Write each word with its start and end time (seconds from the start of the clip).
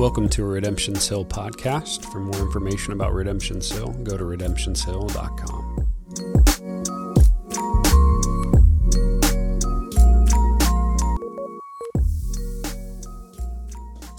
Welcome 0.00 0.30
to 0.30 0.42
a 0.44 0.46
Redemption's 0.46 1.06
Hill 1.06 1.26
podcast. 1.26 2.10
For 2.10 2.20
more 2.20 2.40
information 2.40 2.94
about 2.94 3.12
Redemption's 3.12 3.70
Hill, 3.70 3.92
go 4.02 4.16
to 4.16 4.24
redemptionshill.com. 4.24 5.88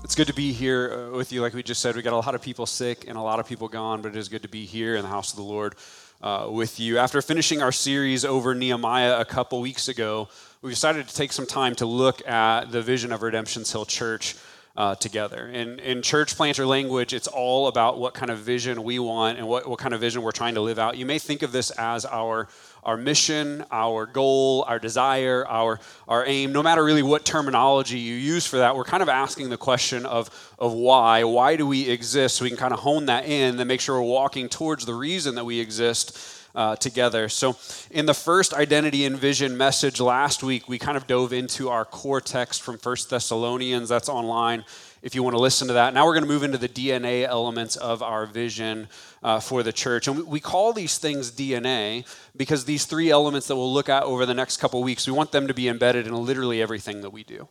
It's 0.03 0.13
good 0.13 0.27
to 0.27 0.35
be 0.35 0.51
here 0.51 1.09
uh, 1.11 1.17
with 1.17 1.31
you. 1.31 1.41
Like 1.41 1.55
we 1.55 1.63
just 1.63 1.81
said, 1.81 1.95
we 1.95 2.03
got 2.03 2.13
a 2.13 2.15
lot 2.15 2.35
of 2.35 2.43
people 2.43 2.67
sick 2.67 3.05
and 3.07 3.17
a 3.17 3.21
lot 3.21 3.39
of 3.39 3.47
people 3.47 3.67
gone, 3.67 4.03
but 4.03 4.09
it 4.09 4.17
is 4.17 4.29
good 4.29 4.43
to 4.43 4.49
be 4.49 4.65
here 4.65 4.95
in 4.95 5.01
the 5.01 5.09
house 5.09 5.31
of 5.31 5.37
the 5.37 5.43
Lord 5.43 5.73
uh, 6.21 6.47
with 6.47 6.79
you. 6.79 6.99
After 6.99 7.23
finishing 7.23 7.63
our 7.63 7.71
series 7.71 8.23
over 8.23 8.53
Nehemiah 8.53 9.19
a 9.19 9.25
couple 9.25 9.59
weeks 9.61 9.87
ago, 9.87 10.29
we 10.61 10.69
decided 10.69 11.07
to 11.07 11.15
take 11.15 11.31
some 11.31 11.47
time 11.47 11.73
to 11.77 11.87
look 11.87 12.23
at 12.27 12.71
the 12.71 12.83
vision 12.83 13.11
of 13.11 13.23
Redemption's 13.23 13.71
Hill 13.71 13.85
Church 13.85 14.35
uh, 14.75 14.95
together. 14.95 15.47
In, 15.47 15.79
in 15.79 16.01
church 16.01 16.35
planter 16.35 16.65
language, 16.65 17.13
it's 17.13 17.27
all 17.27 17.67
about 17.67 17.99
what 17.99 18.13
kind 18.13 18.31
of 18.31 18.39
vision 18.39 18.83
we 18.83 18.99
want 18.99 19.37
and 19.37 19.47
what, 19.47 19.67
what 19.67 19.79
kind 19.79 19.93
of 19.93 19.99
vision 19.99 20.21
we're 20.21 20.31
trying 20.31 20.55
to 20.55 20.61
live 20.61 20.79
out. 20.79 20.97
You 20.97 21.05
may 21.05 21.19
think 21.19 21.41
of 21.41 21.51
this 21.51 21.71
as 21.71 22.05
our, 22.05 22.47
our 22.83 22.95
mission, 22.95 23.65
our 23.71 24.05
goal, 24.05 24.63
our 24.67 24.79
desire, 24.79 25.45
our, 25.47 25.79
our 26.07 26.25
aim. 26.25 26.53
No 26.53 26.63
matter 26.63 26.83
really 26.83 27.03
what 27.03 27.25
terminology 27.25 27.99
you 27.99 28.15
use 28.15 28.45
for 28.45 28.57
that, 28.57 28.75
we're 28.75 28.85
kind 28.85 29.03
of 29.03 29.09
asking 29.09 29.49
the 29.49 29.57
question 29.57 30.05
of, 30.05 30.29
of 30.57 30.73
why. 30.73 31.23
Why 31.25 31.57
do 31.57 31.67
we 31.67 31.89
exist? 31.89 32.37
So 32.37 32.43
we 32.43 32.49
can 32.49 32.57
kind 32.57 32.73
of 32.73 32.79
hone 32.79 33.07
that 33.07 33.25
in 33.25 33.59
and 33.59 33.67
make 33.67 33.81
sure 33.81 34.01
we're 34.01 34.07
walking 34.07 34.47
towards 34.47 34.85
the 34.85 34.95
reason 34.95 35.35
that 35.35 35.45
we 35.45 35.59
exist 35.59 36.40
uh, 36.55 36.75
together. 36.75 37.29
So, 37.29 37.57
in 37.89 38.05
the 38.05 38.13
first 38.13 38.53
identity 38.53 39.05
and 39.05 39.17
vision 39.17 39.57
message 39.57 39.99
last 39.99 40.43
week, 40.43 40.67
we 40.67 40.77
kind 40.77 40.97
of 40.97 41.07
dove 41.07 41.33
into 41.33 41.69
our 41.69 41.85
core 41.85 42.21
text 42.21 42.61
from 42.61 42.77
First 42.77 43.09
Thessalonians. 43.09 43.89
That's 43.89 44.09
online 44.09 44.65
if 45.01 45.15
you 45.15 45.23
want 45.23 45.35
to 45.35 45.41
listen 45.41 45.67
to 45.67 45.73
that. 45.73 45.93
Now 45.93 46.05
we're 46.05 46.13
going 46.13 46.23
to 46.23 46.29
move 46.29 46.43
into 46.43 46.57
the 46.57 46.69
DNA 46.69 47.25
elements 47.25 47.75
of 47.75 48.03
our 48.03 48.25
vision 48.25 48.87
uh, 49.23 49.39
for 49.39 49.63
the 49.63 49.73
church. 49.73 50.07
And 50.07 50.27
we 50.27 50.39
call 50.39 50.73
these 50.73 50.97
things 50.97 51.31
DNA 51.31 52.05
because 52.35 52.65
these 52.65 52.85
three 52.85 53.09
elements 53.09 53.47
that 53.47 53.55
we'll 53.55 53.73
look 53.73 53.89
at 53.89 54.03
over 54.03 54.25
the 54.25 54.33
next 54.33 54.57
couple 54.57 54.81
weeks, 54.83 55.07
we 55.07 55.13
want 55.13 55.31
them 55.31 55.47
to 55.47 55.53
be 55.53 55.67
embedded 55.67 56.07
in 56.07 56.13
literally 56.13 56.61
everything 56.61 57.01
that 57.01 57.09
we 57.09 57.23
do. 57.23 57.47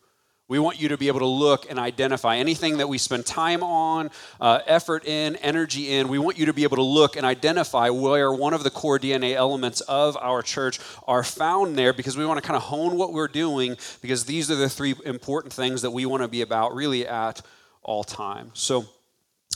We 0.50 0.58
want 0.58 0.80
you 0.80 0.88
to 0.88 0.98
be 0.98 1.06
able 1.06 1.20
to 1.20 1.26
look 1.26 1.70
and 1.70 1.78
identify 1.78 2.36
anything 2.36 2.78
that 2.78 2.88
we 2.88 2.98
spend 2.98 3.24
time 3.24 3.62
on, 3.62 4.10
uh, 4.40 4.58
effort 4.66 5.06
in, 5.06 5.36
energy 5.36 5.92
in. 5.92 6.08
We 6.08 6.18
want 6.18 6.38
you 6.38 6.46
to 6.46 6.52
be 6.52 6.64
able 6.64 6.78
to 6.78 6.82
look 6.82 7.16
and 7.16 7.24
identify 7.24 7.88
where 7.90 8.32
one 8.32 8.52
of 8.52 8.64
the 8.64 8.70
core 8.70 8.98
DNA 8.98 9.36
elements 9.36 9.80
of 9.82 10.16
our 10.16 10.42
church 10.42 10.80
are 11.06 11.22
found 11.22 11.78
there 11.78 11.92
because 11.92 12.16
we 12.16 12.26
want 12.26 12.42
to 12.42 12.44
kind 12.44 12.56
of 12.56 12.64
hone 12.64 12.96
what 12.96 13.12
we're 13.12 13.28
doing 13.28 13.76
because 14.02 14.24
these 14.24 14.50
are 14.50 14.56
the 14.56 14.68
three 14.68 14.96
important 15.04 15.54
things 15.54 15.82
that 15.82 15.92
we 15.92 16.04
want 16.04 16.20
to 16.24 16.28
be 16.28 16.42
about 16.42 16.74
really 16.74 17.06
at 17.06 17.42
all 17.84 18.02
times. 18.02 18.58
So, 18.58 18.86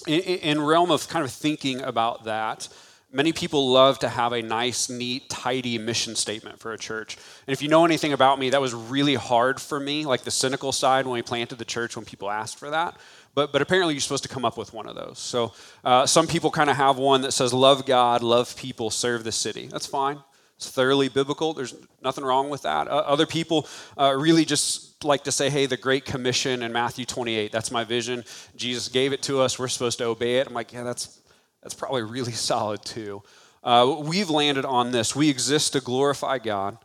in, 0.07 0.21
in 0.21 0.61
realm 0.61 0.93
of 0.93 1.09
kind 1.09 1.25
of 1.25 1.33
thinking 1.33 1.81
about 1.81 2.23
that, 2.27 2.69
Many 3.15 3.33
people 3.33 3.71
love 3.71 4.01
to 4.01 4.09
have 4.09 4.33
a 4.33 4.43
nice, 4.43 4.91
neat, 4.91 5.31
tidy 5.31 5.79
mission 5.79 6.17
statement 6.17 6.59
for 6.59 6.73
a 6.73 6.79
church. 6.79 7.17
And 7.47 7.53
if 7.53 7.63
you 7.63 7.69
know 7.69 7.85
anything 7.85 8.13
about 8.13 8.41
me, 8.41 8.51
that 8.51 8.61
was 8.61 8.75
really 8.75 9.15
hard 9.15 9.61
for 9.61 9.79
me, 9.79 10.05
like 10.05 10.23
the 10.23 10.33
cynical 10.33 10.73
side 10.73 11.07
when 11.07 11.15
we 11.15 11.23
planted 11.23 11.59
the 11.59 11.65
church 11.65 11.95
when 11.95 12.05
people 12.05 12.29
asked 12.29 12.59
for 12.59 12.71
that. 12.71 12.97
But, 13.33 13.53
but 13.53 13.63
apparently, 13.63 13.95
you're 13.95 14.01
supposed 14.01 14.25
to 14.25 14.29
come 14.29 14.45
up 14.45 14.59
with 14.59 14.75
one 14.75 14.89
of 14.89 14.97
those. 14.97 15.21
So 15.21 15.53
uh, 15.85 16.07
some 16.07 16.27
people 16.27 16.51
kind 16.51 16.69
of 16.69 16.77
have 16.77 16.99
one 16.99 17.23
that 17.23 17.31
says, 17.31 17.53
Love 17.55 17.87
God, 17.87 18.21
love 18.21 18.57
people, 18.57 18.91
serve 18.91 19.23
the 19.23 19.31
city. 19.31 19.69
That's 19.69 19.87
fine. 19.87 20.19
It's 20.57 20.69
thoroughly 20.69 21.09
biblical. 21.09 21.55
There's 21.55 21.75
nothing 22.03 22.25
wrong 22.25 22.51
with 22.51 22.63
that. 22.63 22.89
Uh, 22.89 22.97
other 23.07 23.27
people 23.27 23.69
uh, 23.97 24.13
really 24.17 24.45
just 24.45 25.05
like 25.05 25.25
to 25.25 25.33
say, 25.33 25.51
hey, 25.51 25.67
the 25.67 25.77
Great 25.77 26.05
Commission 26.05 26.63
in 26.63 26.73
Matthew 26.73 27.05
28, 27.05 27.53
that's 27.53 27.71
my 27.71 27.85
vision. 27.85 28.25
Jesus 28.57 28.89
gave 28.89 29.13
it 29.13 29.23
to 29.23 29.41
us. 29.41 29.59
We're 29.59 29.69
supposed 29.69 29.99
to 29.99 30.05
obey 30.05 30.39
it. 30.39 30.47
I'm 30.47 30.55
like, 30.55 30.73
yeah, 30.73 30.83
that's, 30.83 31.21
that's 31.65 31.75
probably 31.75 32.03
really 32.03 32.33
solid 32.51 32.85
too. 32.85 33.25
Uh, 33.65 33.97
we've 34.01 34.31
landed 34.31 34.65
on 34.65 34.93
this. 34.93 35.17
We 35.17 35.29
exist 35.29 35.73
to 35.73 35.81
glorify 35.81 36.39
God 36.39 36.79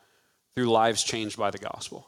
through 0.55 0.71
lives 0.71 1.03
changed 1.03 1.37
by 1.37 1.51
the 1.51 1.57
gospel. 1.59 2.07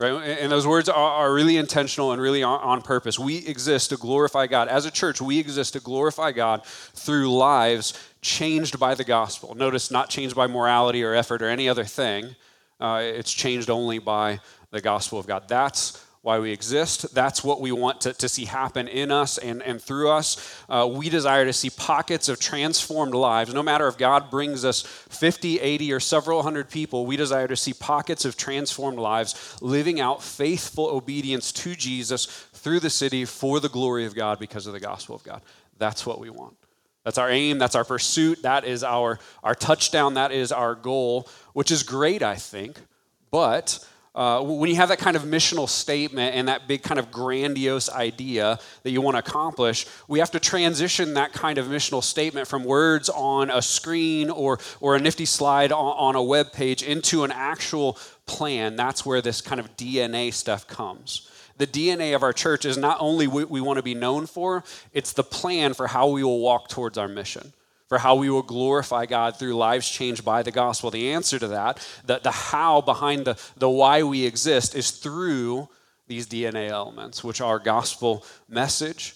Right? 0.00 0.10
And 0.10 0.50
those 0.50 0.66
words 0.66 0.88
are, 0.88 0.94
are 0.96 1.32
really 1.32 1.56
intentional 1.56 2.10
and 2.10 2.20
really 2.20 2.42
on, 2.42 2.60
on, 2.60 2.82
purpose. 2.82 3.16
We 3.16 3.46
exist 3.46 3.90
to 3.90 3.96
glorify 3.96 4.48
God. 4.48 4.66
As 4.66 4.86
a 4.86 4.90
church, 4.90 5.20
we 5.20 5.38
exist 5.38 5.74
to 5.74 5.80
glorify 5.80 6.32
God 6.32 6.66
through 6.66 7.32
lives 7.32 7.94
changed 8.20 8.80
by 8.80 8.96
the 8.96 9.04
gospel. 9.04 9.54
Notice, 9.54 9.92
not 9.92 10.10
changed 10.10 10.34
by 10.34 10.48
morality 10.48 11.04
or 11.04 11.14
effort 11.14 11.42
or 11.42 11.48
any 11.48 11.68
other 11.68 11.84
thing, 11.84 12.34
uh, 12.80 13.02
it's 13.02 13.32
changed 13.32 13.70
only 13.70 14.00
by 14.00 14.40
the 14.72 14.80
gospel 14.80 15.20
of 15.20 15.28
God. 15.28 15.44
That's 15.46 16.03
why 16.24 16.38
we 16.38 16.50
exist. 16.52 17.14
That's 17.14 17.44
what 17.44 17.60
we 17.60 17.70
want 17.70 18.00
to, 18.00 18.14
to 18.14 18.30
see 18.30 18.46
happen 18.46 18.88
in 18.88 19.12
us 19.12 19.36
and, 19.36 19.62
and 19.62 19.78
through 19.78 20.08
us. 20.08 20.58
Uh, 20.70 20.88
we 20.90 21.10
desire 21.10 21.44
to 21.44 21.52
see 21.52 21.68
pockets 21.68 22.30
of 22.30 22.40
transformed 22.40 23.14
lives. 23.14 23.52
No 23.52 23.62
matter 23.62 23.86
if 23.88 23.98
God 23.98 24.30
brings 24.30 24.64
us 24.64 24.80
50, 24.80 25.60
80, 25.60 25.92
or 25.92 26.00
several 26.00 26.42
hundred 26.42 26.70
people, 26.70 27.04
we 27.04 27.18
desire 27.18 27.46
to 27.46 27.56
see 27.56 27.74
pockets 27.74 28.24
of 28.24 28.38
transformed 28.38 28.98
lives 28.98 29.58
living 29.60 30.00
out 30.00 30.22
faithful 30.22 30.86
obedience 30.86 31.52
to 31.52 31.74
Jesus 31.74 32.24
through 32.54 32.80
the 32.80 32.88
city 32.88 33.26
for 33.26 33.60
the 33.60 33.68
glory 33.68 34.06
of 34.06 34.14
God 34.14 34.38
because 34.38 34.66
of 34.66 34.72
the 34.72 34.80
gospel 34.80 35.14
of 35.14 35.22
God. 35.24 35.42
That's 35.76 36.06
what 36.06 36.20
we 36.20 36.30
want. 36.30 36.56
That's 37.04 37.18
our 37.18 37.28
aim, 37.28 37.58
that's 37.58 37.74
our 37.74 37.84
pursuit, 37.84 38.40
that 38.44 38.64
is 38.64 38.82
our, 38.82 39.18
our 39.42 39.54
touchdown, 39.54 40.14
that 40.14 40.32
is 40.32 40.52
our 40.52 40.74
goal, 40.74 41.28
which 41.52 41.70
is 41.70 41.82
great, 41.82 42.22
I 42.22 42.36
think. 42.36 42.80
But 43.30 43.86
uh, 44.14 44.40
when 44.40 44.70
you 44.70 44.76
have 44.76 44.90
that 44.90 44.98
kind 44.98 45.16
of 45.16 45.24
missional 45.24 45.68
statement 45.68 46.36
and 46.36 46.46
that 46.46 46.68
big 46.68 46.82
kind 46.82 47.00
of 47.00 47.10
grandiose 47.10 47.90
idea 47.90 48.60
that 48.84 48.90
you 48.90 49.00
want 49.00 49.16
to 49.16 49.18
accomplish, 49.18 49.86
we 50.06 50.20
have 50.20 50.30
to 50.30 50.38
transition 50.38 51.14
that 51.14 51.32
kind 51.32 51.58
of 51.58 51.66
missional 51.66 52.02
statement 52.02 52.46
from 52.46 52.62
words 52.62 53.08
on 53.08 53.50
a 53.50 53.60
screen 53.60 54.30
or, 54.30 54.60
or 54.80 54.94
a 54.94 55.00
nifty 55.00 55.24
slide 55.24 55.72
on, 55.72 55.96
on 55.96 56.14
a 56.14 56.22
web 56.22 56.52
page 56.52 56.82
into 56.82 57.24
an 57.24 57.32
actual 57.32 57.98
plan. 58.26 58.76
That's 58.76 59.04
where 59.04 59.20
this 59.20 59.40
kind 59.40 59.60
of 59.60 59.76
DNA 59.76 60.32
stuff 60.32 60.68
comes. 60.68 61.28
The 61.56 61.66
DNA 61.66 62.14
of 62.14 62.22
our 62.22 62.32
church 62.32 62.64
is 62.64 62.76
not 62.76 62.98
only 63.00 63.26
what 63.26 63.50
we 63.50 63.60
want 63.60 63.78
to 63.78 63.82
be 63.82 63.94
known 63.94 64.26
for, 64.26 64.62
it's 64.92 65.12
the 65.12 65.24
plan 65.24 65.74
for 65.74 65.88
how 65.88 66.08
we 66.08 66.22
will 66.22 66.40
walk 66.40 66.68
towards 66.68 66.98
our 66.98 67.08
mission 67.08 67.52
for 67.88 67.98
how 67.98 68.14
we 68.14 68.30
will 68.30 68.42
glorify 68.42 69.06
God 69.06 69.36
through 69.36 69.54
lives 69.54 69.88
changed 69.88 70.24
by 70.24 70.42
the 70.42 70.50
gospel. 70.50 70.90
The 70.90 71.12
answer 71.12 71.38
to 71.38 71.48
that, 71.48 71.86
the, 72.04 72.18
the 72.18 72.30
how 72.30 72.80
behind 72.80 73.26
the, 73.26 73.38
the 73.56 73.70
why 73.70 74.02
we 74.02 74.24
exist, 74.24 74.74
is 74.74 74.90
through 74.90 75.68
these 76.06 76.26
DNA 76.26 76.68
elements, 76.68 77.22
which 77.22 77.40
are 77.40 77.58
gospel 77.58 78.24
message, 78.48 79.14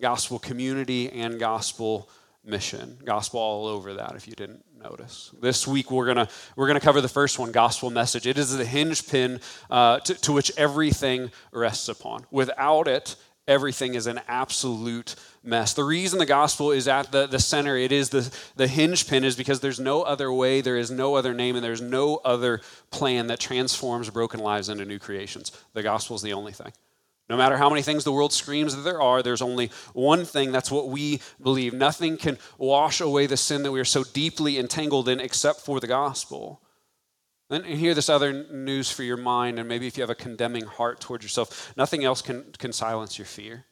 gospel 0.00 0.38
community, 0.38 1.10
and 1.10 1.38
gospel 1.38 2.08
mission. 2.44 2.98
Gospel 3.04 3.40
all 3.40 3.66
over 3.66 3.94
that, 3.94 4.14
if 4.16 4.26
you 4.26 4.34
didn't 4.34 4.64
notice. 4.82 5.34
This 5.40 5.66
week 5.66 5.90
we're 5.90 6.06
gonna 6.06 6.28
we're 6.56 6.66
gonna 6.66 6.80
cover 6.80 7.00
the 7.00 7.08
first 7.08 7.38
one, 7.38 7.52
gospel 7.52 7.90
message. 7.90 8.26
It 8.26 8.38
is 8.38 8.56
the 8.56 8.64
hinge 8.64 9.06
pin 9.08 9.40
uh, 9.70 10.00
to, 10.00 10.14
to 10.14 10.32
which 10.32 10.50
everything 10.56 11.30
rests 11.52 11.88
upon. 11.88 12.24
Without 12.30 12.88
it, 12.88 13.16
everything 13.50 13.94
is 13.94 14.06
an 14.06 14.20
absolute 14.28 15.16
mess. 15.42 15.74
The 15.74 15.84
reason 15.84 16.20
the 16.20 16.24
gospel 16.24 16.70
is 16.70 16.86
at 16.86 17.10
the, 17.10 17.26
the 17.26 17.40
center, 17.40 17.76
it 17.76 17.90
is 17.90 18.10
the, 18.10 18.32
the 18.54 18.68
hinge 18.68 19.08
pin, 19.08 19.24
is 19.24 19.34
because 19.34 19.60
there's 19.60 19.80
no 19.80 20.02
other 20.02 20.32
way, 20.32 20.60
there 20.60 20.76
is 20.76 20.90
no 20.90 21.16
other 21.16 21.34
name, 21.34 21.56
and 21.56 21.64
there's 21.64 21.82
no 21.82 22.20
other 22.24 22.60
plan 22.90 23.26
that 23.26 23.40
transforms 23.40 24.08
broken 24.08 24.38
lives 24.38 24.68
into 24.68 24.84
new 24.84 25.00
creations. 25.00 25.50
The 25.74 25.82
gospel 25.82 26.14
is 26.14 26.22
the 26.22 26.32
only 26.32 26.52
thing. 26.52 26.72
No 27.28 27.36
matter 27.36 27.56
how 27.56 27.68
many 27.68 27.82
things 27.82 28.04
the 28.04 28.12
world 28.12 28.32
screams 28.32 28.74
that 28.74 28.82
there 28.82 29.02
are, 29.02 29.22
there's 29.22 29.42
only 29.42 29.70
one 29.92 30.24
thing. 30.24 30.52
That's 30.52 30.70
what 30.70 30.88
we 30.88 31.20
believe. 31.42 31.74
Nothing 31.74 32.16
can 32.16 32.38
wash 32.56 33.00
away 33.00 33.26
the 33.26 33.36
sin 33.36 33.62
that 33.64 33.72
we 33.72 33.80
are 33.80 33.84
so 33.84 34.04
deeply 34.04 34.58
entangled 34.58 35.08
in 35.08 35.20
except 35.20 35.60
for 35.60 35.80
the 35.80 35.86
gospel. 35.86 36.60
Then 37.50 37.64
hear 37.64 37.92
this 37.92 38.08
other 38.08 38.46
news 38.50 38.90
for 38.90 39.02
your 39.02 39.18
mind, 39.18 39.58
and 39.58 39.68
maybe 39.68 39.86
if 39.86 39.98
you 39.98 40.02
have 40.02 40.10
a 40.10 40.14
condemning 40.14 40.64
heart 40.64 41.00
towards 41.00 41.22
yourself, 41.22 41.76
nothing 41.76 42.04
else 42.04 42.22
can, 42.22 42.44
can 42.58 42.72
silence 42.72 43.18
your 43.18 43.26
fear 43.26 43.66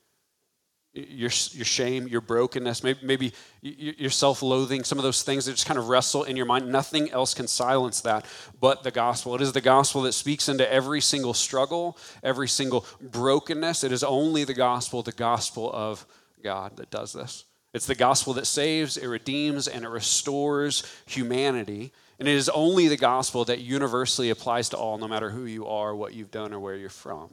your, 1.06 1.30
your 1.52 1.64
shame, 1.64 2.08
your 2.08 2.20
brokenness, 2.20 2.82
maybe, 2.82 2.98
maybe 3.02 3.32
your 3.62 4.10
self 4.10 4.42
loathing, 4.42 4.84
some 4.84 4.98
of 4.98 5.04
those 5.04 5.22
things 5.22 5.44
that 5.44 5.52
just 5.52 5.66
kind 5.66 5.78
of 5.78 5.88
wrestle 5.88 6.24
in 6.24 6.36
your 6.36 6.46
mind. 6.46 6.70
Nothing 6.70 7.10
else 7.10 7.34
can 7.34 7.46
silence 7.46 8.00
that 8.00 8.26
but 8.60 8.82
the 8.82 8.90
gospel. 8.90 9.34
It 9.34 9.40
is 9.40 9.52
the 9.52 9.60
gospel 9.60 10.02
that 10.02 10.12
speaks 10.12 10.48
into 10.48 10.70
every 10.70 11.00
single 11.00 11.34
struggle, 11.34 11.98
every 12.22 12.48
single 12.48 12.86
brokenness. 13.00 13.84
It 13.84 13.92
is 13.92 14.02
only 14.02 14.44
the 14.44 14.54
gospel, 14.54 15.02
the 15.02 15.12
gospel 15.12 15.70
of 15.72 16.06
God, 16.42 16.76
that 16.76 16.90
does 16.90 17.12
this. 17.12 17.44
It's 17.74 17.86
the 17.86 17.94
gospel 17.94 18.32
that 18.34 18.46
saves, 18.46 18.96
it 18.96 19.06
redeems, 19.06 19.68
and 19.68 19.84
it 19.84 19.88
restores 19.88 20.84
humanity. 21.06 21.92
And 22.18 22.26
it 22.26 22.34
is 22.34 22.48
only 22.48 22.88
the 22.88 22.96
gospel 22.96 23.44
that 23.44 23.60
universally 23.60 24.30
applies 24.30 24.68
to 24.70 24.76
all, 24.76 24.98
no 24.98 25.06
matter 25.06 25.30
who 25.30 25.44
you 25.44 25.66
are, 25.66 25.94
what 25.94 26.14
you've 26.14 26.30
done, 26.30 26.52
or 26.52 26.58
where 26.58 26.74
you're 26.74 26.90
from. 26.90 27.30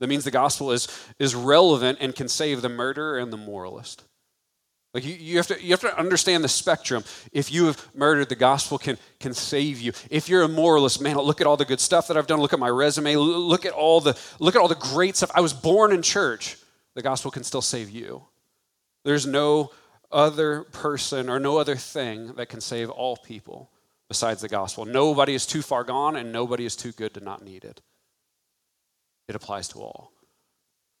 That 0.00 0.08
means 0.08 0.24
the 0.24 0.30
gospel 0.30 0.72
is, 0.72 0.88
is 1.18 1.34
relevant 1.34 1.98
and 2.00 2.14
can 2.14 2.28
save 2.28 2.62
the 2.62 2.68
murderer 2.68 3.18
and 3.18 3.32
the 3.32 3.36
moralist. 3.36 4.04
Like 4.94 5.04
you, 5.04 5.14
you, 5.14 5.36
have 5.36 5.46
to, 5.48 5.62
you 5.62 5.70
have 5.70 5.80
to 5.82 5.98
understand 5.98 6.42
the 6.42 6.48
spectrum. 6.48 7.04
If 7.32 7.52
you 7.52 7.66
have 7.66 7.94
murdered, 7.94 8.28
the 8.28 8.36
gospel 8.36 8.78
can, 8.78 8.96
can 9.20 9.34
save 9.34 9.80
you. 9.80 9.92
If 10.10 10.28
you're 10.28 10.42
a 10.42 10.48
moralist, 10.48 11.00
man, 11.00 11.16
look 11.16 11.40
at 11.40 11.46
all 11.46 11.56
the 11.56 11.64
good 11.64 11.80
stuff 11.80 12.08
that 12.08 12.16
I've 12.16 12.26
done. 12.26 12.40
Look 12.40 12.52
at 12.52 12.58
my 12.58 12.70
resume. 12.70 13.16
Look 13.16 13.66
at 13.66 13.72
all 13.72 14.00
the, 14.00 14.18
look 14.38 14.56
at 14.56 14.60
all 14.60 14.68
the 14.68 14.74
great 14.74 15.16
stuff. 15.16 15.30
I 15.34 15.40
was 15.40 15.52
born 15.52 15.92
in 15.92 16.02
church. 16.02 16.56
the 16.94 17.02
gospel 17.02 17.30
can 17.30 17.44
still 17.44 17.62
save 17.62 17.90
you. 17.90 18.22
There's 19.04 19.26
no 19.26 19.72
other 20.10 20.64
person 20.64 21.28
or 21.28 21.38
no 21.38 21.58
other 21.58 21.76
thing 21.76 22.34
that 22.34 22.48
can 22.48 22.60
save 22.60 22.90
all 22.90 23.16
people 23.16 23.70
besides 24.08 24.40
the 24.40 24.48
gospel. 24.48 24.84
Nobody 24.84 25.34
is 25.34 25.46
too 25.46 25.62
far 25.62 25.84
gone 25.84 26.16
and 26.16 26.32
nobody 26.32 26.64
is 26.64 26.76
too 26.76 26.92
good 26.92 27.14
to 27.14 27.20
not 27.20 27.44
need 27.44 27.64
it. 27.64 27.80
It 29.28 29.34
applies 29.34 29.68
to 29.68 29.80
all. 29.80 30.12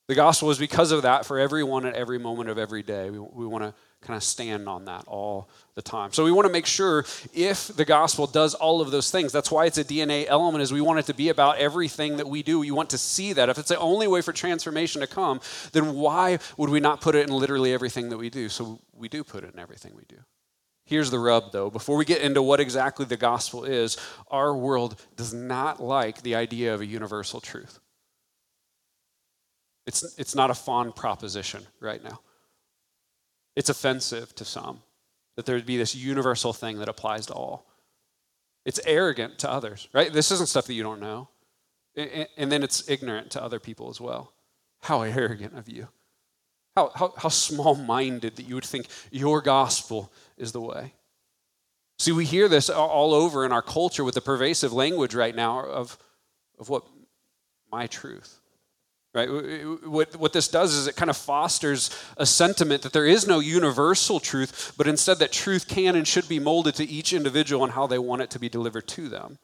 The 0.08 0.14
gospel 0.14 0.50
is 0.50 0.58
because 0.58 0.92
of 0.92 1.02
that 1.02 1.26
for 1.26 1.38
everyone 1.38 1.86
at 1.86 1.94
every 1.94 2.18
moment 2.18 2.48
of 2.48 2.58
every 2.58 2.82
day. 2.82 3.10
We, 3.10 3.18
we 3.18 3.46
want 3.46 3.64
to 3.64 3.74
kind 4.00 4.16
of 4.16 4.22
stand 4.22 4.68
on 4.68 4.84
that 4.84 5.04
all 5.06 5.48
the 5.74 5.82
time. 5.82 6.12
So 6.12 6.24
we 6.24 6.32
want 6.32 6.46
to 6.46 6.52
make 6.52 6.66
sure 6.66 7.04
if 7.34 7.68
the 7.68 7.84
gospel 7.84 8.26
does 8.26 8.54
all 8.54 8.80
of 8.80 8.90
those 8.90 9.10
things, 9.10 9.32
that's 9.32 9.50
why 9.50 9.66
it's 9.66 9.78
a 9.78 9.84
DNA 9.84 10.26
element 10.28 10.62
is 10.62 10.72
we 10.72 10.80
want 10.80 11.00
it 11.00 11.06
to 11.06 11.14
be 11.14 11.28
about 11.30 11.58
everything 11.58 12.16
that 12.18 12.28
we 12.28 12.42
do. 12.42 12.62
You 12.62 12.74
want 12.74 12.90
to 12.90 12.98
see 12.98 13.32
that. 13.32 13.48
If 13.48 13.58
it's 13.58 13.70
the 13.70 13.78
only 13.78 14.06
way 14.06 14.20
for 14.20 14.32
transformation 14.32 15.00
to 15.00 15.06
come, 15.06 15.40
then 15.72 15.94
why 15.94 16.38
would 16.56 16.70
we 16.70 16.80
not 16.80 17.00
put 17.00 17.14
it 17.14 17.28
in 17.28 17.34
literally 17.34 17.72
everything 17.72 18.08
that 18.10 18.18
we 18.18 18.30
do? 18.30 18.48
So 18.48 18.80
we 18.92 19.08
do 19.08 19.24
put 19.24 19.44
it 19.44 19.52
in 19.52 19.58
everything 19.58 19.94
we 19.96 20.04
do. 20.08 20.18
Here's 20.84 21.10
the 21.10 21.18
rub, 21.18 21.52
though. 21.52 21.68
Before 21.68 21.96
we 21.96 22.06
get 22.06 22.22
into 22.22 22.40
what 22.40 22.60
exactly 22.60 23.04
the 23.04 23.18
gospel 23.18 23.64
is, 23.64 23.98
our 24.28 24.56
world 24.56 24.98
does 25.16 25.34
not 25.34 25.82
like 25.82 26.22
the 26.22 26.36
idea 26.36 26.72
of 26.72 26.80
a 26.80 26.86
universal 26.86 27.40
truth. 27.40 27.78
It's, 29.86 30.18
it's 30.18 30.34
not 30.34 30.50
a 30.50 30.54
fond 30.54 30.96
proposition 30.96 31.66
right 31.80 32.02
now. 32.02 32.20
It's 33.58 33.70
offensive 33.70 34.32
to 34.36 34.44
some 34.44 34.82
that 35.34 35.44
there 35.44 35.56
would 35.56 35.66
be 35.66 35.76
this 35.76 35.92
universal 35.92 36.52
thing 36.52 36.78
that 36.78 36.88
applies 36.88 37.26
to 37.26 37.32
all. 37.32 37.66
It's 38.64 38.78
arrogant 38.86 39.40
to 39.40 39.50
others, 39.50 39.88
right? 39.92 40.12
This 40.12 40.30
isn't 40.30 40.48
stuff 40.48 40.68
that 40.68 40.74
you 40.74 40.84
don't 40.84 41.00
know. 41.00 41.28
And 42.36 42.52
then 42.52 42.62
it's 42.62 42.88
ignorant 42.88 43.32
to 43.32 43.42
other 43.42 43.58
people 43.58 43.90
as 43.90 44.00
well. 44.00 44.32
How 44.82 45.02
arrogant 45.02 45.58
of 45.58 45.68
you. 45.68 45.88
How, 46.76 46.92
how, 46.94 47.14
how 47.16 47.30
small 47.30 47.74
minded 47.74 48.36
that 48.36 48.46
you 48.46 48.54
would 48.54 48.64
think 48.64 48.86
your 49.10 49.40
gospel 49.40 50.12
is 50.36 50.52
the 50.52 50.60
way. 50.60 50.94
See, 51.98 52.12
we 52.12 52.26
hear 52.26 52.46
this 52.46 52.70
all 52.70 53.12
over 53.12 53.44
in 53.44 53.50
our 53.50 53.62
culture 53.62 54.04
with 54.04 54.14
the 54.14 54.20
pervasive 54.20 54.72
language 54.72 55.16
right 55.16 55.34
now 55.34 55.66
of, 55.66 55.98
of 56.60 56.68
what 56.68 56.84
my 57.72 57.88
truth. 57.88 58.38
Right? 59.18 59.28
What, 59.84 60.14
what 60.14 60.32
this 60.32 60.46
does 60.46 60.74
is 60.74 60.86
it 60.86 60.94
kind 60.94 61.10
of 61.10 61.16
fosters 61.16 61.90
a 62.18 62.24
sentiment 62.24 62.82
that 62.82 62.92
there 62.92 63.04
is 63.04 63.26
no 63.26 63.40
universal 63.40 64.20
truth, 64.20 64.72
but 64.76 64.86
instead 64.86 65.18
that 65.18 65.32
truth 65.32 65.66
can 65.66 65.96
and 65.96 66.06
should 66.06 66.28
be 66.28 66.38
molded 66.38 66.76
to 66.76 66.88
each 66.88 67.12
individual 67.12 67.64
and 67.64 67.72
how 67.72 67.88
they 67.88 67.98
want 67.98 68.22
it 68.22 68.30
to 68.30 68.38
be 68.38 68.48
delivered 68.48 68.86
to 68.86 69.08
them. 69.08 69.38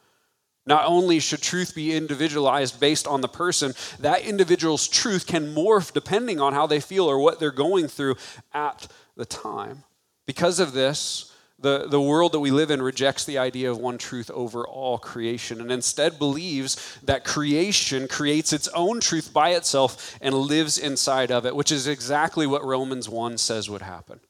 Not 0.65 0.87
only 0.87 1.19
should 1.19 1.43
truth 1.43 1.75
be 1.75 1.93
individualized 1.93 2.79
based 2.79 3.09
on 3.09 3.21
the 3.21 3.27
person, 3.27 3.75
that 3.99 4.23
individual's 4.23 4.87
truth 4.87 5.27
can 5.27 5.53
morph 5.53 5.93
depending 5.93 6.41
on 6.41 6.53
how 6.53 6.69
they 6.69 6.79
feel 6.79 7.07
or 7.07 7.19
what 7.19 7.41
they're 7.41 7.51
going 7.51 7.89
through 7.89 8.15
at 8.53 8.87
the 9.17 9.27
time. 9.27 9.83
Because 10.25 10.61
of 10.61 10.73
this, 10.73 11.34
the, 11.65 11.87
the 11.89 12.01
world 12.01 12.33
that 12.33 12.41
we 12.41 12.51
live 12.51 12.71
in 12.71 12.83
rejects 12.83 13.25
the 13.25 13.39
idea 13.39 13.71
of 13.71 13.79
one 13.79 13.97
truth 13.97 14.31
over 14.31 14.67
all 14.67 14.99
creation 14.99 15.63
and 15.63 15.73
instead 15.73 16.19
believes 16.19 16.99
that 17.03 17.25
creation 17.25 18.07
creates 18.07 18.53
its 18.53 18.69
own 18.69 19.01
truth 19.01 19.33
by 19.33 19.55
itself 19.55 20.19
and 20.21 20.35
lives 20.35 20.77
inside 20.77 21.31
of 21.33 21.47
it, 21.47 21.57
which 21.57 21.73
is 21.73 21.89
exactly 21.89 22.47
what 22.47 22.63
Romans 22.63 23.09
1 23.09 23.39
says 23.39 23.71
would 23.71 23.81
happen. 23.81 24.21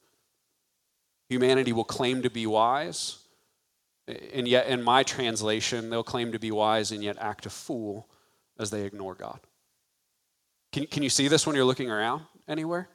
Humanity 1.27 1.73
will 1.73 1.83
claim 1.83 2.21
to 2.21 2.29
be 2.29 2.47
wise, 2.47 3.17
and 4.33 4.47
yet, 4.47 4.67
in 4.67 4.81
my 4.81 5.03
translation, 5.03 5.89
they'll 5.89 6.03
claim 6.03 6.31
to 6.31 6.39
be 6.39 6.51
wise 6.51 6.91
and 6.91 7.03
yet 7.03 7.17
act 7.19 7.45
a 7.45 7.49
fool 7.49 8.07
as 8.57 8.69
they 8.69 8.83
ignore 8.83 9.15
God. 9.15 9.39
Can, 10.71 10.85
can 10.87 11.03
you 11.03 11.09
see 11.09 11.27
this 11.27 11.45
when 11.45 11.55
you're 11.55 11.65
looking 11.65 11.91
around 11.91 12.21
anywhere? 12.47 12.87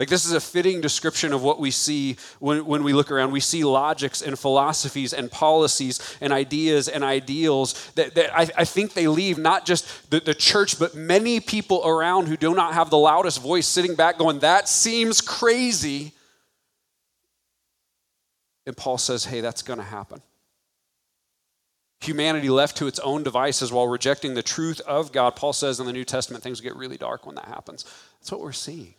Like, 0.00 0.08
this 0.08 0.24
is 0.24 0.32
a 0.32 0.40
fitting 0.40 0.80
description 0.80 1.32
of 1.32 1.42
what 1.42 1.60
we 1.60 1.70
see 1.70 2.16
when, 2.40 2.66
when 2.66 2.82
we 2.82 2.92
look 2.92 3.12
around. 3.12 3.30
We 3.30 3.38
see 3.38 3.62
logics 3.62 4.22
and 4.22 4.36
philosophies 4.36 5.12
and 5.12 5.30
policies 5.30 6.16
and 6.20 6.32
ideas 6.32 6.88
and 6.88 7.04
ideals 7.04 7.92
that, 7.92 8.16
that 8.16 8.36
I, 8.36 8.48
I 8.56 8.64
think 8.64 8.94
they 8.94 9.06
leave 9.06 9.38
not 9.38 9.64
just 9.64 10.10
the, 10.10 10.18
the 10.18 10.34
church, 10.34 10.80
but 10.80 10.96
many 10.96 11.38
people 11.38 11.80
around 11.86 12.26
who 12.26 12.36
do 12.36 12.56
not 12.56 12.74
have 12.74 12.90
the 12.90 12.98
loudest 12.98 13.40
voice 13.40 13.68
sitting 13.68 13.94
back 13.94 14.18
going, 14.18 14.40
That 14.40 14.68
seems 14.68 15.20
crazy. 15.20 16.12
And 18.66 18.76
Paul 18.76 18.98
says, 18.98 19.24
Hey, 19.24 19.42
that's 19.42 19.62
going 19.62 19.78
to 19.78 19.84
happen. 19.84 20.22
Humanity 22.00 22.50
left 22.50 22.76
to 22.78 22.88
its 22.88 22.98
own 22.98 23.22
devices 23.22 23.70
while 23.70 23.86
rejecting 23.86 24.34
the 24.34 24.42
truth 24.42 24.80
of 24.80 25.12
God. 25.12 25.36
Paul 25.36 25.52
says 25.52 25.78
in 25.78 25.86
the 25.86 25.92
New 25.92 26.04
Testament, 26.04 26.42
things 26.42 26.60
get 26.60 26.74
really 26.74 26.96
dark 26.96 27.24
when 27.26 27.36
that 27.36 27.46
happens. 27.46 27.84
That's 28.20 28.32
what 28.32 28.40
we're 28.40 28.52
seeing. 28.52 28.94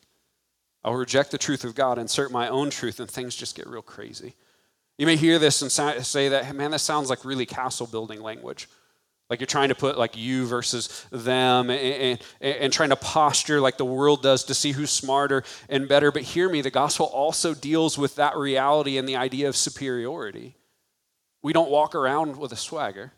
I'll 0.85 0.93
reject 0.93 1.31
the 1.31 1.39
truth 1.39 1.63
of 1.63 1.73
God, 1.73 1.97
insert 1.97 2.31
my 2.31 2.47
own 2.47 2.69
truth, 2.69 2.99
and 2.99 3.09
things 3.09 3.35
just 3.35 3.55
get 3.55 3.65
real 3.65 3.81
crazy. 3.81 4.35
You 4.99 5.07
may 5.07 5.15
hear 5.15 5.39
this 5.39 5.63
and 5.63 5.71
say 5.71 6.29
that, 6.29 6.55
man, 6.55 6.69
that 6.71 6.79
sounds 6.79 7.09
like 7.09 7.25
really 7.25 7.47
castle 7.47 7.87
building 7.87 8.21
language. 8.21 8.69
Like 9.27 9.39
you're 9.39 9.47
trying 9.47 9.69
to 9.69 9.75
put 9.75 9.97
like 9.97 10.15
you 10.15 10.45
versus 10.45 11.07
them 11.11 11.71
and, 11.71 12.19
and, 12.39 12.55
and, 12.55 12.71
trying 12.71 12.89
to 12.89 12.95
posture 12.95 13.59
like 13.59 13.77
the 13.77 13.83
world 13.83 14.21
does 14.21 14.43
to 14.43 14.53
see 14.53 14.71
who's 14.71 14.91
smarter 14.91 15.43
and 15.67 15.87
better. 15.87 16.11
But 16.11 16.21
hear 16.21 16.47
me, 16.47 16.61
the 16.61 16.69
gospel 16.69 17.07
also 17.07 17.55
deals 17.55 17.97
with 17.97 18.15
that 18.17 18.37
reality 18.37 18.99
and 18.99 19.09
the 19.09 19.15
idea 19.15 19.49
of 19.49 19.55
superiority. 19.55 20.55
We 21.41 21.53
don't 21.53 21.71
walk 21.71 21.95
around 21.95 22.37
with 22.37 22.51
a 22.51 22.55
swagger, 22.55 23.13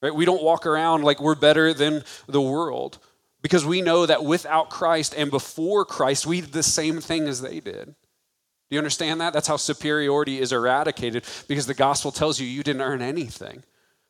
right? 0.00 0.14
We 0.14 0.24
don't 0.24 0.42
walk 0.42 0.64
around 0.64 1.04
like 1.04 1.20
we're 1.20 1.34
better 1.34 1.74
than 1.74 2.04
the 2.26 2.40
world. 2.40 2.98
Because 3.42 3.66
we 3.66 3.82
know 3.82 4.06
that 4.06 4.24
without 4.24 4.70
Christ 4.70 5.14
and 5.16 5.30
before 5.30 5.84
Christ, 5.84 6.26
we 6.26 6.40
did 6.40 6.52
the 6.52 6.62
same 6.62 7.00
thing 7.00 7.26
as 7.26 7.40
they 7.40 7.58
did. 7.60 7.86
Do 7.86 8.76
you 8.76 8.78
understand 8.78 9.20
that? 9.20 9.32
That's 9.32 9.48
how 9.48 9.56
superiority 9.56 10.40
is 10.40 10.52
eradicated 10.52 11.24
because 11.48 11.66
the 11.66 11.74
gospel 11.74 12.12
tells 12.12 12.40
you 12.40 12.46
you 12.46 12.62
didn't 12.62 12.80
earn 12.80 13.02
anything. 13.02 13.64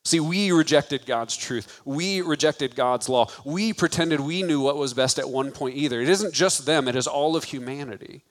See, 0.04 0.20
we 0.20 0.52
rejected 0.52 1.06
God's 1.06 1.36
truth. 1.36 1.80
We 1.84 2.20
rejected 2.20 2.76
God's 2.76 3.08
law. 3.08 3.28
We 3.44 3.72
pretended 3.72 4.20
we 4.20 4.42
knew 4.42 4.60
what 4.60 4.76
was 4.76 4.94
best 4.94 5.18
at 5.18 5.28
one 5.28 5.50
point 5.52 5.76
either. 5.76 6.00
It 6.00 6.08
isn't 6.08 6.34
just 6.34 6.66
them, 6.66 6.86
it 6.86 6.96
is 6.96 7.06
all 7.06 7.36
of 7.36 7.44
humanity. 7.44 8.22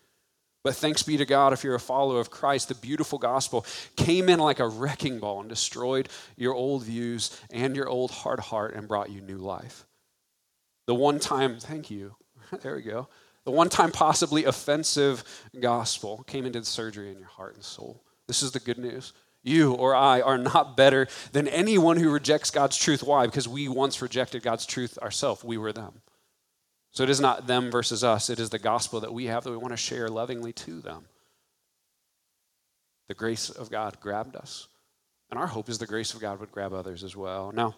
But 0.64 0.76
thanks 0.76 1.02
be 1.02 1.18
to 1.18 1.26
God, 1.26 1.54
if 1.54 1.64
you're 1.64 1.76
a 1.76 1.80
follower 1.80 2.20
of 2.20 2.30
Christ, 2.30 2.68
the 2.68 2.76
beautiful 2.76 3.18
gospel 3.18 3.66
came 3.96 4.30
in 4.30 4.40
like 4.40 4.60
a 4.60 4.68
wrecking 4.68 5.20
ball 5.20 5.40
and 5.40 5.50
destroyed 5.50 6.08
your 6.38 6.54
old 6.54 6.84
views 6.84 7.36
and 7.52 7.76
your 7.76 7.90
old 7.90 8.12
hard 8.12 8.40
heart 8.40 8.76
and 8.76 8.88
brought 8.88 9.10
you 9.10 9.22
new 9.22 9.38
life. 9.38 9.86
The 10.92 10.96
one 10.96 11.20
time, 11.20 11.58
thank 11.58 11.90
you, 11.90 12.18
there 12.64 12.76
we 12.76 12.82
go. 12.82 13.08
The 13.46 13.52
one 13.52 13.70
time 13.70 13.94
possibly 13.94 14.44
offensive 14.44 15.24
gospel 15.58 16.26
came 16.28 16.46
into 16.46 16.66
surgery 16.66 17.10
in 17.10 17.18
your 17.18 17.30
heart 17.30 17.56
and 17.56 17.64
soul. 17.64 18.04
This 18.28 18.44
is 18.44 18.52
the 18.52 18.60
good 18.60 18.78
news. 18.78 19.14
You 19.42 19.72
or 19.72 19.96
I 19.96 20.20
are 20.20 20.38
not 20.38 20.76
better 20.76 21.08
than 21.32 21.48
anyone 21.48 21.96
who 21.96 22.12
rejects 22.12 22.52
God's 22.52 22.76
truth. 22.76 23.04
Why? 23.04 23.26
Because 23.26 23.48
we 23.48 23.70
once 23.70 24.02
rejected 24.02 24.44
God's 24.44 24.66
truth 24.66 24.98
ourselves. 24.98 25.46
We 25.46 25.58
were 25.58 25.72
them. 25.72 26.02
So 26.92 27.04
it 27.04 27.10
is 27.10 27.22
not 27.22 27.48
them 27.48 27.72
versus 27.72 28.04
us, 28.04 28.30
it 28.30 28.38
is 28.38 28.50
the 28.50 28.60
gospel 28.60 29.00
that 29.00 29.14
we 29.14 29.28
have 29.28 29.46
that 29.46 29.52
we 29.52 29.56
want 29.56 29.72
to 29.72 29.78
share 29.78 30.10
lovingly 30.10 30.52
to 30.52 30.82
them. 30.82 31.06
The 33.08 33.14
grace 33.16 33.50
of 33.50 33.72
God 33.72 33.98
grabbed 34.02 34.36
us. 34.36 34.68
And 35.30 35.40
our 35.40 35.48
hope 35.48 35.70
is 35.70 35.78
the 35.78 35.88
grace 35.88 36.14
of 36.14 36.20
God 36.20 36.42
would 36.42 36.52
grab 36.52 36.74
others 36.74 37.02
as 37.06 37.16
well. 37.16 37.54
Now, 37.54 37.76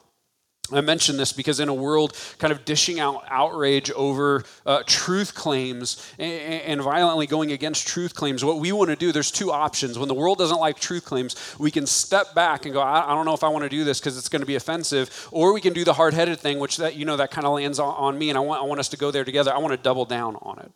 I 0.71 0.79
mention 0.79 1.17
this 1.17 1.33
because 1.33 1.59
in 1.59 1.67
a 1.67 1.73
world 1.73 2.15
kind 2.39 2.53
of 2.53 2.63
dishing 2.63 2.97
out 2.97 3.25
outrage 3.29 3.91
over 3.91 4.45
uh, 4.65 4.81
truth 4.85 5.35
claims 5.35 6.09
and, 6.17 6.31
and, 6.31 6.81
violently 6.81 7.27
going 7.27 7.51
against 7.51 7.85
truth 7.85 8.15
claims, 8.15 8.45
what 8.45 8.59
we 8.59 8.71
want 8.71 8.89
to 8.89 8.95
do, 8.95 9.11
there's 9.11 9.29
two 9.29 9.51
options. 9.51 9.99
When 9.99 10.07
the 10.07 10.13
world 10.13 10.37
doesn't 10.37 10.59
like 10.59 10.79
truth 10.79 11.03
claims, 11.03 11.35
we 11.59 11.69
can 11.69 11.85
step 11.85 12.33
back 12.33 12.63
and 12.65 12.73
go, 12.73 12.79
I, 12.79 13.11
I 13.11 13.13
don't 13.13 13.25
know 13.25 13.33
if 13.33 13.43
I 13.43 13.49
want 13.49 13.63
to 13.63 13.69
do 13.69 13.83
this 13.83 13.99
because 13.99 14.17
it's 14.17 14.29
going 14.29 14.39
to 14.39 14.45
be 14.45 14.55
offensive, 14.55 15.27
or 15.31 15.53
we 15.53 15.59
can 15.59 15.73
do 15.73 15.83
the 15.83 15.93
hard 15.93 16.13
headed 16.13 16.39
thing, 16.39 16.59
which 16.59 16.77
that, 16.77 16.95
you 16.95 17.03
know, 17.03 17.17
that 17.17 17.29
kind 17.29 17.45
of 17.45 17.53
lands 17.53 17.77
on, 17.77 17.93
on 17.95 18.17
me, 18.17 18.29
and 18.29 18.37
I 18.37 18.41
want, 18.41 18.61
I 18.61 18.65
want 18.65 18.79
us 18.79 18.87
to 18.89 18.97
go 18.97 19.11
there 19.11 19.25
together. 19.25 19.53
I 19.53 19.57
want 19.57 19.73
to 19.73 19.77
double 19.77 20.05
down 20.05 20.37
on 20.41 20.59
it 20.59 20.71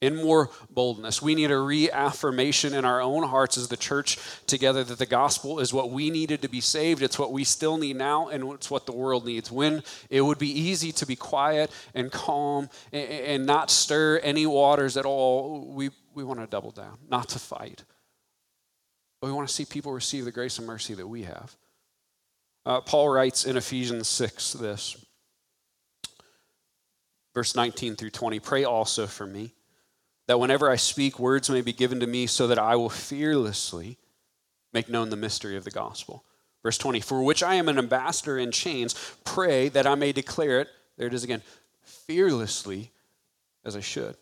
in 0.00 0.16
more 0.16 0.50
boldness. 0.70 1.20
We 1.20 1.34
need 1.34 1.50
a 1.50 1.58
reaffirmation 1.58 2.72
in 2.72 2.84
our 2.84 3.02
own 3.02 3.22
hearts 3.22 3.58
as 3.58 3.68
the 3.68 3.76
church 3.76 4.18
together 4.46 4.82
that 4.82 4.98
the 4.98 5.06
gospel 5.06 5.60
is 5.60 5.74
what 5.74 5.90
we 5.90 6.10
needed 6.10 6.42
to 6.42 6.48
be 6.48 6.60
saved. 6.60 7.02
It's 7.02 7.18
what 7.18 7.32
we 7.32 7.44
still 7.44 7.76
need 7.76 7.96
now, 7.96 8.28
and 8.28 8.44
it's 8.52 8.70
what 8.70 8.86
the 8.86 8.92
world 8.92 9.26
needs. 9.26 9.50
When 9.52 9.82
it 10.08 10.22
would 10.22 10.38
be 10.38 10.50
easy 10.50 10.90
to 10.92 11.06
be 11.06 11.16
quiet 11.16 11.70
and 11.94 12.10
calm 12.10 12.70
and, 12.92 13.46
not 13.50 13.70
stir 13.70 14.18
any 14.18 14.46
waters 14.46 14.96
at 14.96 15.04
all, 15.04 15.66
we, 15.74 15.90
we 16.14 16.24
want 16.24 16.40
to 16.40 16.46
double 16.46 16.70
down, 16.70 16.98
not 17.08 17.28
to 17.30 17.38
fight. 17.38 17.84
But 19.20 19.28
we 19.28 19.32
want 19.32 19.48
to 19.48 19.54
see 19.54 19.64
people 19.64 19.92
receive 19.92 20.24
the 20.24 20.32
grace 20.32 20.58
and 20.58 20.66
mercy 20.66 20.94
that 20.94 21.06
we 21.06 21.22
have. 21.22 21.56
Uh, 22.64 22.80
Paul 22.80 23.08
writes 23.08 23.44
in 23.44 23.56
Ephesians 23.56 24.08
6 24.08 24.52
this, 24.54 25.04
verse 27.34 27.56
19 27.56 27.96
through 27.96 28.10
20 28.10 28.38
Pray 28.40 28.64
also 28.64 29.06
for 29.06 29.26
me 29.26 29.54
that 30.30 30.38
whenever 30.38 30.70
I 30.70 30.76
speak, 30.76 31.18
words 31.18 31.50
may 31.50 31.60
be 31.60 31.72
given 31.72 31.98
to 31.98 32.06
me 32.06 32.28
so 32.28 32.46
that 32.46 32.58
I 32.58 32.76
will 32.76 32.88
fearlessly 32.88 33.98
make 34.72 34.88
known 34.88 35.10
the 35.10 35.16
mystery 35.16 35.56
of 35.56 35.64
the 35.64 35.72
gospel. 35.72 36.24
Verse 36.62 36.78
20, 36.78 37.00
for 37.00 37.24
which 37.24 37.42
I 37.42 37.56
am 37.56 37.68
an 37.68 37.78
ambassador 37.78 38.38
in 38.38 38.52
chains, 38.52 38.94
pray 39.24 39.68
that 39.70 39.88
I 39.88 39.96
may 39.96 40.12
declare 40.12 40.60
it, 40.60 40.68
there 40.96 41.08
it 41.08 41.14
is 41.14 41.24
again, 41.24 41.42
fearlessly 41.82 42.92
as 43.64 43.74
I 43.74 43.80
should. 43.80 44.16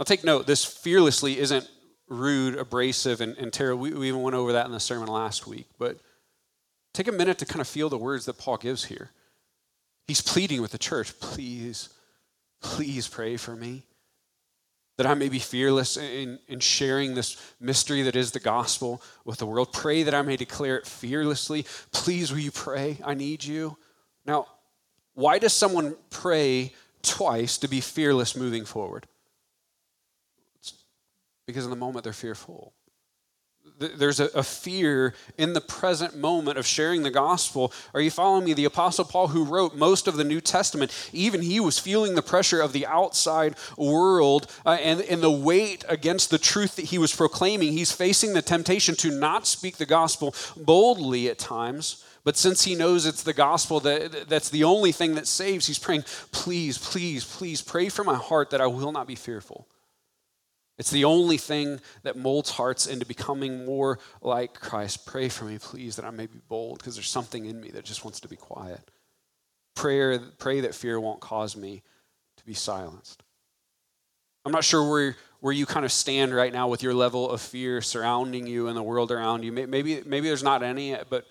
Now, 0.00 0.04
take 0.04 0.24
note 0.24 0.46
this 0.46 0.64
fearlessly 0.64 1.38
isn't 1.38 1.68
rude, 2.08 2.56
abrasive, 2.56 3.20
and, 3.20 3.36
and 3.36 3.52
terrible. 3.52 3.82
We, 3.82 3.92
we 3.92 4.08
even 4.08 4.22
went 4.22 4.36
over 4.36 4.52
that 4.52 4.64
in 4.64 4.72
the 4.72 4.80
sermon 4.80 5.08
last 5.08 5.46
week. 5.46 5.66
But 5.78 5.98
take 6.94 7.08
a 7.08 7.12
minute 7.12 7.36
to 7.40 7.44
kind 7.44 7.60
of 7.60 7.68
feel 7.68 7.90
the 7.90 7.98
words 7.98 8.24
that 8.24 8.38
Paul 8.38 8.56
gives 8.56 8.86
here. 8.86 9.10
He's 10.06 10.22
pleading 10.22 10.62
with 10.62 10.72
the 10.72 10.78
church 10.78 11.20
please, 11.20 11.90
please 12.62 13.06
pray 13.06 13.36
for 13.36 13.54
me 13.54 13.82
that 15.02 15.10
I 15.10 15.14
may 15.14 15.28
be 15.28 15.40
fearless 15.40 15.96
in, 15.96 16.38
in 16.46 16.60
sharing 16.60 17.14
this 17.14 17.36
mystery 17.58 18.02
that 18.02 18.14
is 18.14 18.30
the 18.30 18.38
gospel 18.38 19.02
with 19.24 19.38
the 19.38 19.46
world. 19.46 19.72
Pray 19.72 20.04
that 20.04 20.14
I 20.14 20.22
may 20.22 20.36
declare 20.36 20.76
it 20.76 20.86
fearlessly. 20.86 21.66
Please, 21.90 22.30
will 22.30 22.38
you 22.38 22.52
pray? 22.52 22.98
I 23.04 23.14
need 23.14 23.42
you. 23.42 23.76
Now, 24.24 24.46
why 25.14 25.40
does 25.40 25.52
someone 25.52 25.96
pray 26.08 26.72
twice 27.02 27.58
to 27.58 27.68
be 27.68 27.80
fearless 27.80 28.36
moving 28.36 28.64
forward? 28.64 29.08
It's 30.60 30.84
because 31.48 31.64
in 31.64 31.70
the 31.70 31.76
moment 31.76 32.04
they're 32.04 32.12
fearful 32.12 32.72
there's 33.78 34.20
a, 34.20 34.26
a, 34.26 34.42
fear 34.42 35.14
in 35.36 35.52
the 35.52 35.60
present 35.60 36.16
moment 36.16 36.58
of 36.58 36.66
sharing 36.66 37.02
the 37.02 37.10
gospel. 37.10 37.72
Are 37.94 38.00
you 38.00 38.10
following 38.10 38.44
me? 38.44 38.54
The 38.54 38.64
Apostle 38.64 39.04
Paul, 39.04 39.28
who 39.28 39.44
wrote 39.44 39.74
most 39.74 40.06
of 40.06 40.16
the 40.16 40.24
New 40.24 40.40
Testament, 40.40 40.92
even 41.12 41.42
he 41.42 41.60
was 41.60 41.78
feeling 41.78 42.14
the 42.14 42.22
pressure 42.22 42.60
of 42.60 42.72
the 42.72 42.86
outside 42.86 43.56
world 43.76 44.46
uh, 44.64 44.78
and, 44.80 45.00
and 45.02 45.22
the 45.22 45.30
weight 45.30 45.84
against 45.88 46.30
the 46.30 46.38
truth 46.38 46.76
that 46.76 46.86
he 46.86 46.98
was 46.98 47.14
proclaiming. 47.14 47.72
He's 47.72 47.92
facing 47.92 48.34
the 48.34 48.42
temptation 48.42 48.94
to 48.96 49.10
not 49.10 49.46
speak 49.46 49.76
the 49.76 49.86
gospel 49.86 50.34
boldly 50.56 51.28
at 51.28 51.38
times. 51.38 52.04
But 52.24 52.36
since 52.36 52.62
he 52.62 52.74
knows 52.74 53.04
it's 53.04 53.24
the 53.24 53.32
gospel 53.32 53.80
that, 53.80 54.28
that's 54.28 54.48
the 54.48 54.64
only 54.64 54.92
thing 54.92 55.16
that 55.16 55.26
saves, 55.26 55.66
he's 55.66 55.78
praying, 55.78 56.04
please, 56.30 56.78
please, 56.78 57.24
please 57.24 57.62
pray 57.62 57.88
for 57.88 58.04
my 58.04 58.14
heart 58.14 58.50
that 58.50 58.60
I 58.60 58.68
will 58.68 58.92
not 58.92 59.08
be 59.08 59.16
fearful. 59.16 59.66
It's 60.78 60.90
the 60.90 61.04
only 61.04 61.36
thing 61.36 61.80
that 62.02 62.16
molds 62.16 62.50
hearts 62.50 62.86
into 62.86 63.06
becoming 63.06 63.64
more 63.64 63.98
like 64.20 64.54
Christ. 64.54 65.06
Pray 65.06 65.28
for 65.28 65.44
me, 65.44 65.58
please, 65.58 65.96
that 65.96 66.04
I 66.04 66.10
may 66.10 66.26
be 66.26 66.40
bold, 66.48 66.78
because 66.78 66.94
there's 66.94 67.10
something 67.10 67.44
in 67.44 67.60
me 67.60 67.70
that 67.70 67.84
just 67.84 68.04
wants 68.04 68.20
to 68.20 68.28
be 68.28 68.36
quiet. 68.36 68.90
Prayer, 69.76 70.18
pray 70.38 70.60
that 70.60 70.74
fear 70.74 70.98
won't 70.98 71.20
cause 71.20 71.56
me 71.56 71.82
to 72.36 72.44
be 72.44 72.54
silenced. 72.54 73.22
I'm 74.44 74.52
not 74.52 74.64
sure 74.64 74.90
where, 74.90 75.16
where 75.40 75.52
you 75.52 75.66
kind 75.66 75.84
of 75.84 75.92
stand 75.92 76.34
right 76.34 76.52
now 76.52 76.68
with 76.68 76.82
your 76.82 76.94
level 76.94 77.30
of 77.30 77.40
fear 77.40 77.80
surrounding 77.80 78.46
you 78.46 78.66
and 78.68 78.76
the 78.76 78.82
world 78.82 79.12
around 79.12 79.44
you. 79.44 79.52
Maybe, 79.52 80.02
maybe 80.04 80.26
there's 80.26 80.42
not 80.42 80.62
any, 80.62 80.96
but 81.08 81.26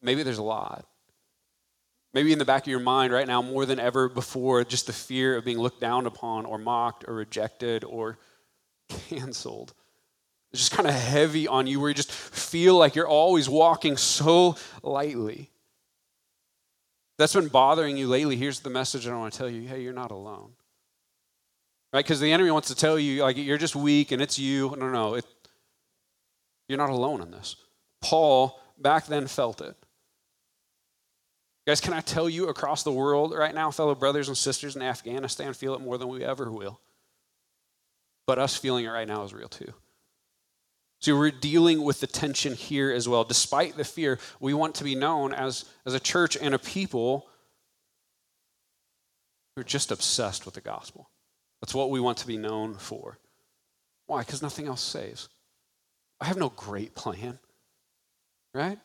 maybe 0.00 0.22
there's 0.22 0.38
a 0.38 0.42
lot. 0.42 0.86
Maybe 2.18 2.32
in 2.32 2.40
the 2.40 2.44
back 2.44 2.64
of 2.64 2.66
your 2.66 2.80
mind 2.80 3.12
right 3.12 3.28
now, 3.28 3.40
more 3.42 3.64
than 3.64 3.78
ever 3.78 4.08
before, 4.08 4.64
just 4.64 4.88
the 4.88 4.92
fear 4.92 5.36
of 5.36 5.44
being 5.44 5.60
looked 5.60 5.80
down 5.80 6.04
upon 6.04 6.46
or 6.46 6.58
mocked 6.58 7.04
or 7.06 7.14
rejected 7.14 7.84
or 7.84 8.18
canceled. 8.88 9.72
It's 10.50 10.62
just 10.62 10.72
kind 10.72 10.88
of 10.88 10.94
heavy 10.94 11.46
on 11.46 11.68
you 11.68 11.78
where 11.78 11.90
you 11.90 11.94
just 11.94 12.10
feel 12.10 12.76
like 12.76 12.96
you're 12.96 13.06
always 13.06 13.48
walking 13.48 13.96
so 13.96 14.56
lightly. 14.82 15.48
That's 17.18 17.34
been 17.34 17.46
bothering 17.46 17.96
you 17.96 18.08
lately. 18.08 18.34
Here's 18.34 18.58
the 18.58 18.70
message 18.70 19.06
I 19.06 19.16
want 19.16 19.32
to 19.32 19.38
tell 19.38 19.48
you 19.48 19.68
hey, 19.68 19.80
you're 19.80 19.92
not 19.92 20.10
alone. 20.10 20.54
Right? 21.92 22.04
Because 22.04 22.18
the 22.18 22.32
enemy 22.32 22.50
wants 22.50 22.66
to 22.66 22.74
tell 22.74 22.98
you, 22.98 23.22
like, 23.22 23.36
you're 23.36 23.58
just 23.58 23.76
weak 23.76 24.10
and 24.10 24.20
it's 24.20 24.40
you. 24.40 24.74
No, 24.76 24.90
no, 24.90 25.14
it, 25.14 25.24
you're 26.68 26.78
not 26.78 26.90
alone 26.90 27.22
in 27.22 27.30
this. 27.30 27.54
Paul 28.00 28.60
back 28.76 29.06
then 29.06 29.28
felt 29.28 29.60
it. 29.60 29.76
Guys, 31.68 31.82
can 31.82 31.92
I 31.92 32.00
tell 32.00 32.30
you 32.30 32.48
across 32.48 32.82
the 32.82 32.90
world 32.90 33.34
right 33.34 33.54
now, 33.54 33.70
fellow 33.70 33.94
brothers 33.94 34.28
and 34.28 34.36
sisters 34.38 34.74
in 34.74 34.80
Afghanistan 34.80 35.52
feel 35.52 35.74
it 35.74 35.82
more 35.82 35.98
than 35.98 36.08
we 36.08 36.24
ever 36.24 36.50
will. 36.50 36.80
But 38.26 38.38
us 38.38 38.56
feeling 38.56 38.86
it 38.86 38.88
right 38.88 39.06
now 39.06 39.22
is 39.24 39.34
real 39.34 39.50
too. 39.50 39.74
So 41.00 41.14
we're 41.14 41.30
dealing 41.30 41.82
with 41.82 42.00
the 42.00 42.06
tension 42.06 42.54
here 42.54 42.90
as 42.90 43.06
well. 43.06 43.22
Despite 43.22 43.76
the 43.76 43.84
fear, 43.84 44.18
we 44.40 44.54
want 44.54 44.76
to 44.76 44.84
be 44.84 44.94
known 44.94 45.34
as, 45.34 45.66
as 45.84 45.92
a 45.92 46.00
church 46.00 46.38
and 46.40 46.54
a 46.54 46.58
people 46.58 47.28
who 49.54 49.60
are 49.60 49.64
just 49.64 49.92
obsessed 49.92 50.46
with 50.46 50.54
the 50.54 50.62
gospel. 50.62 51.10
That's 51.60 51.74
what 51.74 51.90
we 51.90 52.00
want 52.00 52.16
to 52.16 52.26
be 52.26 52.38
known 52.38 52.76
for. 52.76 53.18
Why? 54.06 54.20
Because 54.20 54.40
nothing 54.40 54.68
else 54.68 54.80
saves. 54.80 55.28
I 56.18 56.24
have 56.24 56.38
no 56.38 56.48
great 56.48 56.94
plan, 56.94 57.38
right? 58.54 58.78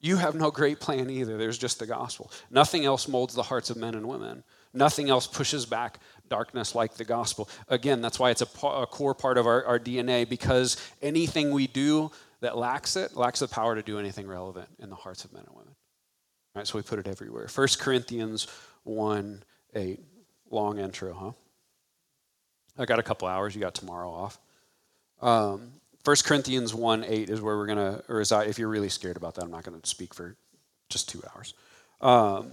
You 0.00 0.16
have 0.16 0.34
no 0.34 0.50
great 0.50 0.78
plan 0.78 1.08
either. 1.10 1.38
There's 1.38 1.58
just 1.58 1.78
the 1.78 1.86
gospel. 1.86 2.30
Nothing 2.50 2.84
else 2.84 3.08
molds 3.08 3.34
the 3.34 3.42
hearts 3.42 3.70
of 3.70 3.76
men 3.76 3.94
and 3.94 4.06
women. 4.06 4.44
Nothing 4.74 5.08
else 5.08 5.26
pushes 5.26 5.64
back 5.64 6.00
darkness 6.28 6.74
like 6.74 6.94
the 6.94 7.04
gospel. 7.04 7.48
Again, 7.68 8.02
that's 8.02 8.18
why 8.18 8.30
it's 8.30 8.42
a, 8.42 8.66
a 8.66 8.86
core 8.86 9.14
part 9.14 9.38
of 9.38 9.46
our, 9.46 9.64
our 9.64 9.78
DNA 9.78 10.28
because 10.28 10.76
anything 11.00 11.50
we 11.50 11.66
do 11.66 12.10
that 12.40 12.58
lacks 12.58 12.96
it 12.96 13.16
lacks 13.16 13.40
the 13.40 13.48
power 13.48 13.74
to 13.74 13.82
do 13.82 13.98
anything 13.98 14.26
relevant 14.26 14.68
in 14.78 14.90
the 14.90 14.96
hearts 14.96 15.24
of 15.24 15.32
men 15.32 15.44
and 15.46 15.56
women. 15.56 15.74
All 16.54 16.60
right, 16.60 16.66
so 16.66 16.78
we 16.78 16.82
put 16.82 16.98
it 16.98 17.08
everywhere. 17.08 17.48
1 17.52 17.68
Corinthians 17.78 18.46
1 18.84 19.42
8. 19.74 20.00
Long 20.50 20.78
intro, 20.78 21.12
huh? 21.12 21.32
I 22.78 22.84
got 22.84 22.98
a 22.98 23.02
couple 23.02 23.26
hours. 23.26 23.54
You 23.54 23.60
got 23.60 23.74
tomorrow 23.74 24.10
off. 24.10 24.38
Um, 25.20 25.72
1 26.06 26.16
Corinthians 26.24 26.72
1 26.72 27.04
8 27.04 27.30
is 27.30 27.40
where 27.40 27.56
we're 27.56 27.66
going 27.66 27.78
to, 27.78 28.04
or 28.08 28.20
if 28.20 28.58
you're 28.58 28.68
really 28.68 28.88
scared 28.88 29.16
about 29.16 29.34
that, 29.34 29.44
I'm 29.44 29.50
not 29.50 29.64
going 29.64 29.80
to 29.80 29.88
speak 29.88 30.14
for 30.14 30.36
just 30.88 31.08
two 31.08 31.22
hours. 31.34 31.54
Um, 32.00 32.52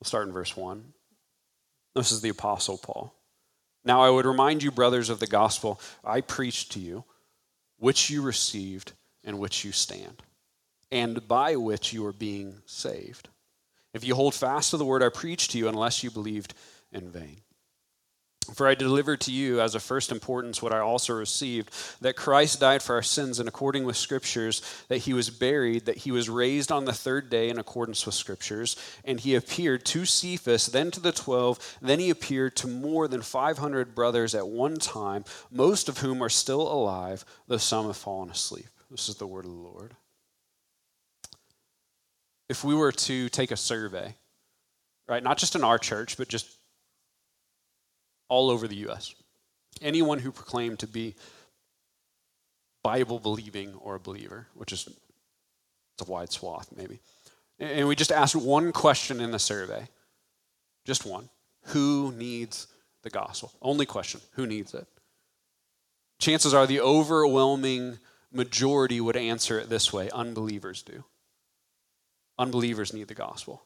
We'll 0.00 0.08
start 0.08 0.26
in 0.26 0.32
verse 0.32 0.56
1. 0.56 0.82
This 1.94 2.10
is 2.10 2.22
the 2.22 2.30
Apostle 2.30 2.78
Paul. 2.78 3.14
Now 3.84 4.02
I 4.02 4.10
would 4.10 4.24
remind 4.24 4.62
you, 4.62 4.70
brothers, 4.70 5.10
of 5.10 5.20
the 5.20 5.26
gospel 5.26 5.80
I 6.02 6.22
preached 6.22 6.72
to 6.72 6.80
you, 6.80 7.04
which 7.78 8.08
you 8.08 8.22
received 8.22 8.92
and 9.24 9.38
which 9.38 9.64
you 9.64 9.72
stand, 9.72 10.22
and 10.90 11.26
by 11.28 11.56
which 11.56 11.92
you 11.92 12.06
are 12.06 12.12
being 12.12 12.62
saved. 12.64 13.28
If 13.92 14.04
you 14.04 14.14
hold 14.14 14.34
fast 14.34 14.70
to 14.70 14.78
the 14.78 14.84
word 14.86 15.02
I 15.02 15.10
preached 15.10 15.50
to 15.50 15.58
you, 15.58 15.68
unless 15.68 16.02
you 16.02 16.10
believed 16.10 16.54
in 16.92 17.10
vain. 17.10 17.42
For 18.54 18.66
I 18.66 18.74
delivered 18.74 19.20
to 19.22 19.32
you 19.32 19.60
as 19.60 19.74
of 19.74 19.82
first 19.82 20.10
importance 20.10 20.60
what 20.60 20.72
I 20.72 20.78
also 20.80 21.14
received 21.14 21.72
that 22.00 22.16
Christ 22.16 22.60
died 22.60 22.82
for 22.82 22.94
our 22.96 23.02
sins 23.02 23.38
in 23.38 23.46
according 23.46 23.84
with 23.84 23.96
Scriptures, 23.96 24.62
that 24.88 24.98
he 24.98 25.12
was 25.12 25.30
buried, 25.30 25.86
that 25.86 25.98
he 25.98 26.10
was 26.10 26.28
raised 26.28 26.72
on 26.72 26.84
the 26.84 26.92
third 26.92 27.30
day 27.30 27.48
in 27.48 27.58
accordance 27.58 28.04
with 28.04 28.14
Scriptures, 28.14 28.76
and 29.04 29.20
he 29.20 29.34
appeared 29.34 29.84
to 29.86 30.04
Cephas, 30.04 30.66
then 30.66 30.90
to 30.90 31.00
the 31.00 31.12
twelve, 31.12 31.76
then 31.80 32.00
he 32.00 32.10
appeared 32.10 32.56
to 32.56 32.66
more 32.66 33.08
than 33.08 33.22
500 33.22 33.94
brothers 33.94 34.34
at 34.34 34.48
one 34.48 34.76
time, 34.76 35.24
most 35.50 35.88
of 35.88 35.98
whom 35.98 36.22
are 36.22 36.28
still 36.28 36.62
alive, 36.62 37.24
though 37.46 37.56
some 37.56 37.86
have 37.86 37.96
fallen 37.96 38.30
asleep. 38.30 38.66
This 38.90 39.08
is 39.08 39.16
the 39.16 39.26
word 39.26 39.44
of 39.44 39.52
the 39.52 39.56
Lord. 39.56 39.94
If 42.48 42.64
we 42.64 42.74
were 42.74 42.92
to 42.92 43.28
take 43.28 43.52
a 43.52 43.56
survey, 43.56 44.16
right, 45.08 45.22
not 45.22 45.38
just 45.38 45.54
in 45.54 45.62
our 45.62 45.78
church, 45.78 46.16
but 46.16 46.26
just 46.26 46.59
all 48.30 48.48
over 48.48 48.66
the 48.66 48.76
U.S. 48.76 49.14
Anyone 49.82 50.20
who 50.20 50.32
proclaimed 50.32 50.78
to 50.78 50.86
be 50.86 51.14
Bible 52.82 53.18
believing 53.18 53.74
or 53.74 53.96
a 53.96 54.00
believer, 54.00 54.46
which 54.54 54.72
is 54.72 54.88
it's 54.88 56.08
a 56.08 56.10
wide 56.10 56.32
swath 56.32 56.70
maybe. 56.74 57.00
And 57.58 57.86
we 57.86 57.94
just 57.94 58.12
asked 58.12 58.34
one 58.34 58.72
question 58.72 59.20
in 59.20 59.32
the 59.32 59.38
survey, 59.38 59.88
just 60.86 61.04
one. 61.04 61.28
Who 61.66 62.14
needs 62.16 62.68
the 63.02 63.10
gospel? 63.10 63.52
Only 63.60 63.84
question. 63.84 64.22
Who 64.32 64.46
needs 64.46 64.72
it? 64.72 64.86
Chances 66.18 66.54
are 66.54 66.66
the 66.66 66.80
overwhelming 66.80 67.98
majority 68.32 69.00
would 69.00 69.16
answer 69.16 69.58
it 69.58 69.68
this 69.68 69.92
way 69.92 70.08
unbelievers 70.10 70.82
do. 70.82 71.04
Unbelievers 72.38 72.94
need 72.94 73.08
the 73.08 73.14
gospel. 73.14 73.62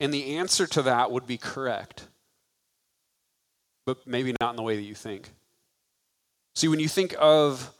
And 0.00 0.12
the 0.12 0.36
answer 0.36 0.66
to 0.66 0.82
that 0.82 1.12
would 1.12 1.26
be 1.26 1.36
correct 1.36 2.06
but 3.90 4.06
maybe 4.06 4.32
not 4.40 4.50
in 4.50 4.56
the 4.56 4.62
way 4.62 4.76
that 4.76 4.82
you 4.82 4.94
think. 4.94 5.30
See, 6.54 6.68
when 6.68 6.78
you 6.78 6.86
think 6.86 7.12
of 7.18 7.72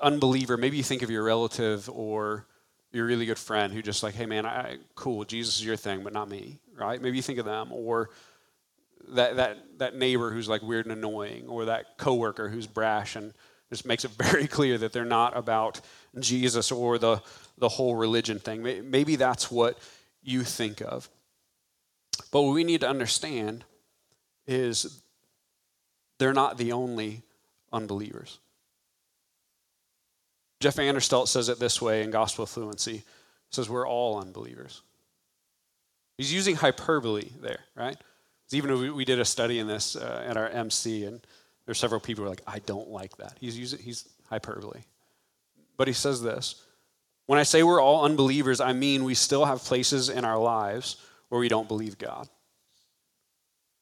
unbeliever, 0.00 0.56
maybe 0.56 0.76
you 0.76 0.84
think 0.84 1.02
of 1.02 1.10
your 1.10 1.24
relative 1.24 1.90
or 1.90 2.46
your 2.92 3.06
really 3.06 3.26
good 3.26 3.38
friend 3.38 3.72
who 3.72 3.82
just 3.82 4.04
like, 4.04 4.14
hey 4.14 4.26
man, 4.26 4.46
I, 4.46 4.76
cool, 4.94 5.24
Jesus 5.24 5.56
is 5.56 5.64
your 5.64 5.76
thing, 5.76 6.04
but 6.04 6.12
not 6.12 6.28
me, 6.28 6.60
right? 6.76 7.02
Maybe 7.02 7.16
you 7.16 7.22
think 7.22 7.40
of 7.40 7.44
them, 7.44 7.72
or 7.72 8.10
that 9.08 9.36
that 9.36 9.78
that 9.78 9.96
neighbor 9.96 10.30
who's 10.30 10.48
like 10.48 10.62
weird 10.62 10.86
and 10.86 10.96
annoying, 10.96 11.48
or 11.48 11.64
that 11.64 11.98
coworker 11.98 12.48
who's 12.48 12.68
brash 12.68 13.16
and 13.16 13.32
just 13.70 13.84
makes 13.84 14.04
it 14.04 14.10
very 14.18 14.46
clear 14.46 14.78
that 14.78 14.92
they're 14.92 15.04
not 15.04 15.36
about 15.36 15.80
Jesus 16.20 16.70
or 16.70 16.98
the 16.98 17.20
the 17.58 17.68
whole 17.68 17.96
religion 17.96 18.38
thing. 18.38 18.62
Maybe 18.62 19.16
that's 19.16 19.50
what 19.50 19.78
you 20.22 20.44
think 20.44 20.80
of. 20.80 21.08
But 22.30 22.42
what 22.42 22.54
we 22.54 22.62
need 22.62 22.82
to 22.82 22.88
understand 22.88 23.64
is 24.46 25.02
they're 26.18 26.32
not 26.32 26.58
the 26.58 26.72
only 26.72 27.22
unbelievers. 27.72 28.38
Jeff 30.60 30.76
Vanderstelt 30.76 31.26
says 31.28 31.48
it 31.48 31.58
this 31.58 31.82
way 31.82 32.02
in 32.02 32.10
Gospel 32.10 32.46
Fluency. 32.46 33.02
Says 33.50 33.68
we're 33.68 33.86
all 33.86 34.20
unbelievers. 34.20 34.82
He's 36.16 36.32
using 36.32 36.54
hyperbole 36.54 37.30
there, 37.40 37.60
right? 37.74 37.96
Even 38.52 38.94
we 38.94 39.04
did 39.04 39.18
a 39.18 39.24
study 39.24 39.58
in 39.58 39.66
this 39.66 39.96
uh, 39.96 40.24
at 40.26 40.36
our 40.36 40.48
MC, 40.48 41.04
and 41.04 41.20
there's 41.64 41.78
several 41.78 42.00
people 42.00 42.22
who 42.22 42.26
are 42.26 42.30
like, 42.30 42.42
I 42.46 42.58
don't 42.60 42.88
like 42.88 43.16
that. 43.16 43.36
He's 43.40 43.58
using 43.58 43.80
he's 43.80 44.08
hyperbole. 44.28 44.82
But 45.76 45.88
he 45.88 45.94
says 45.94 46.22
this 46.22 46.62
When 47.26 47.38
I 47.38 47.44
say 47.44 47.62
we're 47.62 47.80
all 47.80 48.04
unbelievers, 48.04 48.60
I 48.60 48.72
mean 48.72 49.04
we 49.04 49.14
still 49.14 49.44
have 49.44 49.60
places 49.60 50.08
in 50.08 50.24
our 50.24 50.38
lives 50.38 50.96
where 51.28 51.40
we 51.40 51.48
don't 51.48 51.66
believe 51.66 51.98
God. 51.98 52.28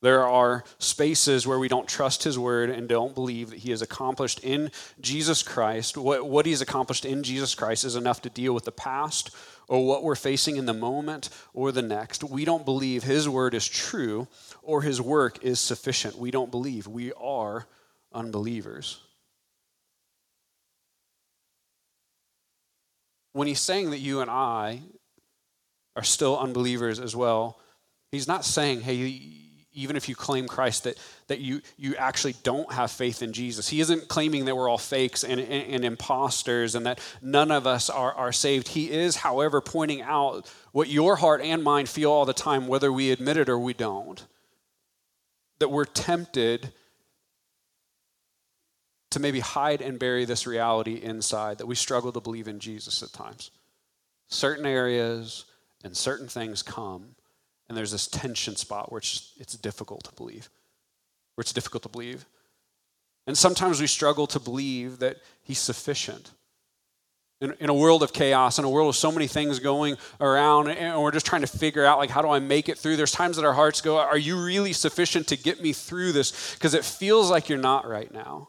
There 0.02 0.26
are 0.26 0.64
spaces 0.78 1.46
where 1.46 1.58
we 1.58 1.68
don't 1.68 1.88
trust 1.88 2.24
his 2.24 2.38
word 2.38 2.70
and 2.70 2.88
don't 2.88 3.14
believe 3.14 3.50
that 3.50 3.58
he 3.58 3.70
has 3.70 3.82
accomplished 3.82 4.40
in 4.42 4.70
Jesus 5.00 5.42
Christ. 5.42 5.98
What, 5.98 6.26
what 6.26 6.46
he's 6.46 6.62
accomplished 6.62 7.04
in 7.04 7.22
Jesus 7.22 7.54
Christ 7.54 7.84
is 7.84 7.96
enough 7.96 8.22
to 8.22 8.30
deal 8.30 8.54
with 8.54 8.64
the 8.64 8.72
past 8.72 9.30
or 9.68 9.86
what 9.86 10.02
we're 10.02 10.14
facing 10.16 10.56
in 10.56 10.64
the 10.64 10.72
moment 10.72 11.28
or 11.52 11.70
the 11.70 11.82
next. 11.82 12.24
We 12.24 12.46
don't 12.46 12.64
believe 12.64 13.02
his 13.02 13.28
word 13.28 13.52
is 13.52 13.68
true 13.68 14.26
or 14.62 14.80
his 14.82 15.02
work 15.02 15.44
is 15.44 15.60
sufficient. 15.60 16.16
We 16.16 16.30
don't 16.30 16.50
believe. 16.50 16.86
We 16.86 17.12
are 17.12 17.66
unbelievers. 18.12 19.00
When 23.32 23.46
he's 23.46 23.60
saying 23.60 23.90
that 23.90 23.98
you 23.98 24.20
and 24.22 24.30
I 24.30 24.80
are 25.94 26.02
still 26.02 26.38
unbelievers 26.38 26.98
as 26.98 27.14
well, 27.14 27.60
he's 28.10 28.26
not 28.26 28.44
saying, 28.44 28.80
hey, 28.80 28.94
even 29.72 29.96
if 29.96 30.08
you 30.08 30.16
claim 30.16 30.48
Christ, 30.48 30.84
that, 30.84 30.98
that 31.28 31.38
you, 31.38 31.60
you 31.76 31.94
actually 31.96 32.34
don't 32.42 32.72
have 32.72 32.90
faith 32.90 33.22
in 33.22 33.32
Jesus. 33.32 33.68
He 33.68 33.80
isn't 33.80 34.08
claiming 34.08 34.46
that 34.46 34.56
we're 34.56 34.68
all 34.68 34.78
fakes 34.78 35.22
and, 35.22 35.40
and, 35.40 35.74
and, 35.74 35.84
imposters 35.84 36.74
and 36.74 36.86
that 36.86 37.00
none 37.22 37.50
of 37.50 37.66
us 37.66 37.88
are, 37.88 38.12
are 38.12 38.32
saved. 38.32 38.68
He 38.68 38.90
is, 38.90 39.16
however, 39.16 39.60
pointing 39.60 40.02
out 40.02 40.50
what 40.72 40.88
your 40.88 41.16
heart 41.16 41.40
and 41.40 41.62
mind 41.62 41.88
feel 41.88 42.10
all 42.10 42.24
the 42.24 42.32
time, 42.32 42.66
whether 42.66 42.92
we 42.92 43.12
admit 43.12 43.36
it 43.36 43.48
or 43.48 43.58
we 43.58 43.74
don't. 43.74 44.24
That 45.60 45.70
we're 45.70 45.84
tempted 45.84 46.72
to 49.10 49.20
maybe 49.20 49.40
hide 49.40 49.82
and 49.82 49.98
bury 49.98 50.24
this 50.24 50.46
reality 50.46 50.94
inside, 50.94 51.58
that 51.58 51.66
we 51.66 51.74
struggle 51.74 52.12
to 52.12 52.20
believe 52.20 52.48
in 52.48 52.58
Jesus 52.58 53.02
at 53.02 53.12
times. 53.12 53.50
Certain 54.28 54.66
areas 54.66 55.44
and 55.84 55.96
certain 55.96 56.28
things 56.28 56.62
come 56.62 57.14
and 57.70 57.76
there's 57.78 57.92
this 57.92 58.08
tension 58.08 58.56
spot 58.56 58.90
where 58.90 58.98
it's, 58.98 59.32
it's 59.38 59.54
difficult 59.54 60.02
to 60.02 60.12
believe, 60.14 60.50
where 61.36 61.42
it's 61.42 61.52
difficult 61.52 61.84
to 61.84 61.88
believe. 61.88 62.26
And 63.28 63.38
sometimes 63.38 63.80
we 63.80 63.86
struggle 63.86 64.26
to 64.26 64.40
believe 64.40 64.98
that 64.98 65.18
He's 65.44 65.60
sufficient. 65.60 66.32
In, 67.40 67.54
in 67.60 67.70
a 67.70 67.74
world 67.74 68.02
of 68.02 68.12
chaos, 68.12 68.58
in 68.58 68.64
a 68.64 68.68
world 68.68 68.88
of 68.88 68.96
so 68.96 69.12
many 69.12 69.28
things 69.28 69.60
going 69.60 69.96
around, 70.20 70.68
and 70.68 71.00
we're 71.00 71.12
just 71.12 71.26
trying 71.26 71.42
to 71.42 71.46
figure 71.46 71.84
out, 71.84 71.98
like, 71.98 72.10
how 72.10 72.22
do 72.22 72.28
I 72.28 72.40
make 72.40 72.68
it 72.68 72.76
through? 72.76 72.96
There's 72.96 73.12
times 73.12 73.36
that 73.36 73.44
our 73.44 73.54
hearts 73.54 73.80
go, 73.80 73.98
Are 73.98 74.18
you 74.18 74.44
really 74.44 74.72
sufficient 74.72 75.28
to 75.28 75.36
get 75.36 75.62
me 75.62 75.72
through 75.72 76.10
this? 76.10 76.54
Because 76.54 76.74
it 76.74 76.84
feels 76.84 77.30
like 77.30 77.48
you're 77.48 77.56
not 77.56 77.88
right 77.88 78.12
now. 78.12 78.48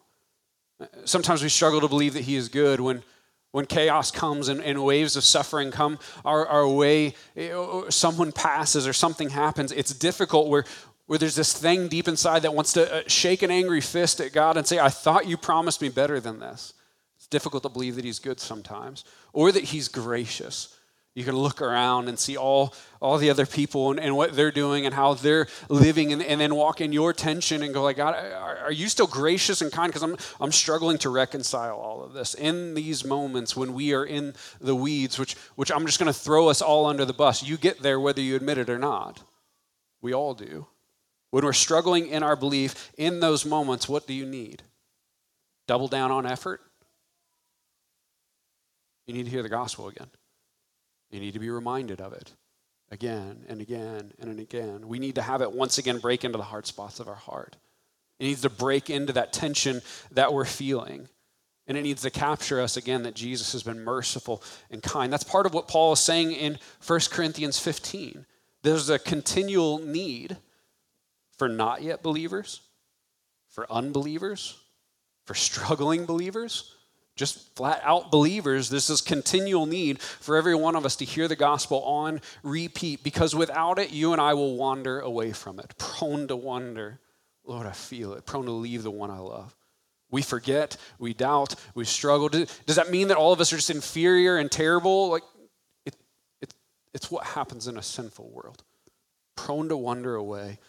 Sometimes 1.06 1.44
we 1.44 1.50
struggle 1.50 1.80
to 1.80 1.88
believe 1.88 2.16
that 2.16 2.24
He 2.24 2.36
is 2.36 2.50
good 2.50 2.80
when 2.80 3.04
when 3.52 3.66
chaos 3.66 4.12
comes 4.12 4.48
and, 4.48 4.62
and, 4.64 4.84
waves 4.84 5.16
of 5.16 5.24
suffering 5.24 5.72
come 5.72 6.00
our, 6.24 6.48
our 6.48 6.68
way, 6.68 7.14
eh, 7.36 7.52
someone 7.90 8.32
passes 8.32 8.88
or 8.88 8.94
something 8.94 9.30
happens, 9.30 9.72
it's 9.72 9.94
difficult 9.94 10.48
where, 10.48 10.64
where 11.08 11.20
there's 11.20 11.36
this 11.36 11.54
thing 11.54 11.88
deep 11.88 12.08
inside 12.08 12.44
that 12.44 12.54
wants 12.54 12.74
to 12.74 12.94
uh, 12.94 13.02
shake 13.08 13.42
an 13.42 13.52
angry 13.52 13.82
fist 13.82 14.22
at 14.22 14.32
God 14.32 14.58
and 14.58 14.66
say, 14.66 14.80
I 14.80 14.90
thought 14.90 15.28
you 15.28 15.38
promised 15.38 15.82
me 15.82 15.90
better 15.90 16.20
than 16.20 16.40
this. 16.40 16.74
It's 17.18 17.28
difficult 17.28 17.64
to 17.64 17.70
believe 17.70 17.96
that 17.96 18.06
He's 18.06 18.20
good 18.20 18.40
sometimes 18.40 19.04
or 19.34 19.52
that 19.52 19.66
He's 19.66 19.88
gracious 19.90 20.78
you 21.14 21.26
can 21.26 21.36
look 21.36 21.62
around 21.62 22.08
and 22.08 22.18
see 22.18 22.38
all, 22.38 22.74
all 23.02 23.18
the 23.18 23.30
other 23.30 23.46
people 23.46 23.92
and, 23.92 24.00
and 24.00 24.16
what 24.16 24.34
they're 24.34 24.52
doing 24.52 24.86
and 24.86 24.96
how 24.96 25.14
they're 25.14 25.48
living 25.68 26.14
and, 26.14 26.24
and 26.24 26.40
then 26.40 26.56
walk 26.56 26.80
in 26.80 26.94
your 26.94 27.12
tension 27.12 27.64
and 27.64 27.74
go 27.74 27.84
like, 27.84 27.98
God, 27.98 28.16
are, 28.16 28.58
are 28.60 28.72
you 28.72 28.88
still 28.88 29.08
gracious 29.08 29.62
and 29.62 29.72
kind? 29.72 29.90
Because 29.90 30.04
I'm, 30.04 30.16
I'm 30.40 30.54
struggling 30.54 30.98
to 31.00 31.10
reconcile 31.10 31.76
all 31.76 32.02
of 32.02 32.14
this. 32.14 32.34
In 32.34 32.76
these 32.76 33.04
moments 33.04 33.58
when 33.58 33.74
we 33.74 33.94
are 33.94 34.06
in 34.06 34.34
the 34.62 34.76
weeds, 34.76 35.20
which, 35.20 35.34
which 35.56 35.72
I'm 35.72 35.86
just 35.86 36.00
going 36.00 36.12
to 36.12 36.18
throw 36.18 36.48
us 36.48 36.62
all 36.62 36.86
under 36.86 37.04
the 37.04 37.14
bus, 37.14 37.44
you 37.44 37.58
get 37.58 37.82
there 37.82 38.00
whether 38.00 38.22
you 38.22 38.38
admit 38.38 38.58
it 38.58 38.70
or 38.70 38.80
not. 38.80 39.22
We 40.02 40.14
all 40.14 40.34
do. 40.34 40.68
When 41.32 41.44
we're 41.44 41.54
struggling 41.54 42.08
in 42.08 42.24
our 42.24 42.38
belief, 42.38 42.92
in 42.98 43.20
those 43.20 43.46
moments, 43.46 43.90
what 43.90 44.08
do 44.08 44.14
you 44.14 44.26
need? 44.26 44.64
Double 45.68 45.90
down 45.90 46.12
on 46.12 46.26
effort? 46.26 46.62
You 49.08 49.14
need 49.14 49.26
to 49.26 49.30
hear 49.30 49.44
the 49.44 49.50
gospel 49.50 49.90
again. 49.90 50.08
You 51.12 51.20
need 51.20 51.34
to 51.34 51.40
be 51.40 51.50
reminded 51.50 52.02
of 52.02 52.14
it 52.14 52.32
again 52.90 53.46
and 53.48 53.62
again 53.62 54.14
and 54.20 54.40
again. 54.40 54.88
We 54.88 55.00
need 55.00 55.16
to 55.16 55.22
have 55.22 55.42
it 55.42 55.52
once 55.52 55.78
again 55.78 56.00
break 56.00 56.24
into 56.24 56.38
the 56.38 56.44
hard 56.44 56.66
spots 56.66 57.00
of 57.00 57.08
our 57.08 57.16
heart. 57.16 57.58
It 58.20 58.26
needs 58.26 58.42
to 58.42 58.50
break 58.50 58.90
into 58.90 59.14
that 59.14 59.34
tension 59.34 59.82
that 60.12 60.34
we're 60.34 60.46
feeling. 60.46 61.10
And 61.68 61.78
it 61.78 61.84
needs 61.84 62.02
to 62.02 62.10
capture 62.10 62.60
us 62.60 62.76
again 62.78 63.04
that 63.04 63.16
Jesus 63.16 63.54
has 63.54 63.64
been 63.64 63.84
merciful 63.84 64.44
and 64.70 64.82
kind. 64.82 65.12
That's 65.12 65.24
part 65.24 65.46
of 65.46 65.54
what 65.54 65.68
Paul 65.68 65.94
is 65.94 66.00
saying 66.00 66.32
in 66.32 66.58
1 66.86 67.00
Corinthians 67.12 67.60
15. 67.60 68.26
There's 68.64 68.90
a 68.90 69.00
continual 69.00 69.80
need 69.80 70.38
for 71.38 71.48
not 71.48 71.82
yet 71.82 72.04
believers, 72.04 72.62
for 73.50 73.72
unbelievers, 73.72 74.58
for 75.26 75.34
struggling 75.34 76.06
believers, 76.06 76.76
just 77.16 77.56
flat 77.56 77.82
out 77.84 78.12
believers, 78.12 78.70
there's 78.70 78.88
this 78.88 78.90
is 78.90 79.02
continual 79.02 79.66
need 79.66 80.02
for 80.02 80.38
every 80.38 80.56
one 80.56 80.76
of 80.76 80.86
us 80.86 80.96
to 80.98 81.06
hear 81.06 81.28
the 81.28 81.36
gospel 81.36 81.84
on 81.84 82.22
repeat 82.44 83.04
because 83.04 83.36
without 83.36 83.80
it, 83.80 83.92
you 83.92 84.14
and 84.14 84.22
I 84.22 84.34
will 84.34 84.56
wander 84.56 85.00
away 85.00 85.32
from 85.34 85.60
it, 85.60 85.74
prone 85.78 86.28
to 86.30 86.36
wonder. 86.36 87.00
Lord, 87.44 87.68
I 87.68 87.72
feel 87.72 88.14
it, 88.14 88.26
prone 88.26 88.46
to 88.46 88.52
leave 88.52 88.84
the 88.84 88.92
one 88.92 89.12
I 89.12 89.20
love. 89.20 89.56
We 90.10 90.22
forget, 90.22 90.78
we 91.00 91.14
doubt, 91.14 91.56
we 91.74 91.86
struggle. 91.86 92.30
Does 92.30 92.76
that 92.76 92.92
mean 92.92 93.08
that 93.08 93.18
all 93.18 93.34
of 93.34 93.40
us 93.40 93.54
are 93.54 93.56
just 93.58 93.70
inferior 93.70 94.38
and 94.38 94.52
terrible? 94.52 95.10
Like, 95.10 95.24
it, 95.86 95.96
it, 96.42 96.54
it's 96.94 97.10
what 97.10 97.26
happens 97.26 97.68
in 97.68 97.78
a 97.78 97.82
sinful 97.82 98.30
world. 98.30 98.64
Prone 99.36 99.70
to 99.70 99.78
wander 99.78 100.16
away, 100.16 100.60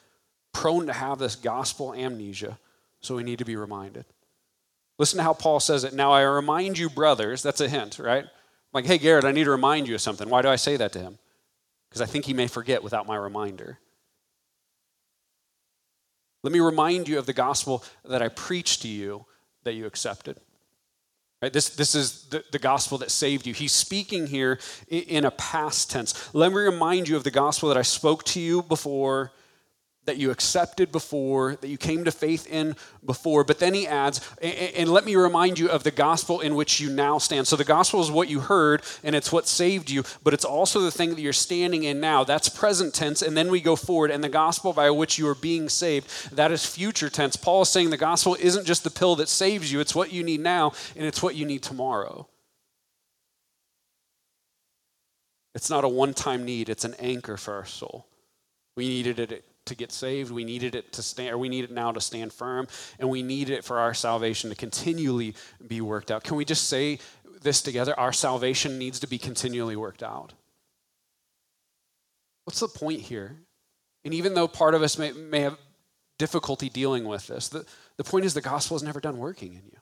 prone 0.52 0.86
to 0.86 0.92
have 0.92 1.18
this 1.18 1.34
gospel 1.34 1.92
amnesia, 1.92 2.58
so 3.00 3.16
we 3.16 3.24
need 3.24 3.40
to 3.40 3.44
be 3.44 3.56
reminded. 3.56 4.04
Listen 5.02 5.16
to 5.16 5.24
how 5.24 5.32
Paul 5.32 5.58
says 5.58 5.82
it. 5.82 5.94
Now 5.94 6.12
I 6.12 6.22
remind 6.22 6.78
you, 6.78 6.88
brothers, 6.88 7.42
that's 7.42 7.60
a 7.60 7.68
hint, 7.68 7.98
right? 7.98 8.24
Like, 8.72 8.86
hey, 8.86 8.98
Garrett, 8.98 9.24
I 9.24 9.32
need 9.32 9.42
to 9.42 9.50
remind 9.50 9.88
you 9.88 9.96
of 9.96 10.00
something. 10.00 10.28
Why 10.28 10.42
do 10.42 10.48
I 10.48 10.54
say 10.54 10.76
that 10.76 10.92
to 10.92 11.00
him? 11.00 11.18
Because 11.88 12.00
I 12.00 12.06
think 12.06 12.24
he 12.24 12.32
may 12.32 12.46
forget 12.46 12.84
without 12.84 13.04
my 13.04 13.16
reminder. 13.16 13.80
Let 16.44 16.52
me 16.52 16.60
remind 16.60 17.08
you 17.08 17.18
of 17.18 17.26
the 17.26 17.32
gospel 17.32 17.82
that 18.04 18.22
I 18.22 18.28
preached 18.28 18.82
to 18.82 18.88
you 18.88 19.26
that 19.64 19.72
you 19.72 19.86
accepted. 19.86 20.36
Right? 21.42 21.52
This, 21.52 21.70
this 21.70 21.96
is 21.96 22.26
the, 22.26 22.44
the 22.52 22.60
gospel 22.60 22.96
that 22.98 23.10
saved 23.10 23.44
you. 23.44 23.54
He's 23.54 23.72
speaking 23.72 24.28
here 24.28 24.60
in, 24.86 25.02
in 25.02 25.24
a 25.24 25.32
past 25.32 25.90
tense. 25.90 26.32
Let 26.32 26.52
me 26.52 26.58
remind 26.58 27.08
you 27.08 27.16
of 27.16 27.24
the 27.24 27.32
gospel 27.32 27.68
that 27.70 27.76
I 27.76 27.82
spoke 27.82 28.22
to 28.26 28.40
you 28.40 28.62
before 28.62 29.32
that 30.04 30.16
you 30.16 30.32
accepted 30.32 30.90
before, 30.90 31.56
that 31.56 31.68
you 31.68 31.78
came 31.78 32.04
to 32.04 32.10
faith 32.10 32.46
in 32.50 32.74
before. 33.04 33.44
But 33.44 33.60
then 33.60 33.72
he 33.72 33.86
adds, 33.86 34.20
and 34.42 34.90
let 34.90 35.04
me 35.04 35.14
remind 35.14 35.58
you 35.58 35.68
of 35.68 35.84
the 35.84 35.92
gospel 35.92 36.40
in 36.40 36.56
which 36.56 36.80
you 36.80 36.90
now 36.90 37.18
stand. 37.18 37.46
So 37.46 37.54
the 37.54 37.64
gospel 37.64 38.00
is 38.00 38.10
what 38.10 38.28
you 38.28 38.40
heard, 38.40 38.82
and 39.04 39.14
it's 39.14 39.30
what 39.30 39.46
saved 39.46 39.90
you, 39.90 40.02
but 40.24 40.34
it's 40.34 40.44
also 40.44 40.80
the 40.80 40.90
thing 40.90 41.10
that 41.10 41.20
you're 41.20 41.32
standing 41.32 41.84
in 41.84 42.00
now. 42.00 42.24
That's 42.24 42.48
present 42.48 42.94
tense, 42.94 43.22
and 43.22 43.36
then 43.36 43.48
we 43.48 43.60
go 43.60 43.76
forward. 43.76 44.10
And 44.10 44.24
the 44.24 44.28
gospel 44.28 44.72
by 44.72 44.90
which 44.90 45.18
you 45.18 45.28
are 45.28 45.36
being 45.36 45.68
saved, 45.68 46.34
that 46.34 46.50
is 46.50 46.66
future 46.66 47.08
tense. 47.08 47.36
Paul 47.36 47.62
is 47.62 47.68
saying 47.68 47.90
the 47.90 47.96
gospel 47.96 48.36
isn't 48.40 48.66
just 48.66 48.82
the 48.82 48.90
pill 48.90 49.14
that 49.16 49.28
saves 49.28 49.72
you, 49.72 49.78
it's 49.78 49.94
what 49.94 50.12
you 50.12 50.24
need 50.24 50.40
now, 50.40 50.72
and 50.96 51.06
it's 51.06 51.22
what 51.22 51.36
you 51.36 51.46
need 51.46 51.62
tomorrow. 51.62 52.26
It's 55.54 55.70
not 55.70 55.84
a 55.84 55.88
one 55.88 56.14
time 56.14 56.44
need, 56.44 56.68
it's 56.68 56.84
an 56.84 56.94
anchor 56.98 57.36
for 57.36 57.54
our 57.54 57.66
soul. 57.66 58.06
We 58.74 58.88
needed 58.88 59.20
it 59.20 59.44
to 59.66 59.74
get 59.74 59.92
saved. 59.92 60.30
We 60.30 60.44
needed 60.44 60.74
it 60.74 60.92
to 60.94 61.02
stand, 61.02 61.34
or 61.34 61.38
we 61.38 61.48
need 61.48 61.64
it 61.64 61.70
now 61.70 61.92
to 61.92 62.00
stand 62.00 62.32
firm, 62.32 62.66
and 62.98 63.08
we 63.08 63.22
need 63.22 63.50
it 63.50 63.64
for 63.64 63.78
our 63.78 63.94
salvation 63.94 64.50
to 64.50 64.56
continually 64.56 65.34
be 65.66 65.80
worked 65.80 66.10
out. 66.10 66.24
Can 66.24 66.36
we 66.36 66.44
just 66.44 66.68
say 66.68 66.98
this 67.42 67.62
together? 67.62 67.98
Our 67.98 68.12
salvation 68.12 68.78
needs 68.78 69.00
to 69.00 69.06
be 69.06 69.18
continually 69.18 69.76
worked 69.76 70.02
out. 70.02 70.32
What's 72.44 72.60
the 72.60 72.68
point 72.68 73.00
here? 73.00 73.36
And 74.04 74.12
even 74.12 74.34
though 74.34 74.48
part 74.48 74.74
of 74.74 74.82
us 74.82 74.98
may, 74.98 75.12
may 75.12 75.40
have 75.40 75.58
difficulty 76.18 76.68
dealing 76.68 77.04
with 77.04 77.28
this, 77.28 77.48
the, 77.48 77.64
the 77.96 78.04
point 78.04 78.24
is 78.24 78.34
the 78.34 78.40
gospel 78.40 78.76
is 78.76 78.82
never 78.82 79.00
done 79.00 79.18
working 79.18 79.54
in 79.54 79.62
you. 79.64 79.78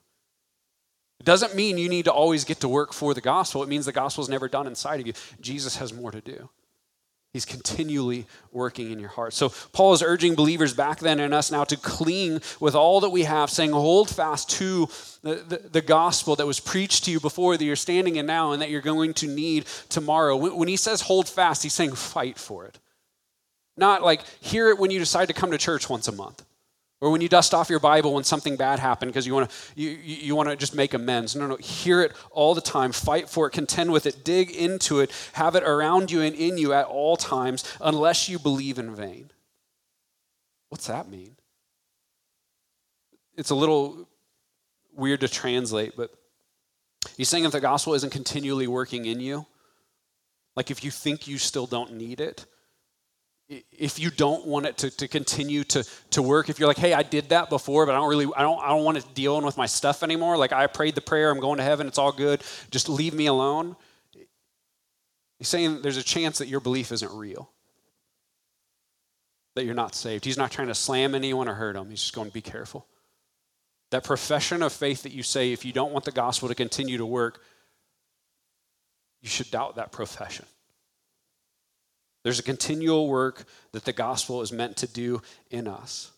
It 1.19 1.25
doesn't 1.25 1.55
mean 1.55 1.77
you 1.77 1.89
need 1.89 2.05
to 2.05 2.11
always 2.11 2.45
get 2.45 2.59
to 2.61 2.67
work 2.67 2.93
for 2.93 3.13
the 3.13 3.21
gospel. 3.21 3.61
It 3.61 3.69
means 3.69 3.85
the 3.85 3.91
gospel 3.91 4.23
is 4.23 4.29
never 4.29 4.47
done 4.47 4.65
inside 4.67 4.99
of 4.99 5.07
you. 5.07 5.13
Jesus 5.39 5.75
has 5.77 5.93
more 5.93 6.11
to 6.11 6.21
do. 6.21 6.49
He's 7.33 7.45
continually 7.45 8.25
working 8.51 8.91
in 8.91 8.99
your 8.99 9.09
heart. 9.09 9.33
So, 9.33 9.53
Paul 9.71 9.93
is 9.93 10.01
urging 10.01 10.35
believers 10.35 10.73
back 10.73 10.99
then 10.99 11.21
and 11.21 11.33
us 11.33 11.49
now 11.49 11.63
to 11.63 11.77
cling 11.77 12.41
with 12.59 12.75
all 12.75 12.99
that 13.01 13.09
we 13.09 13.23
have, 13.23 13.49
saying, 13.49 13.71
Hold 13.71 14.09
fast 14.09 14.49
to 14.51 14.89
the, 15.21 15.35
the, 15.35 15.69
the, 15.69 15.81
gospel 15.81 16.35
that 16.35 16.45
was 16.45 16.59
preached 16.59 17.05
to 17.05 17.11
you 17.11 17.21
before, 17.21 17.55
that 17.55 17.63
you're 17.63 17.77
standing 17.77 18.17
in 18.17 18.25
now, 18.25 18.51
and 18.51 18.61
that 18.61 18.69
you're 18.69 18.81
going 18.81 19.13
to 19.15 19.27
need 19.27 19.65
tomorrow. 19.87 20.35
When, 20.35 20.57
when 20.57 20.67
he 20.67 20.75
says 20.75 20.99
hold 20.99 21.29
fast, 21.29 21.63
he's 21.63 21.73
saying 21.73 21.95
fight 21.95 22.37
for 22.37 22.65
it. 22.65 22.79
Not 23.77 24.03
like 24.03 24.23
hear 24.41 24.67
it 24.67 24.77
when 24.77 24.91
you 24.91 24.99
decide 24.99 25.29
to 25.29 25.33
come 25.33 25.51
to 25.51 25.57
church 25.57 25.89
once 25.89 26.09
a 26.09 26.11
month. 26.11 26.43
Or 27.01 27.09
when 27.09 27.19
you 27.19 27.27
dust 27.27 27.55
off 27.55 27.69
your 27.69 27.79
Bible 27.79 28.13
when 28.13 28.23
something 28.23 28.55
bad 28.55 28.77
happened 28.77 29.11
because 29.11 29.25
you 29.25 29.33
want 29.33 29.49
to 29.49 29.55
you, 29.75 29.89
you 29.89 30.35
want 30.35 30.49
to 30.49 30.55
just 30.55 30.75
make 30.75 30.93
amends. 30.93 31.35
No, 31.35 31.47
no, 31.47 31.55
hear 31.55 32.01
it 32.01 32.13
all 32.29 32.53
the 32.53 32.61
time. 32.61 32.91
Fight 32.91 33.27
for 33.27 33.47
it, 33.47 33.51
contend 33.51 33.91
with 33.91 34.05
it, 34.05 34.23
dig 34.23 34.51
into 34.51 34.99
it, 34.99 35.11
have 35.33 35.55
it 35.55 35.63
around 35.63 36.11
you 36.11 36.21
and 36.21 36.35
in 36.35 36.59
you 36.59 36.73
at 36.73 36.85
all 36.85 37.17
times, 37.17 37.63
unless 37.81 38.29
you 38.29 38.37
believe 38.37 38.77
in 38.77 38.95
vain. 38.95 39.31
What's 40.69 40.87
that 40.87 41.09
mean? 41.09 41.35
It's 43.35 43.49
a 43.49 43.55
little 43.55 44.07
weird 44.93 45.21
to 45.21 45.27
translate, 45.27 45.93
but 45.97 46.11
he's 47.17 47.29
saying 47.29 47.45
if 47.45 47.51
the 47.51 47.59
gospel 47.59 47.95
isn't 47.95 48.11
continually 48.11 48.67
working 48.67 49.05
in 49.05 49.19
you, 49.19 49.47
like 50.55 50.69
if 50.69 50.83
you 50.83 50.91
think 50.91 51.27
you 51.27 51.39
still 51.39 51.65
don't 51.65 51.93
need 51.93 52.21
it, 52.21 52.45
if 53.71 53.99
you 53.99 54.09
don't 54.09 54.45
want 54.45 54.65
it 54.65 54.77
to, 54.77 54.89
to 54.91 55.07
continue 55.07 55.63
to, 55.65 55.83
to 56.11 56.21
work 56.21 56.49
if 56.49 56.57
you're 56.57 56.67
like 56.67 56.77
hey 56.77 56.93
i 56.93 57.03
did 57.03 57.29
that 57.29 57.49
before 57.49 57.85
but 57.85 57.93
i 57.93 57.95
don't 57.95 58.09
really 58.09 58.27
i 58.35 58.41
don't 58.41 58.61
i 58.63 58.69
don't 58.69 58.83
want 58.83 58.99
to 58.99 59.07
deal 59.13 59.39
with 59.41 59.57
my 59.57 59.65
stuff 59.65 60.03
anymore. 60.03 60.37
Like 60.37 60.53
i 60.53 60.67
prayed 60.67 60.95
the 60.95 61.01
prayer 61.01 61.29
i'm 61.29 61.39
going 61.39 61.57
to 61.57 61.63
heaven 61.63 61.87
it's 61.87 61.97
all 61.97 62.11
good. 62.11 62.41
Just 62.69 62.89
leave 62.89 63.13
me 63.13 63.25
alone. 63.27 63.75
He's 65.37 65.47
saying 65.47 65.81
there's 65.81 65.97
a 65.97 66.03
chance 66.03 66.37
that 66.37 66.47
your 66.47 66.59
belief 66.59 66.91
isn't 66.91 67.11
real 67.11 67.49
that 69.55 69.65
you're 69.65 69.75
not 69.75 69.95
saved. 69.95 70.23
He's 70.23 70.37
not 70.37 70.49
trying 70.49 70.69
to 70.69 70.75
slam 70.75 71.13
anyone 71.13 71.49
or 71.49 71.53
hurt 71.53 71.73
them 71.73 71.89
he's 71.89 72.01
just 72.01 72.15
going 72.15 72.27
to 72.27 72.33
be 72.33 72.41
careful. 72.41 72.87
That 73.89 74.05
profession 74.05 74.63
of 74.63 74.71
faith 74.71 75.03
that 75.03 75.11
you 75.11 75.23
say 75.23 75.51
if 75.51 75.65
you 75.65 75.73
don't 75.73 75.91
want 75.91 76.05
the 76.05 76.11
gospel 76.11 76.47
to 76.47 76.55
continue 76.55 76.97
to 76.97 77.05
work 77.05 77.41
you 79.21 79.29
should 79.29 79.51
doubt 79.51 79.75
that 79.75 79.91
profession 79.91 80.45
there's 82.23 82.39
a 82.39 82.43
continual 82.43 83.07
work 83.07 83.45
that 83.71 83.85
the 83.85 83.93
gospel 83.93 84.41
is 84.41 84.51
meant 84.51 84.77
to 84.77 84.87
do 84.87 85.21
in 85.49 85.67
us. 85.67 86.11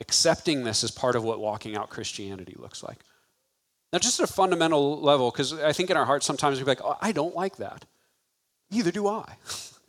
Accepting 0.00 0.64
this 0.64 0.84
is 0.84 0.90
part 0.90 1.16
of 1.16 1.24
what 1.24 1.40
walking 1.40 1.76
out 1.76 1.88
Christianity 1.88 2.54
looks 2.58 2.82
like. 2.82 2.98
Now, 3.92 3.98
just 3.98 4.20
at 4.20 4.28
a 4.28 4.32
fundamental 4.32 5.00
level, 5.00 5.30
because 5.30 5.52
I 5.52 5.72
think 5.72 5.90
in 5.90 5.96
our 5.96 6.04
hearts 6.04 6.26
sometimes 6.26 6.58
we're 6.60 6.66
like, 6.66 6.82
oh, 6.84 6.98
I 7.00 7.12
don't 7.12 7.34
like 7.34 7.56
that. 7.56 7.84
Neither 8.70 8.90
do 8.90 9.06
I. 9.06 9.36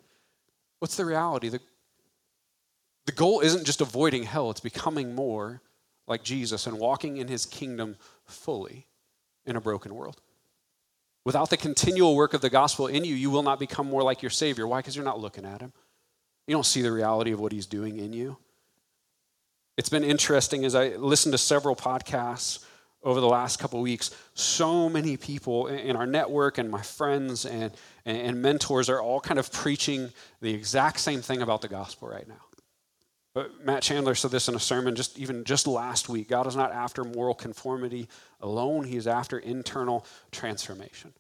What's 0.80 0.96
the 0.96 1.06
reality? 1.06 1.50
The, 1.50 1.60
the 3.06 3.12
goal 3.12 3.42
isn't 3.42 3.66
just 3.66 3.82
avoiding 3.82 4.24
hell, 4.24 4.52
it's 4.52 4.60
becoming 4.60 5.16
more 5.16 5.62
like 6.08 6.24
Jesus 6.24 6.68
and 6.68 6.80
walking 6.80 7.18
in 7.18 7.28
his 7.28 7.46
kingdom 7.46 7.98
fully 8.26 8.86
in 9.46 9.56
a 9.56 9.62
broken 9.62 9.96
world. 9.96 10.22
Without 11.28 11.50
the 11.50 11.58
continual 11.58 12.16
work 12.16 12.34
of 12.34 12.40
the 12.40 12.50
gospel 12.50 12.88
in 12.88 13.04
you, 13.04 13.14
you 13.14 13.30
will 13.30 13.44
not 13.44 13.60
become 13.60 13.86
more 13.86 14.02
like 14.02 14.22
your 14.22 14.30
Savior. 14.30 14.66
Why? 14.66 14.80
Because 14.80 14.96
you're 14.96 15.04
not 15.04 15.20
looking 15.20 15.44
at 15.44 15.60
Him. 15.60 15.74
You 16.48 16.54
don't 16.54 16.66
see 16.66 16.82
the 16.82 16.90
reality 16.90 17.34
of 17.34 17.42
what 17.42 17.52
He's 17.52 17.66
doing 17.66 17.98
in 17.98 18.14
you. 18.14 18.38
It's 19.76 19.90
been 19.90 20.06
interesting 20.06 20.64
as 20.64 20.74
I 20.74 20.96
listened 20.96 21.34
to 21.34 21.38
several 21.38 21.76
podcasts 21.76 22.64
over 23.04 23.20
the 23.20 23.28
last 23.28 23.60
couple 23.60 23.82
weeks. 23.82 24.12
So 24.36 24.88
many 24.88 25.18
people 25.18 25.68
in 25.68 25.98
our 25.98 26.06
network 26.08 26.60
and 26.60 26.72
my 26.72 26.82
friends 26.82 27.46
and, 27.46 27.74
and 28.06 28.42
mentors 28.42 28.88
are 28.88 29.02
all 29.02 29.20
kind 29.20 29.38
of 29.38 29.52
preaching 29.52 30.14
the 30.40 30.54
exact 30.54 31.02
same 31.02 31.22
thing 31.22 31.42
about 31.42 31.60
the 31.60 31.68
gospel 31.68 32.08
right 32.08 32.26
now. 32.26 32.47
But 33.38 33.64
Matt 33.64 33.84
Chandler 33.84 34.16
said 34.16 34.32
this 34.32 34.48
in 34.48 34.56
a 34.56 34.60
sermon 34.60 34.96
just 34.96 35.20
even 35.20 35.44
just 35.44 35.68
last 35.68 36.10
week. 36.10 36.28
God 36.28 36.48
is 36.48 36.56
not 36.56 36.72
after 36.72 37.04
moral 37.04 37.36
conformity 37.36 38.08
alone, 38.42 38.84
he 38.84 38.98
is 38.98 39.06
after 39.06 39.38
internal 39.38 40.08
transformation. 40.32 41.14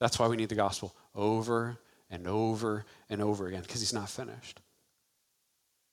That's 0.00 0.18
why 0.18 0.26
we 0.26 0.34
need 0.34 0.48
the 0.48 0.56
gospel 0.56 0.96
over 1.14 1.78
and 2.10 2.26
over 2.26 2.84
and 3.08 3.22
over 3.22 3.46
again 3.46 3.62
because 3.62 3.80
he's 3.80 3.92
not 3.92 4.08
finished. 4.08 4.60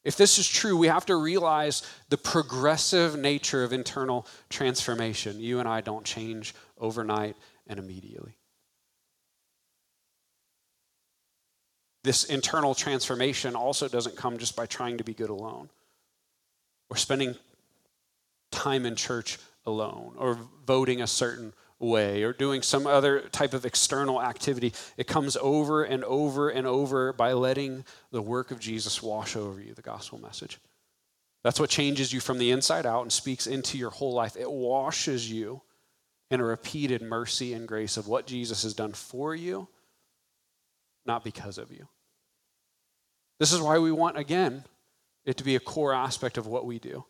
If 0.04 0.18
this 0.18 0.40
is 0.40 0.48
true, 0.48 0.76
we 0.76 0.88
have 0.88 1.06
to 1.06 1.16
realize 1.16 1.84
the 2.10 2.18
progressive 2.18 3.16
nature 3.16 3.64
of 3.64 3.72
internal 3.72 4.26
transformation. 4.50 5.40
You 5.40 5.60
and 5.60 5.70
I 5.70 5.82
don't 5.82 6.06
change 6.06 6.56
overnight 6.80 7.36
and 7.68 7.78
immediately. 7.78 8.36
This 12.06 12.24
internal 12.24 12.76
transformation 12.76 13.56
also 13.56 13.88
doesn't 13.88 14.16
come 14.16 14.38
just 14.38 14.56
by 14.56 14.66
trying 14.66 14.98
to 15.00 15.04
be 15.04 15.14
good 15.14 15.30
alone 15.30 15.70
or 16.90 16.98
spending 16.98 17.36
time 18.52 18.86
in 18.86 18.96
church 18.96 19.40
alone 19.66 20.14
or 20.18 20.38
voting 20.66 21.02
a 21.02 21.08
certain 21.08 21.52
way 21.80 22.24
or 22.24 22.32
doing 22.32 22.62
some 22.62 22.88
other 22.88 23.22
type 23.32 23.54
of 23.54 23.66
external 23.66 24.22
activity. 24.22 24.72
It 24.98 25.08
comes 25.08 25.36
over 25.36 25.84
and 25.84 26.04
over 26.04 26.50
and 26.50 26.68
over 26.68 27.12
by 27.12 27.34
letting 27.34 27.84
the 28.12 28.22
work 28.22 28.52
of 28.52 28.60
Jesus 28.60 29.02
wash 29.02 29.36
over 29.36 29.60
you, 29.60 29.74
the 29.74 29.82
gospel 29.82 30.22
message. 30.22 30.60
That's 31.44 31.60
what 31.60 31.70
changes 31.70 32.14
you 32.14 32.20
from 32.20 32.38
the 32.38 32.52
inside 32.52 32.86
out 32.86 33.02
and 33.02 33.12
speaks 33.12 33.48
into 33.48 33.78
your 33.78 33.90
whole 33.90 34.14
life. 34.14 34.38
It 34.38 34.50
washes 34.50 35.30
you 35.30 35.62
in 36.32 36.40
a 36.40 36.46
repeated 36.46 37.02
mercy 37.02 37.54
and 37.54 37.68
grace 37.68 37.98
of 37.98 38.08
what 38.08 38.26
Jesus 38.26 38.64
has 38.64 38.74
done 38.74 38.94
for 38.94 39.36
you, 39.36 39.68
not 41.06 41.24
because 41.24 41.58
of 41.58 41.72
you. 41.72 41.88
This 43.40 43.52
is 43.52 43.62
why 43.62 43.80
we 43.80 43.92
want, 43.92 44.18
again, 44.18 44.64
it 45.26 45.38
to 45.38 45.44
be 45.44 45.56
a 45.56 45.60
core 45.60 45.94
aspect 45.94 46.38
of 46.38 46.48
what 46.48 46.66
we 46.66 46.80
do. 46.80 47.06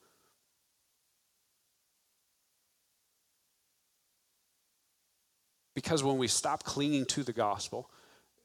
Because 5.75 6.03
when 6.03 6.17
we 6.17 6.27
stop 6.27 6.63
clinging 6.63 7.05
to 7.07 7.23
the 7.23 7.33
gospel, 7.33 7.91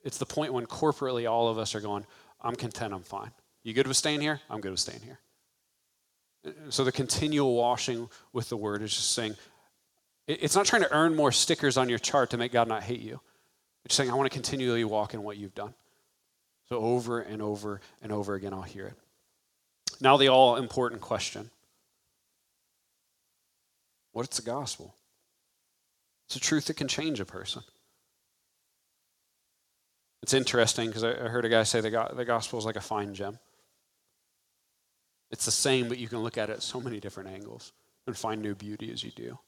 it's 0.03 0.19
the 0.19 0.27
point 0.27 0.53
when 0.53 0.67
corporately 0.67 1.31
all 1.31 1.49
of 1.49 1.59
us 1.59 1.75
are 1.75 1.81
going, 1.81 2.05
I'm 2.41 2.57
content, 2.57 2.93
I'm 2.93 3.03
fine. 3.03 3.31
You 3.63 3.73
good 3.73 3.87
with 3.87 3.97
staying 3.97 4.21
here? 4.21 4.41
I'm 4.51 4.61
good 4.61 4.73
with 4.73 4.81
staying 4.81 5.01
here. 5.03 5.21
So 6.71 6.85
the 6.85 6.93
continual 6.93 7.55
washing 7.55 8.09
with 8.33 8.49
the 8.49 8.57
word 8.57 8.83
is 8.83 8.95
just 8.95 9.15
saying, 9.15 9.37
it's 10.27 10.57
not 10.57 10.67
trying 10.67 10.83
to 10.83 10.93
earn 10.93 11.15
more 11.15 11.33
stickers 11.33 11.77
on 11.77 11.89
your 11.89 11.99
chart 11.99 12.31
to 12.31 12.37
make 12.37 12.53
God 12.53 12.67
not 12.67 12.83
hate 12.83 13.01
you. 13.01 13.21
It's 13.85 13.95
saying, 13.95 14.11
I 14.11 14.15
want 14.15 14.31
to 14.31 14.35
continually 14.35 14.85
walk 14.85 15.15
in 15.15 15.23
what 15.23 15.37
you've 15.37 15.55
done. 15.55 15.75
So 16.71 16.79
over 16.79 17.21
and 17.21 17.43
over 17.43 17.81
and 18.01 18.13
over 18.13 18.35
again, 18.35 18.55
I'll 18.55 18.63
hear 18.63 18.87
it. 18.87 18.95
Now, 20.01 20.17
the 20.17 20.29
all 20.29 20.57
important 20.57 21.01
question 21.01 21.51
What's 24.13 24.37
the 24.39 24.43
gospel? 24.43 24.95
It's 26.27 26.37
a 26.37 26.41
truth 26.41 26.67
that 26.67 26.77
can 26.77 26.89
change 26.89 27.21
a 27.21 27.25
person. 27.25 27.63
It's 30.23 30.35
interesting 30.35 30.89
because 30.89 31.03
I 31.03 31.13
heard 31.13 31.45
a 31.45 31.49
guy 31.49 31.63
say 31.63 31.81
the, 31.81 31.91
gospel 31.91 32.59
is 32.59 32.65
like 32.65 32.77
a 32.77 32.81
fine 32.81 33.15
gem. 33.15 33.39
It's 35.31 35.45
the 35.45 35.51
same, 35.51 35.89
but 35.89 35.99
you 35.99 36.09
can 36.09 36.19
look 36.19 36.39
at 36.39 36.51
it 36.51 36.63
so 36.63 36.81
many 36.81 37.01
different 37.01 37.31
angles 37.31 37.73
and 38.07 38.17
find 38.17 38.43
new 38.43 38.55
beauty 38.55 38.93
as 38.93 39.03
you 39.03 39.11
do. 39.13 39.39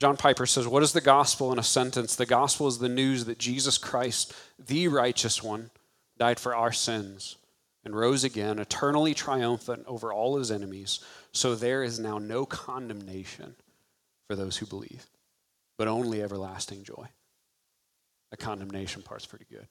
John 0.00 0.16
Piper 0.16 0.46
says, 0.46 0.68
What 0.68 0.82
is 0.82 0.92
the 0.92 1.00
gospel 1.00 1.52
in 1.52 1.58
a 1.58 1.62
sentence? 1.62 2.16
The 2.16 2.26
gospel 2.26 2.68
is 2.68 2.78
the 2.78 2.88
news 2.88 3.24
that 3.24 3.38
Jesus 3.38 3.78
Christ, 3.78 4.34
the 4.58 4.88
righteous 4.88 5.42
one, 5.42 5.70
died 6.18 6.38
for 6.38 6.54
our 6.54 6.72
sins 6.72 7.36
and 7.84 7.96
rose 7.96 8.24
again, 8.24 8.58
eternally 8.58 9.14
triumphant 9.14 9.84
over 9.86 10.12
all 10.12 10.36
his 10.36 10.50
enemies. 10.50 11.00
So 11.32 11.54
there 11.54 11.82
is 11.82 11.98
now 11.98 12.18
no 12.18 12.44
condemnation 12.44 13.54
for 14.28 14.36
those 14.36 14.56
who 14.56 14.66
believe, 14.66 15.06
but 15.78 15.88
only 15.88 16.22
everlasting 16.22 16.82
joy. 16.82 17.06
The 18.30 18.36
condemnation 18.36 19.02
part's 19.02 19.26
pretty 19.26 19.46
good. 19.50 19.68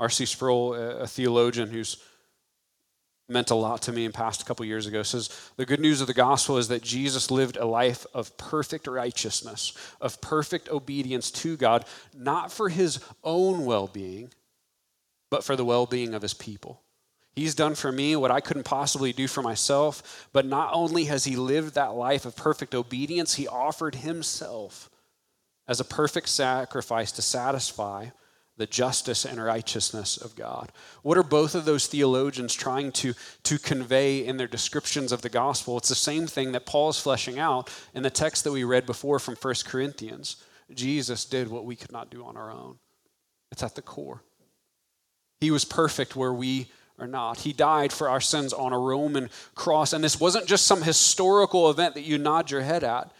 R.C. 0.00 0.26
Sproul, 0.26 0.74
a 0.74 1.06
theologian 1.06 1.70
who's 1.70 2.02
meant 3.28 3.50
a 3.50 3.54
lot 3.54 3.82
to 3.82 3.92
me 3.92 4.04
and 4.04 4.12
passed 4.12 4.42
a 4.42 4.44
couple 4.44 4.64
years 4.66 4.86
ago. 4.86 5.02
Says 5.02 5.30
the 5.56 5.66
good 5.66 5.80
news 5.80 6.00
of 6.00 6.06
the 6.06 6.14
gospel 6.14 6.58
is 6.58 6.68
that 6.68 6.82
jesus 6.82 7.30
lived 7.30 7.56
a 7.56 7.64
life 7.64 8.06
of 8.14 8.36
perfect 8.36 8.86
righteousness 8.86 9.72
of 10.00 10.20
perfect 10.20 10.68
obedience 10.68 11.30
to 11.30 11.56
god 11.56 11.84
not 12.14 12.52
for 12.52 12.68
his 12.68 13.00
own 13.24 13.64
well-being 13.64 14.30
but 15.30 15.44
for 15.44 15.56
the 15.56 15.64
well-being 15.64 16.12
of 16.12 16.20
his 16.20 16.34
people. 16.34 16.82
He's 17.34 17.54
done 17.54 17.74
for 17.74 17.90
me 17.90 18.14
what 18.16 18.30
i 18.30 18.40
couldn't 18.40 18.64
possibly 18.64 19.12
do 19.12 19.26
for 19.26 19.42
myself 19.42 20.28
but 20.32 20.44
not 20.44 20.70
only 20.74 21.04
has 21.04 21.24
he 21.24 21.36
lived 21.36 21.74
that 21.74 21.94
life 21.94 22.26
of 22.26 22.36
perfect 22.36 22.74
obedience 22.74 23.34
he 23.34 23.48
offered 23.48 23.94
himself 23.96 24.90
as 25.66 25.80
a 25.80 25.84
perfect 25.84 26.28
sacrifice 26.28 27.12
to 27.12 27.22
satisfy 27.22 28.08
the 28.62 28.66
justice 28.66 29.24
and 29.24 29.42
righteousness 29.42 30.16
of 30.16 30.36
God. 30.36 30.70
What 31.02 31.18
are 31.18 31.24
both 31.24 31.56
of 31.56 31.64
those 31.64 31.88
theologians 31.88 32.54
trying 32.54 32.92
to, 32.92 33.12
to 33.42 33.58
convey 33.58 34.24
in 34.24 34.36
their 34.36 34.46
descriptions 34.46 35.10
of 35.10 35.20
the 35.20 35.28
gospel? 35.28 35.76
It's 35.78 35.88
the 35.88 35.96
same 35.96 36.28
thing 36.28 36.52
that 36.52 36.64
Paul 36.64 36.90
is 36.90 37.00
fleshing 37.00 37.40
out 37.40 37.68
in 37.92 38.04
the 38.04 38.08
text 38.08 38.44
that 38.44 38.52
we 38.52 38.62
read 38.62 38.86
before 38.86 39.18
from 39.18 39.34
1 39.34 39.54
Corinthians. 39.66 40.36
Jesus 40.72 41.24
did 41.24 41.48
what 41.48 41.64
we 41.64 41.74
could 41.74 41.90
not 41.90 42.08
do 42.08 42.24
on 42.24 42.36
our 42.36 42.52
own. 42.52 42.78
It's 43.50 43.64
at 43.64 43.74
the 43.74 43.82
core. 43.82 44.22
He 45.40 45.50
was 45.50 45.64
perfect 45.64 46.14
where 46.14 46.32
we 46.32 46.70
are 47.00 47.08
not. 47.08 47.40
He 47.40 47.52
died 47.52 47.92
for 47.92 48.08
our 48.08 48.20
sins 48.20 48.52
on 48.52 48.72
a 48.72 48.78
Roman 48.78 49.28
cross. 49.56 49.92
And 49.92 50.04
this 50.04 50.20
wasn't 50.20 50.46
just 50.46 50.68
some 50.68 50.82
historical 50.82 51.68
event 51.68 51.96
that 51.96 52.04
you 52.04 52.16
nod 52.16 52.52
your 52.52 52.62
head 52.62 52.84
at. 52.84 53.10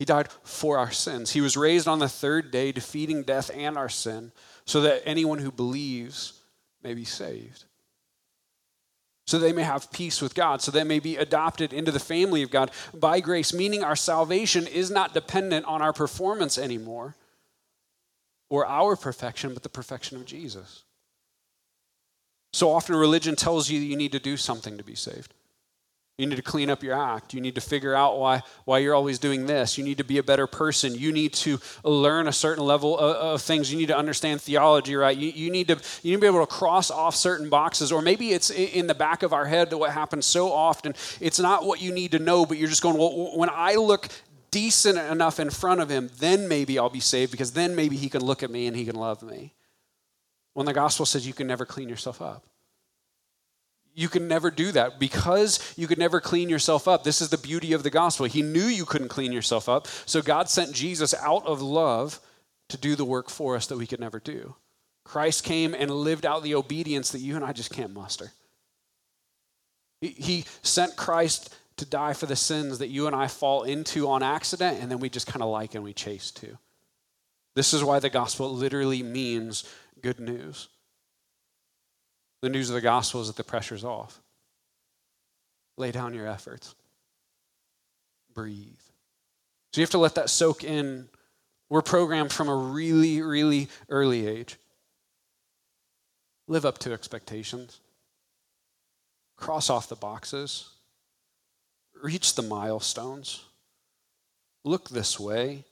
He 0.00 0.06
died 0.06 0.28
for 0.44 0.78
our 0.78 0.90
sins. 0.90 1.30
He 1.30 1.42
was 1.42 1.58
raised 1.58 1.86
on 1.86 1.98
the 1.98 2.08
third 2.08 2.50
day, 2.50 2.72
defeating 2.72 3.22
death 3.22 3.50
and 3.54 3.76
our 3.76 3.90
sin, 3.90 4.32
so 4.64 4.80
that 4.80 5.02
anyone 5.04 5.38
who 5.38 5.52
believes 5.52 6.40
may 6.82 6.94
be 6.94 7.04
saved. 7.04 7.64
So 9.26 9.38
they 9.38 9.52
may 9.52 9.62
have 9.62 9.92
peace 9.92 10.22
with 10.22 10.34
God, 10.34 10.62
so 10.62 10.72
they 10.72 10.84
may 10.84 11.00
be 11.00 11.18
adopted 11.18 11.74
into 11.74 11.92
the 11.92 12.00
family 12.00 12.42
of 12.42 12.50
God 12.50 12.70
by 12.94 13.20
grace, 13.20 13.52
meaning 13.52 13.84
our 13.84 13.94
salvation 13.94 14.66
is 14.66 14.90
not 14.90 15.12
dependent 15.12 15.66
on 15.66 15.82
our 15.82 15.92
performance 15.92 16.56
anymore 16.56 17.14
or 18.48 18.66
our 18.66 18.96
perfection, 18.96 19.52
but 19.52 19.62
the 19.62 19.68
perfection 19.68 20.16
of 20.16 20.24
Jesus. 20.24 20.84
So 22.54 22.72
often 22.72 22.96
religion 22.96 23.36
tells 23.36 23.68
you 23.68 23.78
you 23.78 23.96
need 23.96 24.12
to 24.12 24.18
do 24.18 24.38
something 24.38 24.78
to 24.78 24.82
be 24.82 24.94
saved. 24.94 25.34
You 26.20 26.26
need 26.26 26.36
to 26.36 26.42
clean 26.42 26.68
up 26.68 26.82
your 26.82 27.00
act. 27.00 27.32
You 27.32 27.40
need 27.40 27.54
to 27.54 27.62
figure 27.62 27.94
out 27.94 28.18
why, 28.18 28.42
why 28.66 28.80
you're 28.80 28.94
always 28.94 29.18
doing 29.18 29.46
this. 29.46 29.78
You 29.78 29.84
need 29.84 29.96
to 29.96 30.04
be 30.04 30.18
a 30.18 30.22
better 30.22 30.46
person. 30.46 30.94
You 30.94 31.12
need 31.12 31.32
to 31.34 31.58
learn 31.82 32.28
a 32.28 32.32
certain 32.32 32.62
level 32.62 32.98
of, 32.98 33.16
of 33.16 33.42
things. 33.42 33.72
You 33.72 33.78
need 33.78 33.86
to 33.88 33.96
understand 33.96 34.42
theology, 34.42 34.94
right? 34.96 35.16
You, 35.16 35.30
you, 35.30 35.50
need 35.50 35.68
to, 35.68 35.80
you 36.02 36.10
need 36.10 36.16
to 36.16 36.20
be 36.20 36.26
able 36.26 36.46
to 36.46 36.52
cross 36.52 36.90
off 36.90 37.16
certain 37.16 37.48
boxes. 37.48 37.90
Or 37.90 38.02
maybe 38.02 38.32
it's 38.32 38.50
in 38.50 38.86
the 38.86 38.94
back 38.94 39.22
of 39.22 39.32
our 39.32 39.46
head 39.46 39.70
that 39.70 39.78
what 39.78 39.92
happens 39.92 40.26
so 40.26 40.52
often, 40.52 40.94
it's 41.20 41.40
not 41.40 41.64
what 41.64 41.80
you 41.80 41.90
need 41.90 42.10
to 42.10 42.18
know, 42.18 42.44
but 42.44 42.58
you're 42.58 42.68
just 42.68 42.82
going, 42.82 42.98
well, 42.98 43.32
when 43.34 43.48
I 43.50 43.76
look 43.76 44.08
decent 44.50 44.98
enough 44.98 45.40
in 45.40 45.48
front 45.48 45.80
of 45.80 45.88
him, 45.88 46.10
then 46.18 46.48
maybe 46.48 46.78
I'll 46.78 46.90
be 46.90 47.00
saved 47.00 47.32
because 47.32 47.52
then 47.52 47.74
maybe 47.74 47.96
he 47.96 48.10
can 48.10 48.22
look 48.22 48.42
at 48.42 48.50
me 48.50 48.66
and 48.66 48.76
he 48.76 48.84
can 48.84 48.96
love 48.96 49.22
me. 49.22 49.54
When 50.52 50.66
the 50.66 50.74
gospel 50.74 51.06
says 51.06 51.26
you 51.26 51.32
can 51.32 51.46
never 51.46 51.64
clean 51.64 51.88
yourself 51.88 52.20
up 52.20 52.44
you 53.94 54.08
can 54.08 54.28
never 54.28 54.50
do 54.50 54.72
that 54.72 54.98
because 54.98 55.74
you 55.76 55.86
could 55.86 55.98
never 55.98 56.20
clean 56.20 56.48
yourself 56.48 56.86
up. 56.86 57.04
This 57.04 57.20
is 57.20 57.28
the 57.28 57.38
beauty 57.38 57.72
of 57.72 57.82
the 57.82 57.90
gospel. 57.90 58.26
He 58.26 58.42
knew 58.42 58.62
you 58.62 58.84
couldn't 58.84 59.08
clean 59.08 59.32
yourself 59.32 59.68
up, 59.68 59.86
so 60.06 60.22
God 60.22 60.48
sent 60.48 60.72
Jesus 60.72 61.14
out 61.14 61.46
of 61.46 61.60
love 61.60 62.20
to 62.68 62.76
do 62.76 62.94
the 62.94 63.04
work 63.04 63.28
for 63.28 63.56
us 63.56 63.66
that 63.66 63.76
we 63.76 63.86
could 63.86 64.00
never 64.00 64.20
do. 64.20 64.54
Christ 65.04 65.44
came 65.44 65.74
and 65.74 65.90
lived 65.90 66.24
out 66.24 66.42
the 66.42 66.54
obedience 66.54 67.10
that 67.10 67.18
you 67.18 67.34
and 67.36 67.44
I 67.44 67.52
just 67.52 67.72
can't 67.72 67.92
muster. 67.92 68.32
He 70.00 70.44
sent 70.62 70.96
Christ 70.96 71.54
to 71.76 71.84
die 71.84 72.12
for 72.12 72.26
the 72.26 72.36
sins 72.36 72.78
that 72.78 72.88
you 72.88 73.06
and 73.06 73.16
I 73.16 73.26
fall 73.26 73.64
into 73.64 74.08
on 74.08 74.22
accident, 74.22 74.78
and 74.80 74.90
then 74.90 75.00
we 75.00 75.08
just 75.08 75.26
kind 75.26 75.42
of 75.42 75.48
like 75.48 75.74
and 75.74 75.84
we 75.84 75.92
chase 75.92 76.30
to. 76.32 76.56
This 77.54 77.74
is 77.74 77.82
why 77.82 77.98
the 77.98 78.08
gospel 78.08 78.54
literally 78.54 79.02
means 79.02 79.64
good 80.00 80.20
news. 80.20 80.68
The 82.42 82.48
news 82.48 82.70
of 82.70 82.74
the 82.74 82.80
gospel 82.80 83.20
is 83.20 83.26
that 83.26 83.36
the 83.36 83.44
pressure's 83.44 83.84
off. 83.84 84.20
Lay 85.76 85.92
down 85.92 86.14
your 86.14 86.26
efforts. 86.26 86.74
Breathe. 88.34 88.80
So 89.72 89.80
you 89.80 89.82
have 89.82 89.90
to 89.90 89.98
let 89.98 90.14
that 90.14 90.30
soak 90.30 90.64
in. 90.64 91.08
We're 91.68 91.82
programmed 91.82 92.32
from 92.32 92.48
a 92.48 92.54
really, 92.54 93.22
really 93.22 93.68
early 93.88 94.26
age. 94.26 94.56
Live 96.48 96.64
up 96.64 96.78
to 96.78 96.92
expectations. 96.92 97.80
Cross 99.36 99.70
off 99.70 99.88
the 99.88 99.96
boxes. 99.96 100.68
Reach 102.02 102.34
the 102.34 102.42
milestones. 102.42 103.44
Look 104.64 104.88
this 104.88 105.20
way. 105.20 105.64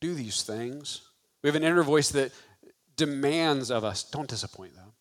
Do 0.00 0.14
these 0.14 0.42
things. 0.42 1.00
We 1.42 1.48
have 1.48 1.56
an 1.56 1.64
inner 1.64 1.82
voice 1.82 2.10
that 2.10 2.32
demands 2.96 3.70
of 3.70 3.84
us 3.84 4.02
don't 4.02 4.28
disappoint 4.28 4.74
them. 4.74 4.92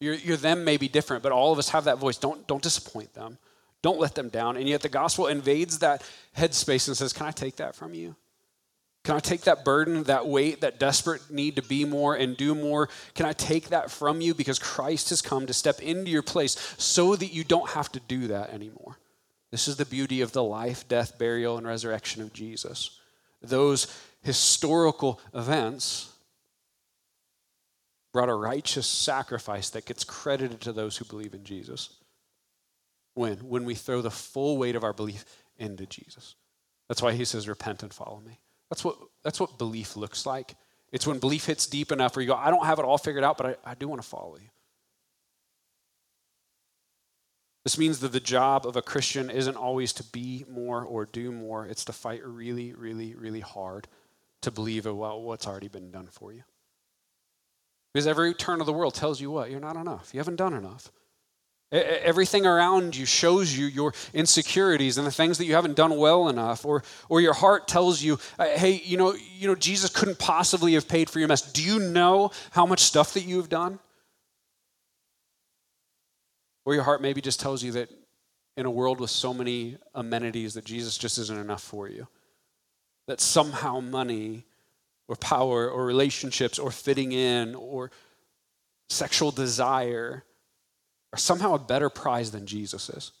Your, 0.00 0.14
your 0.14 0.36
them 0.36 0.64
may 0.64 0.76
be 0.76 0.88
different, 0.88 1.22
but 1.22 1.32
all 1.32 1.52
of 1.52 1.58
us 1.58 1.70
have 1.70 1.84
that 1.84 1.98
voice. 1.98 2.16
Don't, 2.16 2.46
don't 2.46 2.62
disappoint 2.62 3.14
them. 3.14 3.38
Don't 3.82 3.98
let 3.98 4.14
them 4.14 4.28
down. 4.28 4.56
And 4.56 4.68
yet 4.68 4.82
the 4.82 4.88
gospel 4.88 5.26
invades 5.26 5.78
that 5.80 6.02
headspace 6.36 6.88
and 6.88 6.96
says, 6.96 7.12
Can 7.12 7.26
I 7.26 7.30
take 7.30 7.56
that 7.56 7.74
from 7.74 7.94
you? 7.94 8.16
Can 9.04 9.16
I 9.16 9.20
take 9.20 9.42
that 9.42 9.64
burden, 9.64 10.02
that 10.04 10.26
weight, 10.26 10.60
that 10.60 10.78
desperate 10.78 11.30
need 11.30 11.56
to 11.56 11.62
be 11.62 11.84
more 11.84 12.14
and 12.14 12.36
do 12.36 12.54
more? 12.54 12.88
Can 13.14 13.26
I 13.26 13.32
take 13.32 13.68
that 13.68 13.90
from 13.90 14.20
you 14.20 14.34
because 14.34 14.58
Christ 14.58 15.10
has 15.10 15.22
come 15.22 15.46
to 15.46 15.54
step 15.54 15.80
into 15.80 16.10
your 16.10 16.22
place 16.22 16.74
so 16.76 17.16
that 17.16 17.32
you 17.32 17.44
don't 17.44 17.70
have 17.70 17.90
to 17.92 18.00
do 18.00 18.26
that 18.28 18.50
anymore? 18.50 18.98
This 19.50 19.66
is 19.66 19.76
the 19.76 19.86
beauty 19.86 20.20
of 20.20 20.32
the 20.32 20.42
life, 20.42 20.86
death, 20.88 21.18
burial, 21.18 21.56
and 21.56 21.66
resurrection 21.66 22.20
of 22.20 22.32
Jesus. 22.32 23.00
Those 23.40 23.86
historical 24.22 25.20
events 25.32 26.12
brought 28.18 28.28
a 28.28 28.34
righteous 28.34 28.88
sacrifice 28.88 29.70
that 29.70 29.86
gets 29.86 30.02
credited 30.02 30.60
to 30.60 30.72
those 30.72 30.96
who 30.96 31.04
believe 31.04 31.34
in 31.34 31.44
Jesus. 31.44 31.90
When? 33.14 33.36
When 33.36 33.64
we 33.64 33.76
throw 33.76 34.02
the 34.02 34.10
full 34.10 34.58
weight 34.58 34.74
of 34.74 34.82
our 34.82 34.92
belief 34.92 35.24
into 35.56 35.86
Jesus. 35.86 36.34
That's 36.88 37.00
why 37.00 37.12
he 37.12 37.24
says, 37.24 37.46
Repent 37.46 37.84
and 37.84 37.94
follow 37.94 38.20
me. 38.26 38.40
That's 38.70 38.84
what, 38.84 38.96
that's 39.22 39.38
what 39.38 39.56
belief 39.56 39.96
looks 39.96 40.26
like. 40.26 40.56
It's 40.90 41.06
when 41.06 41.20
belief 41.20 41.46
hits 41.46 41.68
deep 41.68 41.92
enough 41.92 42.16
where 42.16 42.24
you 42.24 42.26
go, 42.26 42.34
I 42.34 42.50
don't 42.50 42.66
have 42.66 42.80
it 42.80 42.84
all 42.84 42.98
figured 42.98 43.22
out, 43.22 43.38
but 43.38 43.46
I, 43.64 43.70
I 43.70 43.74
do 43.76 43.86
want 43.86 44.02
to 44.02 44.08
follow 44.08 44.36
you. 44.36 44.48
This 47.62 47.78
means 47.78 48.00
that 48.00 48.10
the 48.10 48.18
job 48.18 48.66
of 48.66 48.74
a 48.74 48.82
Christian 48.82 49.30
isn't 49.30 49.56
always 49.56 49.92
to 49.92 50.02
be 50.02 50.44
more 50.50 50.82
or 50.82 51.04
do 51.04 51.30
more, 51.30 51.66
it's 51.66 51.84
to 51.84 51.92
fight 51.92 52.26
really, 52.26 52.72
really, 52.72 53.14
really 53.14 53.38
hard 53.38 53.86
to 54.42 54.50
believe 54.50 54.88
oh, 54.88 54.96
about 54.96 55.22
what's 55.22 55.46
already 55.46 55.68
been 55.68 55.92
done 55.92 56.08
for 56.10 56.32
you. 56.32 56.42
Because 57.92 58.06
every 58.06 58.34
turn 58.34 58.60
of 58.60 58.66
the 58.66 58.72
world 58.72 58.94
tells 58.94 59.20
you 59.20 59.30
what? 59.30 59.50
You're 59.50 59.60
not 59.60 59.76
enough. 59.76 60.10
You 60.12 60.20
haven't 60.20 60.36
done 60.36 60.54
enough. 60.54 60.92
Everything 61.70 62.46
around 62.46 62.96
you 62.96 63.04
shows 63.04 63.56
you 63.56 63.66
your 63.66 63.92
insecurities 64.14 64.96
and 64.96 65.06
the 65.06 65.10
things 65.10 65.36
that 65.36 65.44
you 65.44 65.54
haven't 65.54 65.76
done 65.76 65.98
well 65.98 66.28
enough, 66.28 66.64
or, 66.64 66.82
or 67.10 67.20
your 67.20 67.34
heart 67.34 67.68
tells 67.68 68.02
you, 68.02 68.18
uh, 68.38 68.46
hey, 68.46 68.80
you 68.84 68.96
know, 68.96 69.14
you 69.36 69.46
know, 69.46 69.54
Jesus 69.54 69.90
couldn't 69.90 70.18
possibly 70.18 70.72
have 70.74 70.88
paid 70.88 71.10
for 71.10 71.18
your 71.18 71.28
mess. 71.28 71.52
Do 71.52 71.62
you 71.62 71.78
know 71.78 72.30
how 72.52 72.64
much 72.64 72.80
stuff 72.80 73.12
that 73.14 73.24
you've 73.24 73.50
done? 73.50 73.78
Or 76.64 76.72
your 76.72 76.84
heart 76.84 77.02
maybe 77.02 77.20
just 77.20 77.38
tells 77.38 77.62
you 77.62 77.72
that 77.72 77.90
in 78.56 78.64
a 78.64 78.70
world 78.70 78.98
with 78.98 79.10
so 79.10 79.34
many 79.34 79.76
amenities 79.94 80.54
that 80.54 80.64
Jesus 80.64 80.96
just 80.96 81.18
isn't 81.18 81.38
enough 81.38 81.62
for 81.62 81.88
you. 81.88 82.08
That 83.08 83.20
somehow 83.20 83.80
money 83.80 84.46
or 85.08 85.16
power 85.16 85.68
or 85.68 85.84
relationships 85.84 86.58
or 86.58 86.70
fitting 86.70 87.12
in 87.12 87.54
or 87.54 87.90
sexual 88.88 89.30
desire 89.30 90.24
are 91.12 91.18
somehow 91.18 91.54
a 91.54 91.58
better 91.58 91.88
prize 91.88 92.30
than 92.30 92.46
Jesus 92.46 92.90
is. 92.90 93.12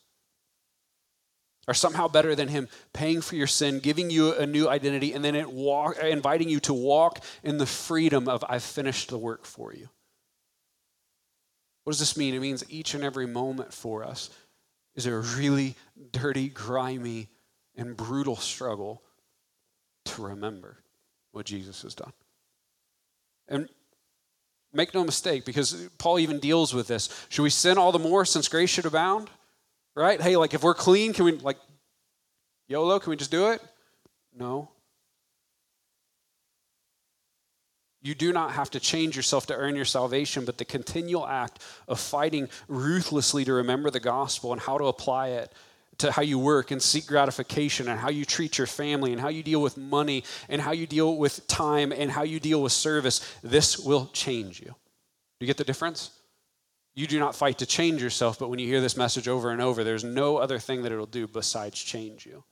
Are 1.66 1.74
somehow 1.74 2.08
better 2.08 2.34
than 2.34 2.48
him 2.48 2.68
paying 2.94 3.20
for 3.20 3.36
your 3.36 3.46
sin, 3.46 3.80
giving 3.80 4.10
you 4.10 4.32
a 4.32 4.46
new 4.46 4.68
identity, 4.68 5.12
and 5.12 5.22
then 5.22 5.50
walk, 5.52 5.98
inviting 5.98 6.48
you 6.48 6.60
to 6.60 6.72
walk 6.72 7.22
in 7.42 7.58
the 7.58 7.66
freedom 7.66 8.26
of, 8.26 8.42
I've 8.48 8.62
finished 8.62 9.10
the 9.10 9.18
work 9.18 9.44
for 9.44 9.74
you. 9.74 9.88
What 11.84 11.92
does 11.92 12.00
this 12.00 12.16
mean? 12.16 12.34
It 12.34 12.40
means 12.40 12.64
each 12.70 12.94
and 12.94 13.04
every 13.04 13.26
moment 13.26 13.74
for 13.74 14.02
us 14.02 14.30
is 14.94 15.06
a 15.06 15.14
really 15.14 15.74
dirty, 16.10 16.48
grimy, 16.48 17.28
and 17.76 17.96
brutal 17.96 18.36
struggle 18.36 19.02
to 20.06 20.22
remember 20.22 20.78
what 21.38 21.46
Jesus 21.46 21.82
has 21.82 21.94
done. 21.94 22.12
And 23.46 23.68
make 24.72 24.92
no 24.92 25.04
mistake, 25.04 25.44
because 25.44 25.88
Paul 25.96 26.18
even 26.18 26.40
deals 26.40 26.74
with 26.74 26.88
this. 26.88 27.08
Should 27.28 27.44
we 27.44 27.50
sin 27.50 27.78
all 27.78 27.92
the 27.92 27.98
more 27.98 28.24
since 28.24 28.48
grace 28.48 28.68
should 28.68 28.86
abound? 28.86 29.30
Right? 29.94 30.20
Hey, 30.20 30.36
like 30.36 30.52
if 30.52 30.64
we're 30.64 30.74
clean, 30.74 31.12
can 31.12 31.24
we, 31.24 31.32
like, 31.32 31.56
YOLO, 32.66 32.98
can 32.98 33.10
we 33.10 33.16
just 33.16 33.30
do 33.30 33.52
it? 33.52 33.62
No. 34.36 34.68
You 38.02 38.16
do 38.16 38.32
not 38.32 38.52
have 38.52 38.70
to 38.70 38.80
change 38.80 39.16
yourself 39.16 39.46
to 39.46 39.54
earn 39.54 39.76
your 39.76 39.84
salvation, 39.84 40.44
but 40.44 40.58
the 40.58 40.64
continual 40.64 41.26
act 41.26 41.62
of 41.86 42.00
fighting 42.00 42.48
ruthlessly 42.66 43.44
to 43.44 43.52
remember 43.52 43.90
the 43.90 44.00
gospel 44.00 44.52
and 44.52 44.60
how 44.60 44.76
to 44.76 44.86
apply 44.86 45.28
it 45.28 45.52
to 45.98 46.12
how 46.12 46.22
you 46.22 46.38
work 46.38 46.70
and 46.70 46.80
seek 46.80 47.06
gratification 47.06 47.88
and 47.88 47.98
how 47.98 48.10
you 48.10 48.24
treat 48.24 48.56
your 48.56 48.66
family 48.66 49.12
and 49.12 49.20
how 49.20 49.28
you 49.28 49.42
deal 49.42 49.60
with 49.60 49.76
money 49.76 50.24
and 50.48 50.60
how 50.60 50.72
you 50.72 50.86
deal 50.86 51.16
with 51.16 51.46
time 51.48 51.92
and 51.92 52.10
how 52.10 52.22
you 52.22 52.40
deal 52.40 52.62
with 52.62 52.72
service, 52.72 53.20
this 53.42 53.78
will 53.78 54.06
change 54.12 54.60
you. 54.60 54.66
Do 54.68 55.46
you 55.46 55.46
get 55.46 55.56
the 55.56 55.64
difference? 55.64 56.10
You 56.94 57.06
do 57.06 57.18
not 57.18 57.34
fight 57.34 57.58
to 57.58 57.66
change 57.66 58.02
yourself, 58.02 58.38
but 58.38 58.48
when 58.48 58.58
you 58.58 58.66
hear 58.66 58.80
this 58.80 58.96
message 58.96 59.28
over 59.28 59.50
and 59.50 59.60
over, 59.60 59.84
there's 59.84 60.04
no 60.04 60.36
other 60.38 60.58
thing 60.58 60.82
that 60.82 60.92
it'll 60.92 61.06
do 61.06 61.26
besides 61.26 61.80
change 61.80 62.26
you. 62.26 62.42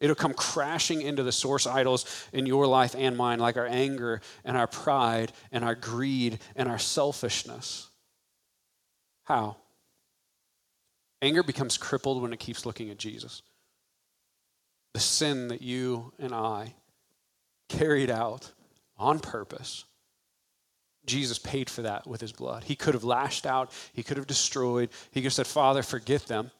It'll 0.00 0.14
come 0.14 0.34
crashing 0.34 1.00
into 1.00 1.22
the 1.22 1.32
source 1.32 1.66
idols 1.66 2.04
in 2.32 2.44
your 2.44 2.66
life 2.66 2.94
and 2.96 3.16
mine, 3.16 3.38
like 3.38 3.56
our 3.56 3.66
anger 3.66 4.20
and 4.44 4.56
our 4.56 4.66
pride 4.66 5.32
and 5.50 5.64
our 5.64 5.74
greed 5.74 6.38
and 6.54 6.68
our 6.68 6.78
selfishness. 6.78 7.88
How? 9.24 9.56
Anger 11.26 11.42
becomes 11.42 11.76
crippled 11.76 12.22
when 12.22 12.32
it 12.32 12.38
keeps 12.38 12.64
looking 12.64 12.90
at 12.90 12.98
Jesus. 12.98 13.42
The 14.94 15.00
sin 15.00 15.48
that 15.48 15.60
you 15.60 16.12
and 16.18 16.32
I 16.32 16.74
carried 17.68 18.10
out 18.10 18.52
on 18.96 19.18
purpose, 19.18 19.84
Jesus 21.04 21.38
paid 21.38 21.68
for 21.68 21.82
that 21.82 22.06
with 22.06 22.20
his 22.20 22.32
blood. 22.32 22.64
He 22.64 22.76
could 22.76 22.94
have 22.94 23.04
lashed 23.04 23.44
out, 23.44 23.72
he 23.92 24.02
could 24.02 24.16
have 24.16 24.26
destroyed, 24.26 24.90
he 25.10 25.20
could 25.20 25.26
have 25.26 25.32
said, 25.32 25.46
Father, 25.46 25.82
forget 25.82 26.26
them. 26.26 26.50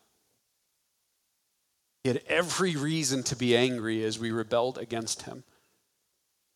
He 2.03 2.11
had 2.11 2.23
every 2.29 2.77
reason 2.77 3.23
to 3.25 3.37
be 3.37 3.57
angry 3.57 4.05
as 4.05 4.19
we 4.19 4.31
rebelled 4.31 4.79
against 4.79 5.23
him. 5.23 5.45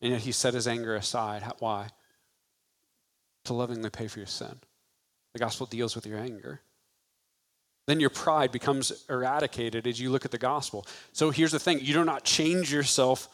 And 0.01 0.13
yet 0.13 0.23
he 0.23 0.33
set 0.33 0.55
his 0.55 0.69
anger 0.69 0.95
aside. 0.95 1.45
Why? 1.59 1.91
to 3.45 3.55
lovingly 3.55 3.91
pay 3.91 4.07
for 4.07 4.19
your 4.19 4.27
sin. 4.27 4.61
The 5.33 5.39
gospel 5.39 5.67
deals 5.67 5.95
with 5.95 6.07
your 6.07 6.19
anger. 6.19 6.61
Then 7.87 8.01
your 8.01 8.11
pride 8.11 8.53
becomes 8.53 9.05
eradicated 9.09 9.87
as 9.87 10.01
you 10.01 10.11
look 10.11 10.25
at 10.25 10.31
the 10.31 10.39
gospel. 10.39 10.87
So 11.13 11.31
here's 11.31 11.53
the 11.53 11.59
thing 11.59 11.81
you 11.81 11.93
do 11.93 12.05
not 12.05 12.25
change 12.25 12.73
yourself 12.73 13.29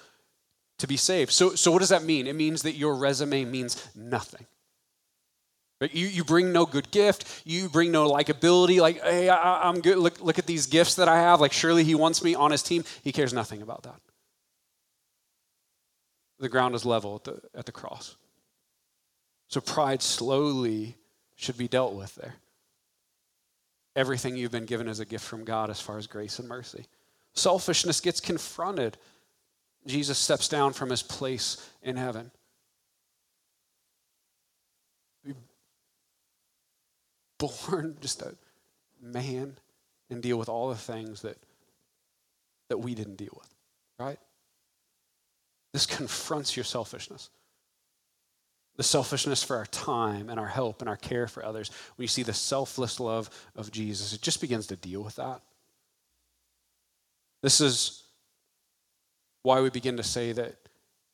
to 0.79 0.87
be 0.87 0.97
saved. 0.97 1.33
So, 1.33 1.55
so 1.55 1.71
what 1.73 1.81
does 1.81 1.89
that 1.89 2.05
mean? 2.05 2.27
It 2.27 2.37
means 2.37 2.63
that 2.63 2.75
your 2.75 2.95
resume 2.95 3.45
means 3.45 3.87
nothing. 3.95 4.47
You, 5.81 6.07
you 6.07 6.25
bring 6.25 6.53
no 6.53 6.65
good 6.65 6.91
gift. 6.91 7.43
You 7.45 7.69
bring 7.69 7.93
no 7.93 8.11
likability. 8.11 8.81
Like, 8.81 9.03
hey, 9.03 9.29
I, 9.29 9.69
I'm 9.69 9.81
good. 9.81 9.99
Look, 9.99 10.23
look 10.23 10.39
at 10.39 10.47
these 10.47 10.67
gifts 10.67 10.95
that 10.95 11.09
I 11.09 11.17
have. 11.17 11.41
Like, 11.41 11.53
surely 11.53 11.85
he 11.85 11.95
wants 11.95 12.25
me 12.25 12.35
on 12.35 12.51
his 12.51 12.63
team. 12.63 12.85
He 13.03 13.13
cares 13.13 13.35
nothing 13.35 13.61
about 13.61 13.83
that. 13.83 14.01
The 16.39 16.49
ground 16.49 16.75
is 16.75 16.85
level 16.85 17.17
at 17.17 17.25
the, 17.25 17.41
at 17.55 17.67
the 17.67 17.73
cross. 17.73 18.17
So 19.49 19.61
pride 19.61 20.03
slowly 20.03 20.97
should 21.35 21.59
be 21.59 21.69
dealt 21.69 21.95
with 21.95 22.15
there. 22.15 22.37
Everything 23.97 24.37
you've 24.37 24.53
been 24.53 24.67
given 24.67 24.87
as 24.89 25.01
a 25.01 25.05
gift 25.07 25.25
from 25.25 25.43
God 25.45 25.71
as 25.71 25.81
far 25.81 25.99
as 25.99 26.07
grace 26.07 26.39
and 26.39 26.47
mercy. 26.47 26.87
Selfishness 27.33 28.01
gets 28.01 28.21
confronted. 28.21 28.99
Jesus 29.87 30.19
steps 30.19 30.49
down 30.49 30.75
from 30.75 30.91
his 30.91 31.03
place 31.03 31.69
in 31.83 31.97
heaven. 31.97 32.31
Born 37.39 37.97
just 38.01 38.21
a 38.23 38.35
man 39.03 39.57
and 40.11 40.23
deal 40.23 40.37
with 40.37 40.49
all 40.51 40.69
the 40.69 40.77
things 40.77 41.23
that, 41.23 41.39
that 42.69 42.79
we 42.79 42.95
didn't 42.95 43.17
deal 43.17 43.35
with, 43.35 43.49
right? 43.99 44.19
This 45.73 45.87
confronts 45.87 46.57
your 46.57 46.65
selfishness 46.65 47.31
the 48.77 48.83
selfishness 48.83 49.43
for 49.43 49.57
our 49.57 49.67
time 49.67 50.29
and 50.29 50.39
our 50.39 50.47
help 50.47 50.81
and 50.81 50.89
our 50.89 50.97
care 50.97 51.27
for 51.27 51.45
others, 51.45 51.71
when 51.97 52.05
you 52.05 52.09
see 52.09 52.23
the 52.23 52.33
selfless 52.33 53.01
love 53.01 53.31
of 53.55 53.71
Jesus, 53.73 54.13
it 54.13 54.21
just 54.21 54.41
begins 54.41 54.67
to 54.69 54.77
deal 54.77 55.03
with 55.03 55.17
that. 55.17 55.41
This 57.43 57.61
is 57.61 58.03
why 59.43 59.61
we 59.61 59.71
begin 59.71 59.97
to 59.97 60.03
say 60.03 60.33
that 60.33 60.57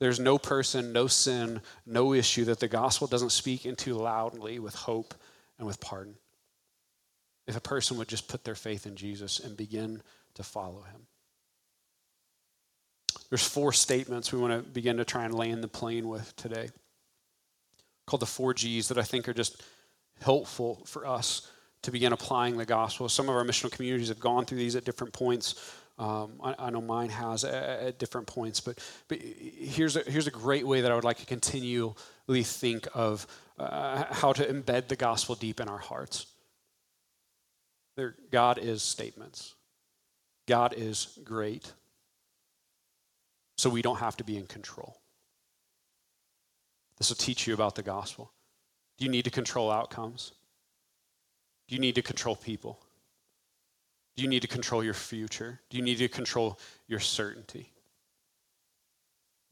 there's 0.01 0.19
no 0.19 0.39
person, 0.39 0.93
no 0.93 1.07
sin, 1.07 1.61
no 1.87 2.13
issue 2.13 2.45
that 2.47 2.59
the 2.59 2.69
gospel 2.69 3.07
doesn't 3.07 3.31
speak 3.31 3.65
into 3.65 3.95
loudly 3.95 4.59
with 4.59 4.75
hope 4.75 5.15
and 5.59 5.67
with 5.67 5.81
pardon. 5.81 6.15
If 7.47 7.57
a 7.57 7.61
person 7.61 7.99
would 7.99 8.09
just 8.09 8.27
put 8.29 8.45
their 8.45 8.55
faith 8.55 8.87
in 8.87 8.97
Jesus 8.97 9.39
and 9.39 9.57
begin 9.57 10.03
to 10.35 10.43
follow 10.43 10.83
him. 10.83 11.07
There's 13.29 13.47
four 13.47 13.73
statements 13.73 14.33
we 14.33 14.41
want 14.41 14.53
to 14.53 14.71
begin 14.71 14.97
to 14.97 15.05
try 15.05 15.25
and 15.25 15.35
land 15.35 15.63
the 15.63 15.69
plane 15.69 16.09
with 16.09 16.35
today 16.37 16.71
called 18.07 18.23
the 18.23 18.27
four 18.27 18.55
G's 18.55 18.89
that 18.89 18.99
I 18.99 19.03
think 19.03 19.29
are 19.29 19.35
just 19.35 19.63
helpful 20.21 20.83
for 20.87 21.07
us 21.07 21.49
to 21.83 21.91
begin 21.91 22.13
applying 22.13 22.57
the 22.57 22.65
gospel. 22.65 23.09
Some 23.09 23.29
of 23.29 23.35
our 23.35 23.45
missional 23.45 23.71
communities 23.71 24.09
have 24.09 24.21
gone 24.21 24.45
through 24.45 24.59
these 24.59 24.77
at 24.77 24.85
different 24.85 25.13
points. 25.13 25.73
Um, 25.99 26.33
I, 26.43 26.55
I, 26.59 26.71
know 26.71 26.81
mine 26.81 27.11
has 27.11 27.45
at, 27.45 27.55
at, 27.55 27.99
different 27.99 28.27
points, 28.27 28.61
but, 28.61 28.79
but 29.09 29.19
here's, 29.21 29.97
a, 29.97 30.01
here's 30.01 30.27
a 30.27 30.31
great 30.31 30.67
way 30.67 30.81
that 30.81 30.91
I 30.91 30.95
would 30.95 31.05
like 31.05 31.19
to 31.19 31.27
continually 31.27 31.95
think 32.43 32.89
of 32.95 33.27
uh, 33.59 34.05
how 34.11 34.33
to 34.33 34.45
embed 34.45 34.89
the 34.89 34.97
gospel 34.97 35.35
deep 35.35 35.61
in 35.61 35.69
our 35.69 35.79
hearts. 35.79 36.27
There, 37.97 38.15
God 38.31 38.59
is 38.59 38.83
statements. 38.83 39.55
God 40.49 40.75
is 40.77 41.19
great. 41.25 41.71
So 43.59 43.69
we 43.69 43.83
don't 43.83 43.99
have 43.99 44.17
to 44.17 44.25
be 44.25 44.39
in 44.39 44.47
control. 44.47 45.02
This 46.99 47.09
will 47.09 47.17
teach 47.17 47.47
you 47.47 47.55
about 47.55 47.75
the 47.75 47.83
gospel. 47.83 48.33
Do 48.99 49.05
you 49.05 49.11
need 49.11 49.25
to 49.25 49.31
control 49.31 49.71
outcomes? 49.71 50.33
Do 51.69 51.75
you 51.75 51.81
need 51.81 51.95
to 51.95 52.03
control 52.03 52.37
people? 52.37 52.79
Do 54.17 54.23
you 54.23 54.29
need 54.29 54.43
to 54.43 54.49
control 54.49 54.85
your 54.85 54.95
future? 54.95 55.61
Do 55.71 55.77
you 55.77 55.83
need 55.83 55.99
to 55.99 56.09
control 56.09 56.59
your 56.87 57.01
certainty? 57.01 57.73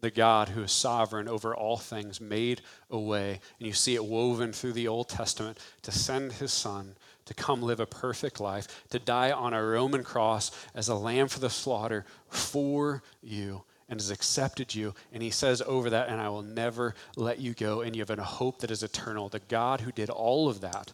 The 0.01 0.11
God 0.11 0.51
who 0.51 0.63
is 0.63 0.73
sovereign 0.73 1.29
over 1.29 1.55
all 1.55 1.77
things 1.77 2.21
made 2.21 2.63
a 2.91 2.99
way, 2.99 3.41
and 3.59 3.67
you 3.67 3.73
see 3.73 3.95
it 3.95 4.05
woven 4.05 4.53
through 4.53 4.73
the 4.73 4.89
Old 4.89 5.09
Testament 5.09 5.59
to 5.83 5.93
send 5.93 6.33
his 6.33 6.53
son 6.53 6.97
to 7.27 7.35
come 7.35 7.63
live 7.63 7.81
a 7.81 7.87
perfect 7.87 8.41
life, 8.41 8.85
to 8.91 8.99
die 8.99 9.31
on 9.31 9.53
a 9.53 9.63
Roman 9.63 10.03
cross 10.03 10.51
as 10.75 10.89
a 10.89 10.95
lamb 10.95 11.29
for 11.29 11.39
the 11.39 11.51
slaughter 11.51 12.05
for 12.29 13.03
you, 13.23 13.63
and 13.91 14.01
has 14.01 14.11
accepted 14.11 14.75
you. 14.75 14.95
And 15.13 15.23
he 15.23 15.31
says 15.31 15.61
over 15.67 15.91
that, 15.91 16.09
and 16.09 16.21
I 16.21 16.29
will 16.29 16.43
never 16.43 16.95
let 17.17 17.41
you 17.41 17.53
go. 17.53 17.81
And 17.83 17.95
you 17.95 18.01
have 18.01 18.17
a 18.17 18.23
hope 18.23 18.61
that 18.61 18.71
is 18.71 18.83
eternal. 18.83 19.29
The 19.29 19.41
God 19.41 19.81
who 19.81 19.91
did 19.93 20.09
all 20.09 20.49
of 20.49 20.61
that 20.61 20.93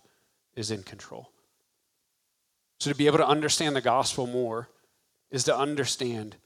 is 0.57 0.71
in 0.71 0.83
control. 0.83 1.31
So 2.81 2.91
to 2.91 2.97
be 2.97 3.07
able 3.07 3.19
to 3.19 3.29
understand 3.29 3.77
the 3.77 3.83
gospel 3.83 4.27
more 4.27 4.69
is 5.31 5.45
to 5.45 5.57
understand 5.57 6.37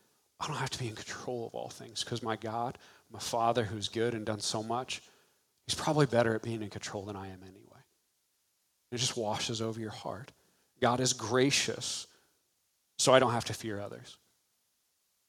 I 0.40 0.46
don't 0.46 0.56
have 0.56 0.70
to 0.70 0.78
be 0.78 0.88
in 0.88 0.94
control 0.94 1.46
of 1.46 1.54
all 1.54 1.68
things 1.68 2.02
because 2.02 2.22
my 2.22 2.34
God, 2.34 2.78
my 3.12 3.18
Father 3.18 3.62
who's 3.62 3.88
good 3.88 4.14
and 4.14 4.24
done 4.24 4.40
so 4.40 4.62
much, 4.62 5.02
he's 5.66 5.74
probably 5.74 6.06
better 6.06 6.34
at 6.34 6.42
being 6.42 6.62
in 6.62 6.70
control 6.70 7.04
than 7.04 7.14
I 7.14 7.26
am 7.26 7.40
anyway. 7.42 7.80
It 8.90 8.96
just 8.96 9.16
washes 9.16 9.60
over 9.60 9.78
your 9.78 9.90
heart. 9.90 10.32
God 10.80 10.98
is 10.98 11.12
gracious, 11.12 12.06
so 12.98 13.12
I 13.12 13.18
don't 13.18 13.32
have 13.32 13.44
to 13.46 13.52
fear 13.52 13.78
others. 13.80 14.16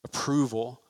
Approval 0.06 0.82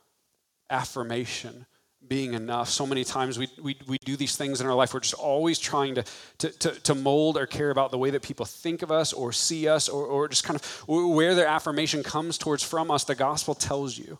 affirmation 0.72 1.66
being 2.08 2.34
enough. 2.34 2.70
So 2.70 2.88
many 2.88 3.04
times 3.04 3.38
we, 3.38 3.48
we, 3.62 3.78
we 3.88 3.98
do 4.04 4.16
these 4.16 4.36
things 4.36 4.60
in 4.60 4.68
our 4.68 4.74
life. 4.74 4.94
We're 4.94 5.02
just 5.02 5.14
always 5.14 5.60
trying 5.60 5.96
to, 5.96 6.04
to, 6.40 6.50
to, 6.50 6.72
to, 6.82 6.96
mold 6.96 7.38
or 7.38 7.46
care 7.46 7.70
about 7.70 7.92
the 7.92 7.98
way 7.98 8.10
that 8.10 8.24
people 8.24 8.46
think 8.46 8.82
of 8.82 8.92
us 8.92 9.14
or 9.14 9.32
see 9.32 9.68
us 9.68 9.88
or, 9.88 10.06
or 10.06 10.28
just 10.28 10.44
kind 10.44 10.60
of 10.60 10.66
where 10.88 11.36
their 11.36 11.48
affirmation 11.48 12.02
comes 12.02 12.38
towards 12.38 12.64
from 12.64 12.90
us. 12.90 13.04
The 13.04 13.16
gospel 13.16 13.54
tells 13.54 13.98
you. 13.98 14.18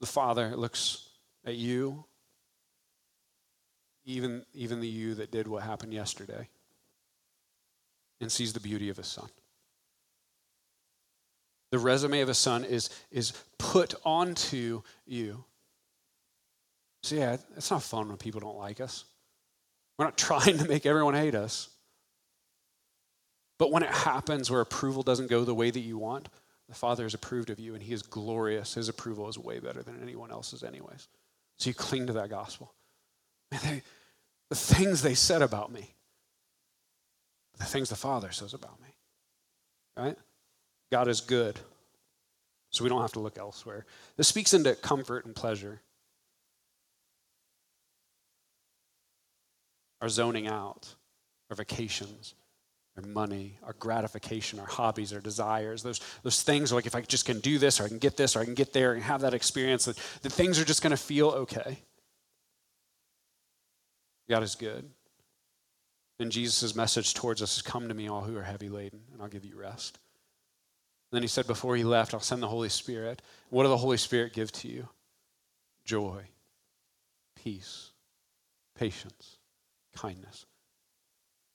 The 0.00 0.06
Father 0.06 0.56
looks 0.56 1.10
at 1.46 1.54
you, 1.54 2.04
even, 4.04 4.44
even 4.52 4.80
the 4.80 4.88
you 4.88 5.14
that 5.14 5.30
did 5.30 5.46
what 5.46 5.62
happened 5.62 5.94
yesterday, 5.94 6.48
and 8.20 8.30
sees 8.30 8.52
the 8.52 8.58
beauty 8.58 8.88
of 8.88 8.96
His 8.96 9.06
Son 9.06 9.28
the 11.72 11.78
resume 11.78 12.20
of 12.20 12.28
a 12.28 12.34
son 12.34 12.64
is, 12.64 12.90
is 13.10 13.32
put 13.58 13.94
onto 14.04 14.82
you. 15.06 15.42
So, 17.02 17.16
yeah, 17.16 17.38
it's 17.56 17.70
not 17.70 17.82
fun 17.82 18.08
when 18.08 18.18
people 18.18 18.40
don't 18.40 18.58
like 18.58 18.80
us. 18.80 19.04
We're 19.98 20.04
not 20.04 20.18
trying 20.18 20.58
to 20.58 20.68
make 20.68 20.86
everyone 20.86 21.14
hate 21.14 21.34
us. 21.34 21.70
But 23.58 23.72
when 23.72 23.82
it 23.82 23.90
happens 23.90 24.50
where 24.50 24.60
approval 24.60 25.02
doesn't 25.02 25.30
go 25.30 25.44
the 25.44 25.54
way 25.54 25.70
that 25.70 25.80
you 25.80 25.96
want, 25.96 26.28
the 26.68 26.74
Father 26.74 27.04
has 27.04 27.14
approved 27.14 27.48
of 27.48 27.58
you 27.58 27.74
and 27.74 27.82
He 27.82 27.94
is 27.94 28.02
glorious. 28.02 28.74
His 28.74 28.90
approval 28.90 29.28
is 29.28 29.38
way 29.38 29.58
better 29.58 29.82
than 29.82 30.00
anyone 30.02 30.30
else's, 30.30 30.62
anyways. 30.62 31.08
So 31.58 31.70
you 31.70 31.74
cling 31.74 32.06
to 32.08 32.12
that 32.14 32.28
gospel. 32.28 32.74
They, 33.50 33.82
the 34.50 34.56
things 34.56 35.00
they 35.00 35.14
said 35.14 35.40
about 35.40 35.72
me, 35.72 35.94
the 37.58 37.64
things 37.64 37.88
the 37.88 37.96
Father 37.96 38.30
says 38.30 38.52
about 38.52 38.80
me, 38.80 38.88
right? 39.96 40.16
God 40.92 41.08
is 41.08 41.22
good, 41.22 41.58
so 42.68 42.84
we 42.84 42.90
don't 42.90 43.00
have 43.00 43.14
to 43.14 43.20
look 43.20 43.38
elsewhere. 43.38 43.86
This 44.18 44.28
speaks 44.28 44.52
into 44.52 44.74
comfort 44.74 45.24
and 45.24 45.34
pleasure. 45.34 45.80
Our 50.02 50.10
zoning 50.10 50.46
out, 50.46 50.94
our 51.48 51.56
vacations, 51.56 52.34
our 52.98 53.02
money, 53.04 53.56
our 53.62 53.72
gratification, 53.72 54.60
our 54.60 54.66
hobbies, 54.66 55.14
our 55.14 55.20
desires, 55.20 55.82
those, 55.82 56.00
those 56.24 56.42
things 56.42 56.70
like 56.70 56.84
if 56.84 56.94
I 56.94 57.00
just 57.00 57.24
can 57.24 57.40
do 57.40 57.56
this 57.56 57.80
or 57.80 57.84
I 57.84 57.88
can 57.88 57.96
get 57.96 58.18
this 58.18 58.36
or 58.36 58.40
I 58.40 58.44
can 58.44 58.52
get 58.52 58.74
there 58.74 58.92
and 58.92 59.02
have 59.02 59.22
that 59.22 59.32
experience, 59.32 59.86
that, 59.86 59.96
that 60.20 60.32
things 60.32 60.60
are 60.60 60.64
just 60.64 60.82
going 60.82 60.90
to 60.90 60.98
feel 60.98 61.28
okay. 61.28 61.78
God 64.28 64.42
is 64.42 64.56
good. 64.56 64.90
And 66.18 66.30
Jesus' 66.30 66.76
message 66.76 67.14
towards 67.14 67.40
us 67.40 67.56
is 67.56 67.62
come 67.62 67.88
to 67.88 67.94
me, 67.94 68.08
all 68.08 68.20
who 68.20 68.36
are 68.36 68.42
heavy 68.42 68.68
laden, 68.68 69.00
and 69.10 69.22
I'll 69.22 69.28
give 69.28 69.46
you 69.46 69.56
rest 69.56 69.98
then 71.12 71.22
he 71.22 71.28
said, 71.28 71.46
Before 71.46 71.76
he 71.76 71.84
left, 71.84 72.14
I'll 72.14 72.20
send 72.20 72.42
the 72.42 72.48
Holy 72.48 72.68
Spirit. 72.68 73.22
What 73.50 73.64
does 73.64 73.70
the 73.70 73.76
Holy 73.76 73.98
Spirit 73.98 74.32
give 74.32 74.50
to 74.52 74.68
you? 74.68 74.88
Joy, 75.84 76.22
peace, 77.36 77.90
patience, 78.74 79.36
kindness. 79.94 80.46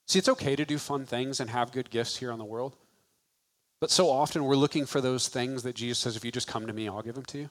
See, 0.06 0.18
it's 0.18 0.28
okay 0.28 0.56
to 0.56 0.64
do 0.64 0.78
fun 0.78 1.04
things 1.04 1.40
and 1.40 1.50
have 1.50 1.72
good 1.72 1.90
gifts 1.90 2.16
here 2.16 2.32
on 2.32 2.38
the 2.38 2.44
world. 2.44 2.76
But 3.80 3.90
so 3.90 4.10
often 4.10 4.44
we're 4.44 4.56
looking 4.56 4.86
for 4.86 5.00
those 5.00 5.28
things 5.28 5.62
that 5.64 5.76
Jesus 5.76 5.98
says, 5.98 6.16
if 6.16 6.24
you 6.24 6.32
just 6.32 6.48
come 6.48 6.66
to 6.66 6.72
me, 6.72 6.88
I'll 6.88 7.02
give 7.02 7.14
them 7.14 7.24
to 7.26 7.38
you. 7.38 7.50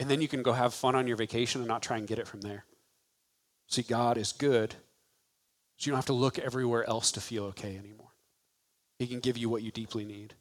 And 0.00 0.10
then 0.10 0.20
you 0.20 0.28
can 0.28 0.42
go 0.42 0.52
have 0.52 0.74
fun 0.74 0.94
on 0.94 1.06
your 1.06 1.16
vacation 1.16 1.60
and 1.60 1.68
not 1.68 1.82
try 1.82 1.96
and 1.96 2.08
get 2.08 2.18
it 2.18 2.26
from 2.26 2.40
there. 2.40 2.64
See, 3.68 3.82
God 3.82 4.18
is 4.18 4.32
good, 4.32 4.74
so 5.76 5.86
you 5.86 5.92
don't 5.92 5.98
have 5.98 6.06
to 6.06 6.12
look 6.12 6.38
everywhere 6.38 6.88
else 6.88 7.12
to 7.12 7.20
feel 7.20 7.44
okay 7.44 7.76
anymore. 7.76 8.10
He 8.98 9.06
can 9.06 9.20
give 9.20 9.38
you 9.38 9.48
what 9.48 9.62
you 9.62 9.70
deeply 9.70 10.04
need. 10.04 10.34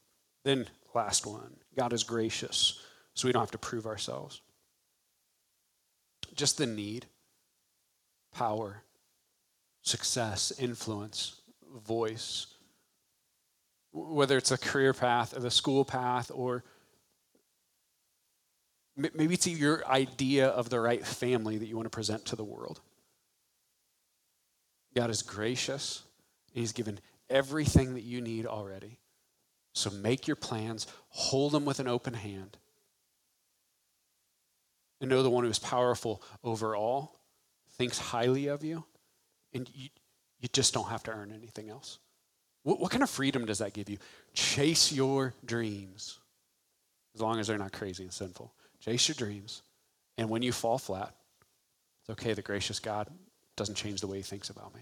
Then, 0.44 0.68
last 0.94 1.26
one 1.26 1.56
God 1.76 1.94
is 1.94 2.04
gracious, 2.04 2.82
so 3.14 3.28
we 3.28 3.32
don't 3.32 3.42
have 3.42 3.52
to 3.52 3.58
prove 3.58 3.86
ourselves. 3.86 4.42
Just 6.36 6.58
the 6.58 6.66
need. 6.66 7.06
power, 8.34 8.84
success, 9.82 10.54
influence, 10.58 11.42
voice. 11.86 12.48
Whether 13.92 14.38
it's 14.38 14.52
a 14.52 14.58
career 14.58 14.94
path 14.94 15.36
or 15.36 15.42
the 15.42 15.52
school 15.52 15.84
path 15.84 16.32
or 16.34 16.64
maybe 18.96 19.34
it's 19.34 19.48
your 19.48 19.86
idea 19.88 20.48
of 20.48 20.70
the 20.70 20.80
right 20.80 21.06
family 21.06 21.58
that 21.58 21.68
you 21.68 21.76
want 21.76 21.86
to 21.88 21.90
present 21.90 22.26
to 22.28 22.36
the 22.36 22.44
world. 22.44 22.80
God 24.96 25.10
is 25.10 25.22
gracious, 25.22 26.04
He's 26.54 26.72
given 26.74 27.00
everything 27.30 27.94
that 27.94 28.04
you 28.04 28.22
need 28.22 28.46
already. 28.46 29.00
So 29.74 29.90
make 29.90 30.28
your 30.28 30.36
plans, 30.36 30.88
hold 31.10 31.54
them 31.54 31.66
with 31.66 31.80
an 31.80 31.88
open 31.88 32.14
hand, 32.14 32.58
and 35.00 35.10
know 35.10 35.24
the 35.24 35.30
one 35.30 35.44
who 35.44 35.50
is 35.50 35.60
powerful 35.60 36.22
over 36.44 36.76
all 36.76 37.20
thinks 37.72 37.98
highly 37.98 38.48
of 38.48 38.64
you, 38.64 38.84
and 39.54 39.70
you, 39.74 39.90
you 40.40 40.50
just 40.54 40.74
don't 40.74 40.90
have 40.90 41.04
to 41.04 41.12
earn 41.12 41.32
anything 41.32 41.70
else. 41.70 42.00
What, 42.64 42.80
what 42.80 42.92
kind 42.92 43.02
of 43.02 43.10
freedom 43.10 43.46
does 43.46 43.60
that 43.60 43.74
give 43.74 43.90
you? 43.90 43.98
Chase 44.34 44.92
your 44.92 45.34
dreams, 45.46 46.20
as 47.16 47.22
long 47.22 47.40
as 47.40 47.48
they're 47.48 47.58
not 47.58 47.72
crazy 47.72 48.04
and 48.04 48.14
sinful. 48.14 48.54
Chase 48.80 49.08
your 49.08 49.16
dreams, 49.16 49.64
and 50.18 50.30
when 50.30 50.42
you 50.42 50.52
fall 50.52 50.78
flat, 50.78 51.16
it's 52.02 52.10
okay. 52.12 52.34
The 52.34 52.42
gracious 52.42 52.80
God 52.80 53.08
doesn't 53.56 53.76
change 53.76 54.02
the 54.02 54.08
way 54.08 54.18
he 54.18 54.24
thinks 54.24 54.50
about 54.50 54.76
me. 54.76 54.82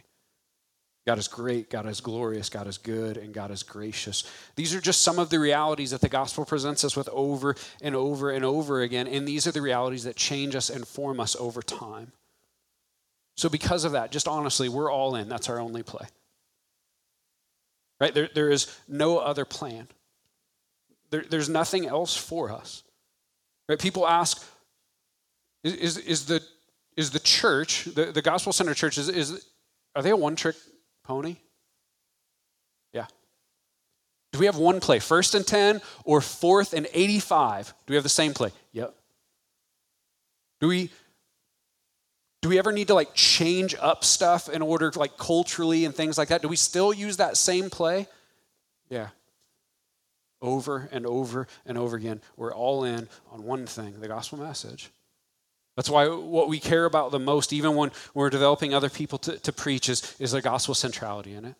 God 1.08 1.18
is 1.18 1.28
great, 1.28 1.70
God 1.70 1.88
is 1.88 2.02
glorious, 2.02 2.50
God 2.50 2.68
is 2.68 2.78
good, 2.78 3.18
and 3.18 3.34
God 3.34 3.52
is 3.52 3.64
gracious. 3.64 4.30
These 4.56 4.76
are 4.76 4.82
just 4.82 5.02
some 5.02 5.18
of 5.18 5.30
the 5.30 5.39
realities 5.39 5.91
that 5.91 6.02
the 6.02 6.10
gospel 6.10 6.45
presents 6.45 6.84
us 6.84 6.95
with 6.95 7.10
over 7.10 7.56
and 7.82 7.95
over 7.95 8.32
and 8.32 8.45
over 8.45 8.82
again. 8.82 9.08
And 9.08 9.28
these 9.28 9.47
are 9.47 9.52
the 9.52 9.62
realities 9.62 10.04
that 10.04 10.16
change 10.16 10.56
us 10.56 10.70
and 10.70 10.88
form 10.88 11.20
us 11.20 11.36
over 11.38 11.62
time. 11.62 12.12
So, 13.38 13.50
because 13.50 13.86
of 13.86 13.93
that, 13.93 14.12
just 14.12 14.28
honestly, 14.28 14.68
we're 14.68 14.91
all 14.91 15.16
in. 15.16 15.30
That's 15.30 15.50
our 15.50 15.60
only 15.60 15.82
play. 15.82 16.06
Right? 18.00 18.14
There, 18.14 18.30
there 18.34 18.50
is 18.50 18.68
no 18.88 19.18
other 19.18 19.45
plan, 19.45 19.88
there, 21.10 21.24
there's 21.28 21.50
nothing 21.50 21.86
else 21.86 22.16
for 22.16 22.52
us. 22.52 22.84
Right? 23.68 23.80
People 23.80 24.08
ask, 24.08 24.45
is, 25.64 25.74
is, 25.74 25.97
is 25.97 26.26
the 26.26 26.43
is 26.97 27.12
the 27.12 27.20
church, 27.20 27.86
the, 27.86 28.12
the 28.12 28.22
gospel 28.22 28.52
center 28.52 28.74
church, 28.74 28.97
is, 28.97 29.08
is 29.08 29.47
are 29.95 30.02
they 30.02 30.10
a 30.10 30.16
one 30.18 30.36
trick 30.36 30.58
pony? 31.10 31.38
Yeah. 32.93 33.07
Do 34.32 34.38
we 34.38 34.45
have 34.45 34.57
one 34.57 34.80
play, 34.80 34.99
first 34.99 35.34
and 35.34 35.45
10 35.45 35.82
or 36.05 36.22
fourth 36.22 36.74
and 36.74 36.88
85? 36.93 37.74
Do 37.88 37.91
we 37.91 37.95
have 37.95 38.03
the 38.03 38.10
same 38.10 38.36
play? 38.36 38.51
Yep. 38.74 38.93
Do 40.62 40.68
we 40.68 40.91
do 42.41 42.47
we 42.47 42.60
ever 42.60 42.72
need 42.72 42.88
to 42.88 42.93
like 42.93 43.16
change 43.16 43.76
up 43.82 44.05
stuff 44.05 44.47
in 44.49 44.62
order 44.62 44.91
like 44.95 45.18
culturally 45.18 45.84
and 45.84 45.95
things 45.95 46.16
like 46.16 46.30
that? 46.30 46.43
Do 46.43 46.47
we 46.47 46.55
still 46.55 46.93
use 46.93 47.18
that 47.18 47.38
same 47.38 47.72
play? 47.72 48.07
Yeah. 48.88 49.07
Over 50.41 50.88
and 50.91 51.07
over 51.07 51.47
and 51.66 51.78
over 51.78 51.97
again. 51.97 52.22
We're 52.38 52.53
all 52.53 52.84
in 52.84 53.10
on 53.32 53.43
one 53.43 53.66
thing, 53.66 53.99
the 53.99 54.07
gospel 54.07 54.38
message. 54.38 54.91
That's 55.80 55.90
why 55.90 56.10
what 56.10 56.50
we 56.50 56.60
care 56.60 56.84
about 56.84 57.12
the 57.12 57.20
most, 57.20 57.54
even 57.54 57.74
when 57.74 57.94
we're 58.14 58.30
developing 58.30 58.74
other 58.74 58.90
people 58.90 59.18
to, 59.20 59.40
to 59.40 59.54
preach, 59.54 59.88
is, 59.88 60.14
is 60.20 60.32
the 60.34 60.42
gospel 60.42 60.76
centrality 60.76 61.34
in 61.34 61.46
it. 61.46 61.56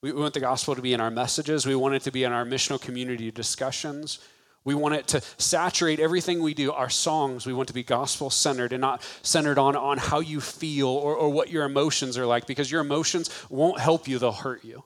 We 0.00 0.10
want 0.12 0.32
the 0.32 0.40
gospel 0.40 0.74
to 0.74 0.80
be 0.80 0.94
in 0.94 1.02
our 1.02 1.10
messages. 1.10 1.66
We 1.66 1.74
want 1.74 1.94
it 1.96 2.02
to 2.04 2.10
be 2.10 2.24
in 2.24 2.32
our 2.32 2.46
missional 2.46 2.80
community 2.80 3.30
discussions. 3.30 4.20
We 4.64 4.74
want 4.74 4.94
it 4.94 5.06
to 5.08 5.20
saturate 5.36 6.00
everything 6.00 6.42
we 6.42 6.54
do. 6.54 6.72
Our 6.72 6.88
songs, 6.88 7.44
we 7.44 7.52
want 7.52 7.68
to 7.68 7.74
be 7.74 7.82
gospel 7.82 8.30
centered 8.30 8.72
and 8.72 8.80
not 8.80 9.02
centered 9.20 9.58
on, 9.58 9.76
on 9.76 9.98
how 9.98 10.20
you 10.20 10.40
feel 10.40 10.88
or, 10.88 11.14
or 11.14 11.28
what 11.28 11.50
your 11.50 11.64
emotions 11.64 12.16
are 12.16 12.24
like, 12.24 12.46
because 12.46 12.70
your 12.70 12.80
emotions 12.80 13.28
won't 13.50 13.78
help 13.78 14.08
you, 14.08 14.18
they'll 14.18 14.32
hurt 14.32 14.64
you. 14.64 14.82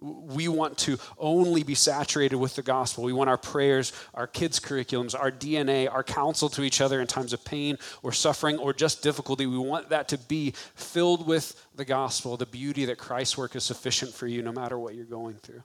We 0.00 0.46
want 0.48 0.76
to 0.78 0.98
only 1.18 1.62
be 1.62 1.74
saturated 1.74 2.36
with 2.36 2.54
the 2.54 2.62
gospel. 2.62 3.02
We 3.02 3.14
want 3.14 3.30
our 3.30 3.38
prayers, 3.38 3.92
our 4.12 4.26
kids' 4.26 4.60
curriculums, 4.60 5.18
our 5.18 5.30
DNA, 5.30 5.90
our 5.90 6.02
counsel 6.02 6.50
to 6.50 6.62
each 6.62 6.82
other 6.82 7.00
in 7.00 7.06
times 7.06 7.32
of 7.32 7.44
pain 7.44 7.78
or 8.02 8.12
suffering 8.12 8.58
or 8.58 8.74
just 8.74 9.02
difficulty. 9.02 9.46
We 9.46 9.58
want 9.58 9.88
that 9.88 10.08
to 10.08 10.18
be 10.18 10.52
filled 10.74 11.26
with 11.26 11.64
the 11.74 11.84
gospel, 11.84 12.36
the 12.36 12.44
beauty 12.44 12.84
that 12.84 12.98
Christ's 12.98 13.38
work 13.38 13.56
is 13.56 13.64
sufficient 13.64 14.12
for 14.12 14.26
you 14.26 14.42
no 14.42 14.52
matter 14.52 14.78
what 14.78 14.94
you're 14.94 15.06
going 15.06 15.36
through. 15.36 15.62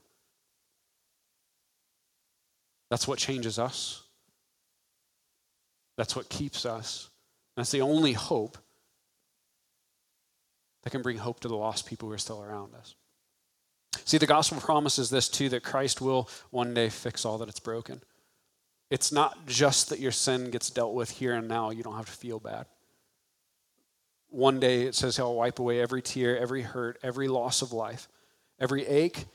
That's 2.89 3.07
what 3.07 3.19
changes 3.19 3.59
us. 3.59 4.03
That's 5.97 6.15
what 6.15 6.29
keeps 6.29 6.65
us. 6.65 7.09
That's 7.55 7.71
the 7.71 7.81
only 7.81 8.13
hope 8.13 8.57
that 10.83 10.89
can 10.89 11.01
bring 11.01 11.17
hope 11.17 11.41
to 11.41 11.47
the 11.47 11.55
lost 11.55 11.85
people 11.85 12.07
who 12.07 12.13
are 12.15 12.17
still 12.17 12.41
around 12.41 12.75
us. 12.75 12.95
See, 14.05 14.17
the 14.17 14.25
gospel 14.25 14.59
promises 14.59 15.09
this 15.09 15.29
too 15.29 15.49
that 15.49 15.63
Christ 15.63 16.01
will 16.01 16.29
one 16.49 16.73
day 16.73 16.89
fix 16.89 17.25
all 17.25 17.37
that 17.39 17.49
it's 17.49 17.59
broken. 17.59 18.01
It's 18.89 19.11
not 19.11 19.45
just 19.45 19.89
that 19.89 19.99
your 19.99 20.11
sin 20.11 20.51
gets 20.51 20.69
dealt 20.69 20.93
with 20.93 21.11
here 21.11 21.33
and 21.33 21.47
now, 21.47 21.69
you 21.69 21.83
don't 21.83 21.95
have 21.95 22.07
to 22.07 22.11
feel 22.11 22.39
bad. 22.39 22.65
One 24.29 24.59
day 24.59 24.83
it 24.83 24.95
says 24.95 25.17
he'll 25.17 25.35
wipe 25.35 25.59
away 25.59 25.81
every 25.81 26.01
tear, 26.01 26.37
every 26.37 26.61
hurt, 26.61 26.99
every 27.03 27.27
loss 27.27 27.61
of 27.61 27.73
life, 27.73 28.07
every 28.59 28.85
ache, 28.85 29.25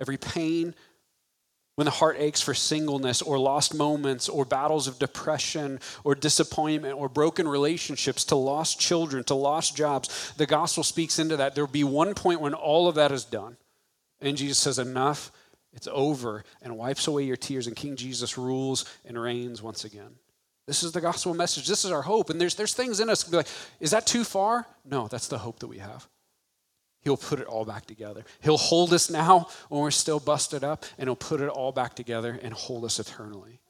every 0.00 0.16
pain, 0.16 0.74
when 1.80 1.86
the 1.86 1.92
heart 1.92 2.16
aches 2.18 2.42
for 2.42 2.52
singleness 2.52 3.22
or 3.22 3.38
lost 3.38 3.74
moments 3.74 4.28
or 4.28 4.44
battles 4.44 4.86
of 4.86 4.98
depression 4.98 5.80
or 6.04 6.14
disappointment 6.14 6.94
or 6.94 7.08
broken 7.08 7.48
relationships, 7.48 8.22
to 8.26 8.36
lost 8.36 8.78
children, 8.78 9.24
to 9.24 9.34
lost 9.34 9.78
jobs, 9.78 10.34
the 10.36 10.44
gospel 10.44 10.84
speaks 10.84 11.18
into 11.18 11.38
that. 11.38 11.54
There 11.54 11.64
will 11.64 11.72
be 11.72 11.82
one 11.82 12.12
point 12.12 12.42
when 12.42 12.52
all 12.52 12.86
of 12.86 12.96
that 12.96 13.12
is 13.12 13.24
done. 13.24 13.56
And 14.20 14.36
Jesus 14.36 14.58
says, 14.58 14.78
Enough, 14.78 15.32
it's 15.72 15.88
over, 15.90 16.44
and 16.60 16.76
wipes 16.76 17.06
away 17.06 17.22
your 17.22 17.38
tears, 17.38 17.66
and 17.66 17.74
King 17.74 17.96
Jesus 17.96 18.36
rules 18.36 18.84
and 19.06 19.18
reigns 19.18 19.62
once 19.62 19.86
again. 19.86 20.16
This 20.66 20.82
is 20.82 20.92
the 20.92 21.00
gospel 21.00 21.32
message. 21.32 21.66
This 21.66 21.86
is 21.86 21.92
our 21.92 22.02
hope. 22.02 22.28
And 22.28 22.38
there's, 22.38 22.56
there's 22.56 22.74
things 22.74 23.00
in 23.00 23.08
us 23.08 23.24
be 23.24 23.38
like, 23.38 23.48
is 23.80 23.92
that 23.92 24.06
too 24.06 24.24
far? 24.24 24.66
No, 24.84 25.08
that's 25.08 25.28
the 25.28 25.38
hope 25.38 25.60
that 25.60 25.68
we 25.68 25.78
have. 25.78 26.06
He'll 27.02 27.16
put 27.16 27.40
it 27.40 27.46
all 27.46 27.64
back 27.64 27.86
together. 27.86 28.24
He'll 28.42 28.58
hold 28.58 28.92
us 28.92 29.08
now 29.08 29.48
when 29.68 29.80
we're 29.80 29.90
still 29.90 30.20
busted 30.20 30.62
up, 30.62 30.84
and 30.98 31.08
He'll 31.08 31.16
put 31.16 31.40
it 31.40 31.48
all 31.48 31.72
back 31.72 31.94
together 31.94 32.38
and 32.42 32.52
hold 32.52 32.84
us 32.84 32.98
eternally. 32.98 33.60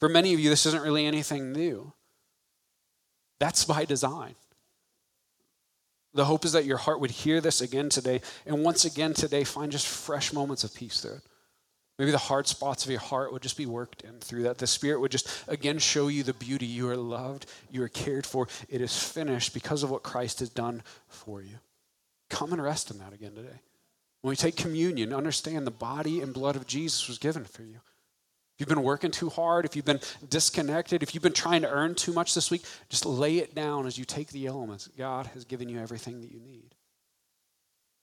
For 0.00 0.08
many 0.08 0.34
of 0.34 0.40
you, 0.40 0.50
this 0.50 0.66
isn't 0.66 0.82
really 0.82 1.06
anything 1.06 1.52
new. 1.52 1.92
That's 3.38 3.64
by 3.64 3.84
design. 3.84 4.34
The 6.12 6.24
hope 6.24 6.44
is 6.44 6.52
that 6.52 6.64
your 6.64 6.78
heart 6.78 7.00
would 7.00 7.10
hear 7.10 7.40
this 7.40 7.60
again 7.60 7.88
today, 7.88 8.20
and 8.46 8.64
once 8.64 8.84
again 8.84 9.14
today, 9.14 9.44
find 9.44 9.72
just 9.72 9.86
fresh 9.86 10.32
moments 10.32 10.62
of 10.64 10.74
peace 10.74 11.00
through 11.00 11.16
it. 11.16 11.22
Maybe 11.98 12.10
the 12.10 12.18
hard 12.18 12.48
spots 12.48 12.84
of 12.84 12.90
your 12.90 13.00
heart 13.00 13.32
would 13.32 13.42
just 13.42 13.56
be 13.56 13.66
worked 13.66 14.02
in 14.02 14.18
through 14.18 14.44
that. 14.44 14.58
The 14.58 14.66
Spirit 14.66 15.00
would 15.00 15.12
just 15.12 15.28
again 15.46 15.78
show 15.78 16.08
you 16.08 16.24
the 16.24 16.34
beauty. 16.34 16.66
You 16.66 16.88
are 16.88 16.96
loved, 16.96 17.46
you 17.70 17.82
are 17.84 17.88
cared 17.88 18.26
for. 18.26 18.48
It 18.68 18.80
is 18.80 18.96
finished 18.96 19.54
because 19.54 19.84
of 19.84 19.90
what 19.90 20.02
Christ 20.02 20.40
has 20.40 20.48
done 20.48 20.82
for 21.08 21.40
you. 21.40 21.58
Come 22.34 22.52
and 22.52 22.60
rest 22.60 22.90
in 22.90 22.98
that 22.98 23.12
again 23.12 23.32
today. 23.36 23.60
When 24.22 24.30
we 24.30 24.34
take 24.34 24.56
communion, 24.56 25.14
understand 25.14 25.68
the 25.68 25.70
body 25.70 26.20
and 26.20 26.34
blood 26.34 26.56
of 26.56 26.66
Jesus 26.66 27.06
was 27.06 27.18
given 27.18 27.44
for 27.44 27.62
you. 27.62 27.76
If 27.76 28.60
you've 28.60 28.68
been 28.68 28.82
working 28.82 29.12
too 29.12 29.28
hard, 29.30 29.64
if 29.64 29.76
you've 29.76 29.84
been 29.84 30.00
disconnected, 30.28 31.04
if 31.04 31.14
you've 31.14 31.22
been 31.22 31.32
trying 31.32 31.62
to 31.62 31.70
earn 31.70 31.94
too 31.94 32.12
much 32.12 32.34
this 32.34 32.50
week, 32.50 32.64
just 32.88 33.06
lay 33.06 33.38
it 33.38 33.54
down 33.54 33.86
as 33.86 33.96
you 33.98 34.04
take 34.04 34.30
the 34.30 34.46
elements. 34.46 34.88
God 34.98 35.26
has 35.28 35.44
given 35.44 35.68
you 35.68 35.80
everything 35.80 36.22
that 36.22 36.32
you 36.32 36.40
need. 36.40 36.74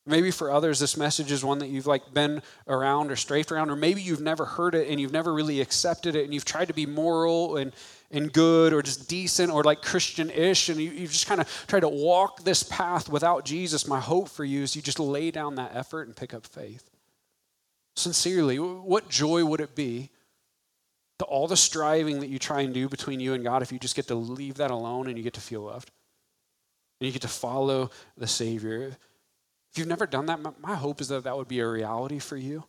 Maybe 0.05 0.31
for 0.31 0.49
others, 0.49 0.79
this 0.79 0.95
message 0.95 1.29
is 1.29 1.43
one 1.43 1.59
that 1.59 1.67
you've 1.67 1.85
like 1.85 2.13
been 2.13 2.41
around 2.69 3.11
or 3.11 3.17
strafed 3.17 3.51
around, 3.51 3.69
or 3.69 3.75
maybe 3.75 4.01
you've 4.01 4.21
never 4.21 4.45
heard 4.45 4.75
it 4.75 4.87
and 4.87 4.99
you've 4.99 5.11
never 5.11 5.33
really 5.33 5.59
accepted 5.59 6.15
it, 6.15 6.23
and 6.23 6.33
you've 6.33 6.45
tried 6.45 6.69
to 6.69 6.73
be 6.73 6.85
moral 6.85 7.57
and, 7.57 7.73
and 8.11 8.31
good 8.31 8.73
or 8.73 8.81
just 8.81 9.07
decent 9.07 9.51
or 9.51 9.63
like 9.63 9.81
Christian-ish, 9.81 10.69
and 10.69 10.79
you, 10.79 10.91
you've 10.91 11.11
just 11.11 11.27
kind 11.27 11.41
of 11.41 11.65
try 11.67 11.79
to 11.79 11.89
walk 11.89 12.43
this 12.43 12.63
path 12.63 13.09
without 13.09 13.45
Jesus. 13.45 13.87
My 13.87 13.99
hope 13.99 14.29
for 14.29 14.43
you 14.43 14.63
is 14.63 14.75
you 14.75 14.81
just 14.81 14.99
lay 14.99 15.31
down 15.31 15.55
that 15.55 15.75
effort 15.75 16.07
and 16.07 16.15
pick 16.15 16.33
up 16.33 16.45
faith. 16.45 16.89
Sincerely, 17.95 18.57
what 18.57 19.09
joy 19.09 19.43
would 19.45 19.61
it 19.61 19.75
be 19.75 20.09
to 21.19 21.25
all 21.25 21.47
the 21.47 21.57
striving 21.57 22.19
that 22.19 22.29
you 22.29 22.39
try 22.39 22.61
and 22.61 22.73
do 22.73 22.89
between 22.89 23.19
you 23.19 23.33
and 23.33 23.43
God 23.43 23.61
if 23.61 23.71
you 23.71 23.79
just 23.79 23.95
get 23.95 24.07
to 24.07 24.15
leave 24.15 24.55
that 24.55 24.71
alone 24.71 25.07
and 25.07 25.17
you 25.17 25.23
get 25.23 25.33
to 25.33 25.41
feel 25.41 25.61
loved? 25.61 25.91
And 26.99 27.07
you 27.07 27.11
get 27.11 27.23
to 27.23 27.27
follow 27.27 27.89
the 28.17 28.27
Savior. 28.27 28.95
If 29.71 29.77
you've 29.77 29.87
never 29.87 30.05
done 30.05 30.25
that, 30.27 30.39
my 30.61 30.75
hope 30.75 31.01
is 31.01 31.07
that 31.07 31.23
that 31.23 31.37
would 31.37 31.47
be 31.47 31.59
a 31.59 31.67
reality 31.67 32.19
for 32.19 32.37
you. 32.37 32.63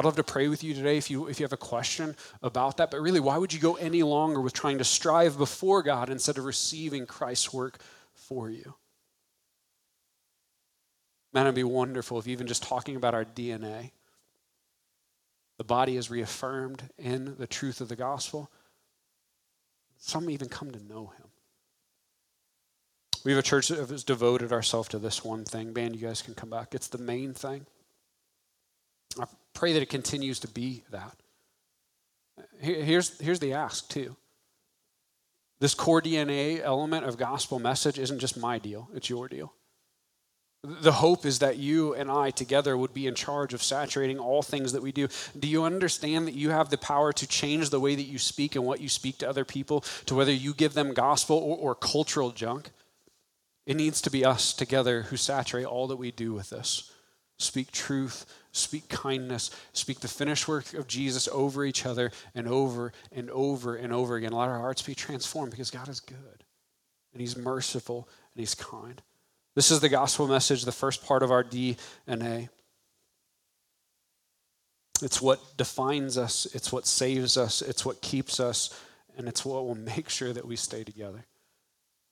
I'd 0.00 0.06
love 0.06 0.16
to 0.16 0.24
pray 0.24 0.48
with 0.48 0.64
you 0.64 0.72
today 0.72 0.96
if 0.96 1.10
you, 1.10 1.26
if 1.26 1.38
you 1.38 1.44
have 1.44 1.52
a 1.52 1.58
question 1.58 2.16
about 2.42 2.78
that. 2.78 2.90
But 2.90 3.02
really, 3.02 3.20
why 3.20 3.36
would 3.36 3.52
you 3.52 3.60
go 3.60 3.74
any 3.74 4.02
longer 4.02 4.40
with 4.40 4.54
trying 4.54 4.78
to 4.78 4.84
strive 4.84 5.36
before 5.36 5.82
God 5.82 6.08
instead 6.08 6.38
of 6.38 6.46
receiving 6.46 7.04
Christ's 7.04 7.52
work 7.52 7.82
for 8.14 8.48
you? 8.48 8.76
Man, 11.34 11.44
it'd 11.44 11.54
be 11.54 11.64
wonderful 11.64 12.18
if 12.18 12.26
even 12.26 12.46
just 12.46 12.62
talking 12.62 12.96
about 12.96 13.12
our 13.12 13.26
DNA, 13.26 13.90
the 15.58 15.64
body 15.64 15.98
is 15.98 16.10
reaffirmed 16.10 16.82
in 16.96 17.36
the 17.36 17.46
truth 17.46 17.82
of 17.82 17.90
the 17.90 17.96
gospel. 17.96 18.50
Some 19.98 20.30
even 20.30 20.48
come 20.48 20.70
to 20.70 20.82
know 20.82 21.12
him. 21.18 21.26
We 23.22 23.32
have 23.32 23.38
a 23.38 23.42
church 23.42 23.68
that 23.68 23.86
has 23.86 24.02
devoted 24.02 24.50
ourselves 24.50 24.88
to 24.88 24.98
this 24.98 25.22
one 25.22 25.44
thing. 25.44 25.74
Man, 25.74 25.92
you 25.92 26.00
guys 26.00 26.22
can 26.22 26.32
come 26.32 26.48
back. 26.48 26.74
It's 26.74 26.88
the 26.88 26.96
main 26.96 27.34
thing. 27.34 27.66
Pray 29.54 29.72
that 29.72 29.82
it 29.82 29.88
continues 29.88 30.40
to 30.40 30.48
be 30.48 30.84
that. 30.90 31.16
Here's, 32.58 33.18
here's 33.18 33.40
the 33.40 33.52
ask, 33.52 33.88
too. 33.88 34.16
This 35.60 35.74
core 35.74 36.00
DNA 36.00 36.60
element 36.62 37.04
of 37.04 37.18
gospel 37.18 37.58
message 37.58 37.98
isn't 37.98 38.18
just 38.18 38.38
my 38.38 38.58
deal, 38.58 38.88
it's 38.94 39.10
your 39.10 39.28
deal. 39.28 39.52
The 40.62 40.92
hope 40.92 41.24
is 41.24 41.38
that 41.38 41.56
you 41.56 41.94
and 41.94 42.10
I 42.10 42.30
together 42.30 42.76
would 42.76 42.92
be 42.92 43.06
in 43.06 43.14
charge 43.14 43.54
of 43.54 43.62
saturating 43.62 44.18
all 44.18 44.42
things 44.42 44.72
that 44.72 44.82
we 44.82 44.92
do. 44.92 45.08
Do 45.38 45.48
you 45.48 45.64
understand 45.64 46.26
that 46.26 46.34
you 46.34 46.50
have 46.50 46.68
the 46.68 46.76
power 46.76 47.14
to 47.14 47.26
change 47.26 47.70
the 47.70 47.80
way 47.80 47.94
that 47.94 48.02
you 48.02 48.18
speak 48.18 48.56
and 48.56 48.64
what 48.66 48.80
you 48.80 48.90
speak 48.90 49.16
to 49.18 49.28
other 49.28 49.46
people, 49.46 49.80
to 50.04 50.14
whether 50.14 50.32
you 50.32 50.52
give 50.52 50.74
them 50.74 50.92
gospel 50.92 51.38
or, 51.38 51.56
or 51.56 51.74
cultural 51.74 52.30
junk? 52.30 52.70
It 53.64 53.76
needs 53.76 54.02
to 54.02 54.10
be 54.10 54.22
us 54.22 54.52
together 54.52 55.02
who 55.02 55.16
saturate 55.16 55.64
all 55.64 55.86
that 55.86 55.96
we 55.96 56.10
do 56.10 56.34
with 56.34 56.50
this. 56.50 56.90
Speak 57.38 57.72
truth, 57.72 58.26
speak 58.52 58.88
kindness, 58.88 59.50
speak 59.72 60.00
the 60.00 60.08
finished 60.08 60.48
work 60.48 60.72
of 60.74 60.86
Jesus 60.86 61.28
over 61.28 61.64
each 61.64 61.86
other 61.86 62.10
and 62.34 62.48
over 62.48 62.92
and 63.12 63.30
over 63.30 63.76
and 63.76 63.92
over 63.92 64.16
again. 64.16 64.32
Let 64.32 64.48
our 64.48 64.58
hearts 64.58 64.82
be 64.82 64.94
transformed 64.94 65.50
because 65.50 65.70
God 65.70 65.88
is 65.88 66.00
good 66.00 66.44
and 67.12 67.20
He's 67.20 67.36
merciful 67.36 68.08
and 68.34 68.40
He's 68.40 68.54
kind. 68.54 69.00
This 69.54 69.70
is 69.70 69.80
the 69.80 69.88
gospel 69.88 70.26
message, 70.28 70.64
the 70.64 70.72
first 70.72 71.04
part 71.04 71.22
of 71.22 71.30
our 71.30 71.44
DNA. 71.44 72.48
It's 75.02 75.20
what 75.20 75.40
defines 75.56 76.18
us, 76.18 76.46
it's 76.54 76.72
what 76.72 76.86
saves 76.86 77.36
us, 77.36 77.62
it's 77.62 77.84
what 77.84 78.00
keeps 78.02 78.38
us, 78.38 78.78
and 79.16 79.28
it's 79.28 79.44
what 79.44 79.66
will 79.66 79.74
make 79.74 80.08
sure 80.08 80.32
that 80.32 80.46
we 80.46 80.56
stay 80.56 80.84
together. 80.84 81.24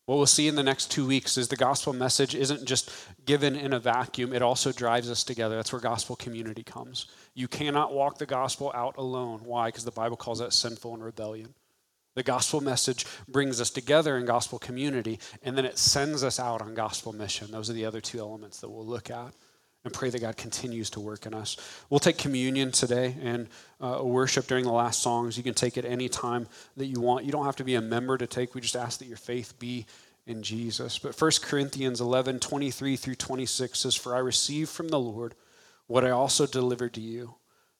What 0.09 0.17
we'll 0.17 0.25
see 0.25 0.49
in 0.49 0.55
the 0.55 0.63
next 0.63 0.91
two 0.91 1.07
weeks 1.07 1.37
is 1.37 1.49
the 1.49 1.57
gospel 1.57 1.93
message 1.93 2.35
isn't 2.35 2.65
just 2.65 2.91
given 3.27 3.55
in 3.55 3.75
a 3.75 3.79
vacuum, 3.79 4.33
it 4.33 4.41
also 4.41 4.73
drives 4.73 5.11
us 5.11 5.23
together. 5.23 5.55
That's 5.55 5.71
where 5.71 5.83
gospel 5.83 6.17
community 6.17 6.63
comes. 6.63 7.09
You 7.35 7.47
cannot 7.47 7.93
walk 7.93 8.17
the 8.17 8.25
gospel 8.25 8.73
out 8.75 8.97
alone. 8.97 9.41
Why? 9.45 9.69
Because 9.69 9.85
the 9.85 9.91
Bible 9.91 10.17
calls 10.17 10.39
that 10.39 10.55
sinful 10.55 10.95
and 10.95 11.05
rebellion. 11.05 11.53
The 12.15 12.23
gospel 12.23 12.63
message 12.63 13.05
brings 13.29 13.61
us 13.61 13.69
together 13.69 14.17
in 14.17 14.25
gospel 14.25 14.59
community, 14.59 15.21
and 15.43 15.59
then 15.59 15.67
it 15.67 15.77
sends 15.77 16.25
us 16.25 16.41
out 16.41 16.63
on 16.63 16.73
gospel 16.73 17.13
mission. 17.13 17.51
Those 17.51 17.69
are 17.69 17.75
the 17.75 17.85
other 17.85 18.01
two 18.01 18.19
elements 18.19 18.61
that 18.61 18.71
we'll 18.71 18.87
look 18.87 19.11
at 19.11 19.35
and 19.89 19.95
pray 19.95 20.11
that 20.11 20.20
God 20.20 20.36
continues 20.36 20.91
to 20.91 21.01
work 21.01 21.26
in 21.26 21.34
us. 21.34 21.57
We'll 21.91 21.99
take 21.99 22.18
communion 22.18 22.70
today 22.70 23.16
and 23.22 23.49
uh, 23.80 24.01
worship 24.03 24.47
during 24.47 24.64
the 24.64 24.72
last 24.72 25.03
songs. 25.03 25.36
You 25.36 25.43
can 25.43 25.55
take 25.55 25.76
it 25.76 25.84
any 25.84 26.09
time 26.09 26.47
that 26.76 26.86
you 26.86 27.01
want. 27.01 27.24
You 27.24 27.32
don't 27.32 27.47
have 27.47 27.57
to 27.57 27.64
be 27.64 27.74
a 27.74 27.80
member 27.80 28.16
to 28.18 28.26
take. 28.26 28.55
We 28.55 28.61
just 28.61 28.76
ask 28.76 28.99
that 28.99 29.07
your 29.07 29.16
faith 29.16 29.59
be 29.59 29.86
in 30.26 30.43
Jesus. 30.43 30.99
But 30.99 31.20
1 31.20 31.30
Corinthians 31.43 32.01
11 32.01 32.39
23 32.39 32.97
through 32.97 33.14
26 33.14 33.78
says, 33.78 33.95
For 33.95 34.14
I 34.14 34.18
received 34.18 34.70
from 34.70 34.89
the 34.89 35.01
Lord 35.01 35.34
what 35.86 36.05
I 36.05 36.11
also 36.11 36.47
delivered 36.47 36.95
to 36.95 37.01
you 37.01 37.34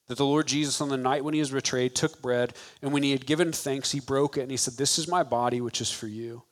that 0.09 0.17
the 0.17 0.25
Lord 0.25 0.47
Jesus, 0.47 0.81
on 0.81 0.89
the 0.89 0.97
night 0.97 1.23
when 1.23 1.35
he 1.35 1.39
was 1.39 1.51
betrayed, 1.51 1.95
took 1.95 2.19
bread, 2.19 2.53
and 2.81 2.91
when 2.91 3.03
he 3.03 3.11
had 3.11 3.27
given 3.27 3.51
thanks, 3.51 3.91
he 3.91 3.99
broke 3.99 4.37
it, 4.37 4.41
and 4.41 4.51
he 4.51 4.57
said, 4.57 4.73
This 4.75 4.97
is 4.97 5.07
my 5.07 5.21
body, 5.21 5.61
which 5.61 5.81
is 5.81 5.91
for 5.91 6.07
you. 6.07 6.43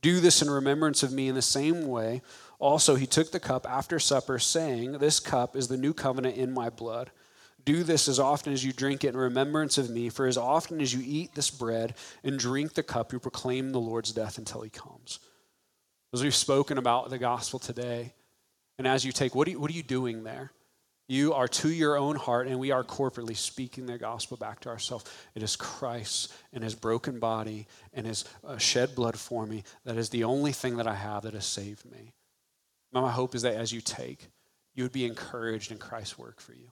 Do 0.00 0.20
this 0.20 0.42
in 0.42 0.50
remembrance 0.50 1.02
of 1.02 1.12
me 1.12 1.28
in 1.28 1.34
the 1.34 1.42
same 1.42 1.86
way. 1.86 2.22
Also, 2.64 2.94
he 2.94 3.06
took 3.06 3.30
the 3.30 3.38
cup 3.38 3.66
after 3.68 3.98
supper, 3.98 4.38
saying, 4.38 4.92
This 4.92 5.20
cup 5.20 5.54
is 5.54 5.68
the 5.68 5.76
new 5.76 5.92
covenant 5.92 6.38
in 6.38 6.50
my 6.50 6.70
blood. 6.70 7.10
Do 7.66 7.84
this 7.84 8.08
as 8.08 8.18
often 8.18 8.54
as 8.54 8.64
you 8.64 8.72
drink 8.72 9.04
it 9.04 9.08
in 9.08 9.18
remembrance 9.18 9.76
of 9.76 9.90
me, 9.90 10.08
for 10.08 10.26
as 10.26 10.38
often 10.38 10.80
as 10.80 10.90
you 10.94 11.02
eat 11.04 11.34
this 11.34 11.50
bread 11.50 11.92
and 12.22 12.38
drink 12.38 12.72
the 12.72 12.82
cup, 12.82 13.12
you 13.12 13.18
proclaim 13.18 13.70
the 13.70 13.80
Lord's 13.80 14.12
death 14.12 14.38
until 14.38 14.62
he 14.62 14.70
comes. 14.70 15.18
As 16.14 16.22
we've 16.22 16.34
spoken 16.34 16.78
about 16.78 17.10
the 17.10 17.18
gospel 17.18 17.58
today, 17.58 18.14
and 18.78 18.88
as 18.88 19.04
you 19.04 19.12
take, 19.12 19.34
what 19.34 19.46
are 19.46 19.50
you, 19.50 19.60
what 19.60 19.70
are 19.70 19.74
you 19.74 19.82
doing 19.82 20.24
there? 20.24 20.50
You 21.06 21.34
are 21.34 21.48
to 21.48 21.68
your 21.68 21.98
own 21.98 22.16
heart, 22.16 22.46
and 22.46 22.58
we 22.58 22.70
are 22.70 22.82
corporately 22.82 23.36
speaking 23.36 23.84
the 23.84 23.98
gospel 23.98 24.38
back 24.38 24.60
to 24.60 24.70
ourselves. 24.70 25.04
It 25.34 25.42
is 25.42 25.54
Christ 25.54 26.32
and 26.54 26.64
his 26.64 26.74
broken 26.74 27.18
body 27.18 27.66
and 27.92 28.06
his 28.06 28.24
uh, 28.42 28.56
shed 28.56 28.94
blood 28.94 29.18
for 29.18 29.44
me 29.44 29.64
that 29.84 29.98
is 29.98 30.08
the 30.08 30.24
only 30.24 30.52
thing 30.52 30.78
that 30.78 30.86
I 30.86 30.94
have 30.94 31.24
that 31.24 31.34
has 31.34 31.44
saved 31.44 31.84
me. 31.92 32.14
My 33.02 33.10
hope 33.10 33.34
is 33.34 33.42
that 33.42 33.56
as 33.56 33.72
you 33.72 33.80
take, 33.80 34.28
you 34.74 34.84
would 34.84 34.92
be 34.92 35.04
encouraged 35.04 35.72
in 35.72 35.78
Christ's 35.78 36.16
work 36.16 36.40
for 36.40 36.52
you. 36.52 36.70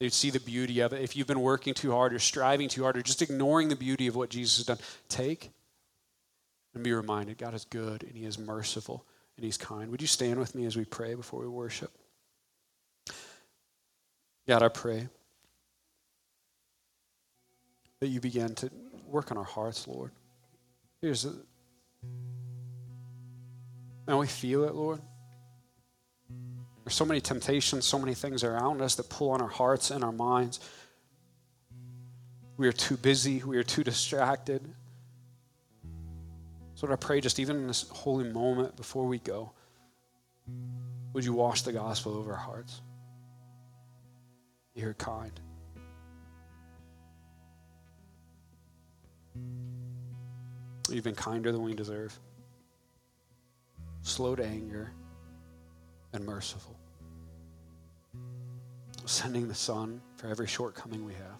You'd 0.00 0.12
see 0.12 0.30
the 0.30 0.40
beauty 0.40 0.80
of 0.80 0.92
it. 0.92 1.02
If 1.02 1.16
you've 1.16 1.26
been 1.26 1.40
working 1.40 1.74
too 1.74 1.92
hard 1.92 2.12
or 2.12 2.18
striving 2.18 2.68
too 2.68 2.82
hard 2.82 2.96
or 2.96 3.02
just 3.02 3.22
ignoring 3.22 3.68
the 3.68 3.76
beauty 3.76 4.06
of 4.06 4.16
what 4.16 4.30
Jesus 4.30 4.56
has 4.56 4.66
done, 4.66 4.78
take 5.08 5.50
and 6.74 6.82
be 6.82 6.92
reminded 6.92 7.38
God 7.38 7.54
is 7.54 7.64
good 7.64 8.02
and 8.02 8.16
he 8.16 8.24
is 8.24 8.38
merciful 8.38 9.06
and 9.36 9.44
he's 9.44 9.56
kind. 9.56 9.90
Would 9.90 10.00
you 10.00 10.08
stand 10.08 10.38
with 10.38 10.54
me 10.54 10.66
as 10.66 10.76
we 10.76 10.84
pray 10.84 11.14
before 11.14 11.40
we 11.40 11.48
worship? 11.48 11.90
God, 14.48 14.62
I 14.62 14.68
pray 14.68 15.08
that 18.00 18.08
you 18.08 18.20
begin 18.20 18.54
to 18.56 18.70
work 19.06 19.30
on 19.30 19.38
our 19.38 19.44
hearts, 19.44 19.86
Lord. 19.86 20.10
Here's 21.00 21.24
a, 21.24 21.32
and 24.06 24.18
we 24.18 24.26
feel 24.26 24.64
it, 24.64 24.74
Lord. 24.74 25.00
There's 26.84 26.94
so 26.94 27.06
many 27.06 27.20
temptations, 27.20 27.86
so 27.86 27.98
many 27.98 28.14
things 28.14 28.44
around 28.44 28.82
us 28.82 28.94
that 28.96 29.08
pull 29.08 29.30
on 29.30 29.40
our 29.40 29.48
hearts 29.48 29.90
and 29.90 30.04
our 30.04 30.12
minds. 30.12 30.60
We 32.56 32.68
are 32.68 32.72
too 32.72 32.96
busy, 32.96 33.42
we 33.42 33.56
are 33.56 33.62
too 33.62 33.82
distracted. 33.82 34.62
So, 36.74 36.90
I 36.92 36.96
pray, 36.96 37.20
just 37.20 37.38
even 37.38 37.56
in 37.56 37.66
this 37.66 37.88
holy 37.88 38.30
moment 38.30 38.76
before 38.76 39.06
we 39.06 39.18
go, 39.18 39.52
would 41.14 41.24
you 41.24 41.32
wash 41.32 41.62
the 41.62 41.72
gospel 41.72 42.16
over 42.16 42.32
our 42.32 42.38
hearts? 42.38 42.82
You're 44.74 44.94
kind. 44.94 45.40
You've 50.90 51.04
been 51.04 51.14
kinder 51.14 51.50
than 51.50 51.62
we 51.62 51.74
deserve, 51.74 52.18
slow 54.02 54.36
to 54.36 54.44
anger, 54.44 54.92
and 56.12 56.26
merciful. 56.26 56.73
Sending 59.06 59.48
the 59.48 59.54
Son 59.54 60.00
for 60.16 60.28
every 60.28 60.46
shortcoming 60.46 61.04
we 61.04 61.12
have. 61.14 61.38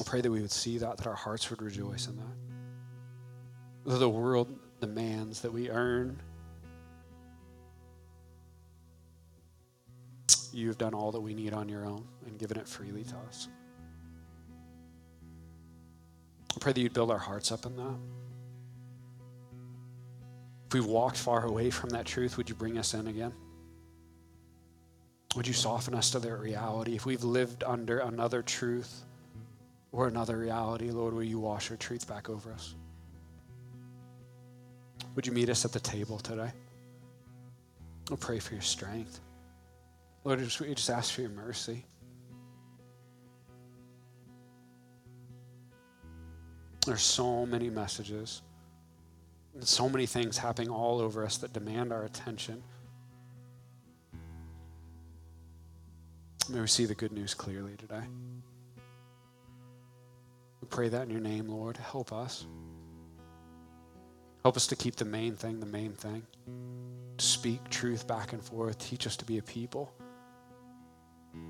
I 0.00 0.04
pray 0.04 0.20
that 0.20 0.30
we 0.30 0.40
would 0.40 0.52
see 0.52 0.78
that, 0.78 0.96
that 0.98 1.06
our 1.06 1.14
hearts 1.14 1.50
would 1.50 1.62
rejoice 1.62 2.06
in 2.06 2.16
that. 2.16 3.90
That 3.90 3.98
the 3.98 4.08
world 4.08 4.54
demands 4.80 5.40
that 5.40 5.52
we 5.52 5.70
earn 5.70 6.20
you 10.52 10.68
have 10.68 10.78
done 10.78 10.94
all 10.94 11.12
that 11.12 11.20
we 11.20 11.34
need 11.34 11.52
on 11.52 11.68
your 11.68 11.84
own 11.84 12.04
and 12.26 12.38
given 12.38 12.58
it 12.58 12.66
freely 12.66 13.04
to 13.04 13.16
us. 13.28 13.48
I 16.54 16.58
pray 16.58 16.72
that 16.72 16.80
you'd 16.80 16.92
build 16.92 17.10
our 17.10 17.18
hearts 17.18 17.52
up 17.52 17.66
in 17.66 17.76
that. 17.76 17.98
If 20.66 20.74
we've 20.74 20.86
walked 20.86 21.16
far 21.16 21.46
away 21.46 21.70
from 21.70 21.90
that 21.90 22.04
truth, 22.04 22.36
would 22.36 22.48
you 22.48 22.54
bring 22.54 22.78
us 22.78 22.94
in 22.94 23.06
again? 23.06 23.32
Would 25.38 25.46
you 25.46 25.54
soften 25.54 25.94
us 25.94 26.10
to 26.10 26.18
that 26.18 26.36
reality? 26.40 26.96
If 26.96 27.06
we've 27.06 27.22
lived 27.22 27.62
under 27.62 28.00
another 28.00 28.42
truth 28.42 29.04
or 29.92 30.08
another 30.08 30.36
reality, 30.36 30.90
Lord, 30.90 31.14
will 31.14 31.22
you 31.22 31.38
wash 31.38 31.70
your 31.70 31.76
truth 31.76 32.08
back 32.08 32.28
over 32.28 32.52
us? 32.52 32.74
Would 35.14 35.28
you 35.28 35.32
meet 35.32 35.48
us 35.48 35.64
at 35.64 35.70
the 35.70 35.78
table 35.78 36.18
today? 36.18 36.50
We'll 38.10 38.16
pray 38.16 38.40
for 38.40 38.54
your 38.54 38.64
strength. 38.64 39.20
Lord, 40.24 40.40
we 40.40 40.74
just 40.74 40.90
ask 40.90 41.14
for 41.14 41.20
your 41.20 41.30
mercy. 41.30 41.84
There's 46.84 47.00
so 47.00 47.46
many 47.46 47.70
messages 47.70 48.42
and 49.54 49.62
so 49.62 49.88
many 49.88 50.06
things 50.06 50.36
happening 50.36 50.68
all 50.68 50.98
over 50.98 51.24
us 51.24 51.36
that 51.38 51.52
demand 51.52 51.92
our 51.92 52.02
attention. 52.02 52.60
May 56.50 56.60
we 56.60 56.66
see 56.66 56.86
the 56.86 56.94
good 56.94 57.12
news 57.12 57.34
clearly 57.34 57.76
today. 57.76 58.02
We 60.60 60.68
pray 60.68 60.88
that 60.88 61.02
in 61.02 61.10
your 61.10 61.20
name, 61.20 61.48
Lord. 61.48 61.76
Help 61.76 62.12
us. 62.12 62.46
Help 64.42 64.56
us 64.56 64.66
to 64.68 64.76
keep 64.76 64.96
the 64.96 65.04
main 65.04 65.36
thing 65.36 65.60
the 65.60 65.66
main 65.66 65.92
thing. 65.92 66.22
To 67.18 67.24
speak 67.24 67.68
truth 67.68 68.06
back 68.06 68.32
and 68.32 68.42
forth. 68.42 68.78
Teach 68.78 69.06
us 69.06 69.16
to 69.16 69.24
be 69.24 69.38
a 69.38 69.42
people 69.42 69.92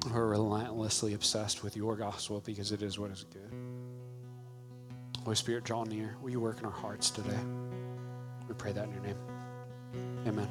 who 0.09 0.17
are 0.17 0.27
relentlessly 0.27 1.15
obsessed 1.15 1.63
with 1.63 1.77
your 1.77 1.97
gospel 1.97 2.43
because 2.45 2.73
it 2.73 2.83
is 2.83 2.99
what 2.99 3.11
is 3.11 3.25
good. 3.25 3.53
Holy 5.23 5.37
Spirit, 5.37 5.65
draw 5.65 5.85
near. 5.85 6.17
Will 6.21 6.31
you 6.31 6.41
work 6.41 6.59
in 6.59 6.65
our 6.65 6.73
hearts 6.73 7.11
today? 7.11 7.39
We 8.49 8.55
pray 8.55 8.73
that 8.73 8.85
in 8.85 8.93
your 8.93 9.03
name. 9.03 9.19
Amen. 10.27 10.49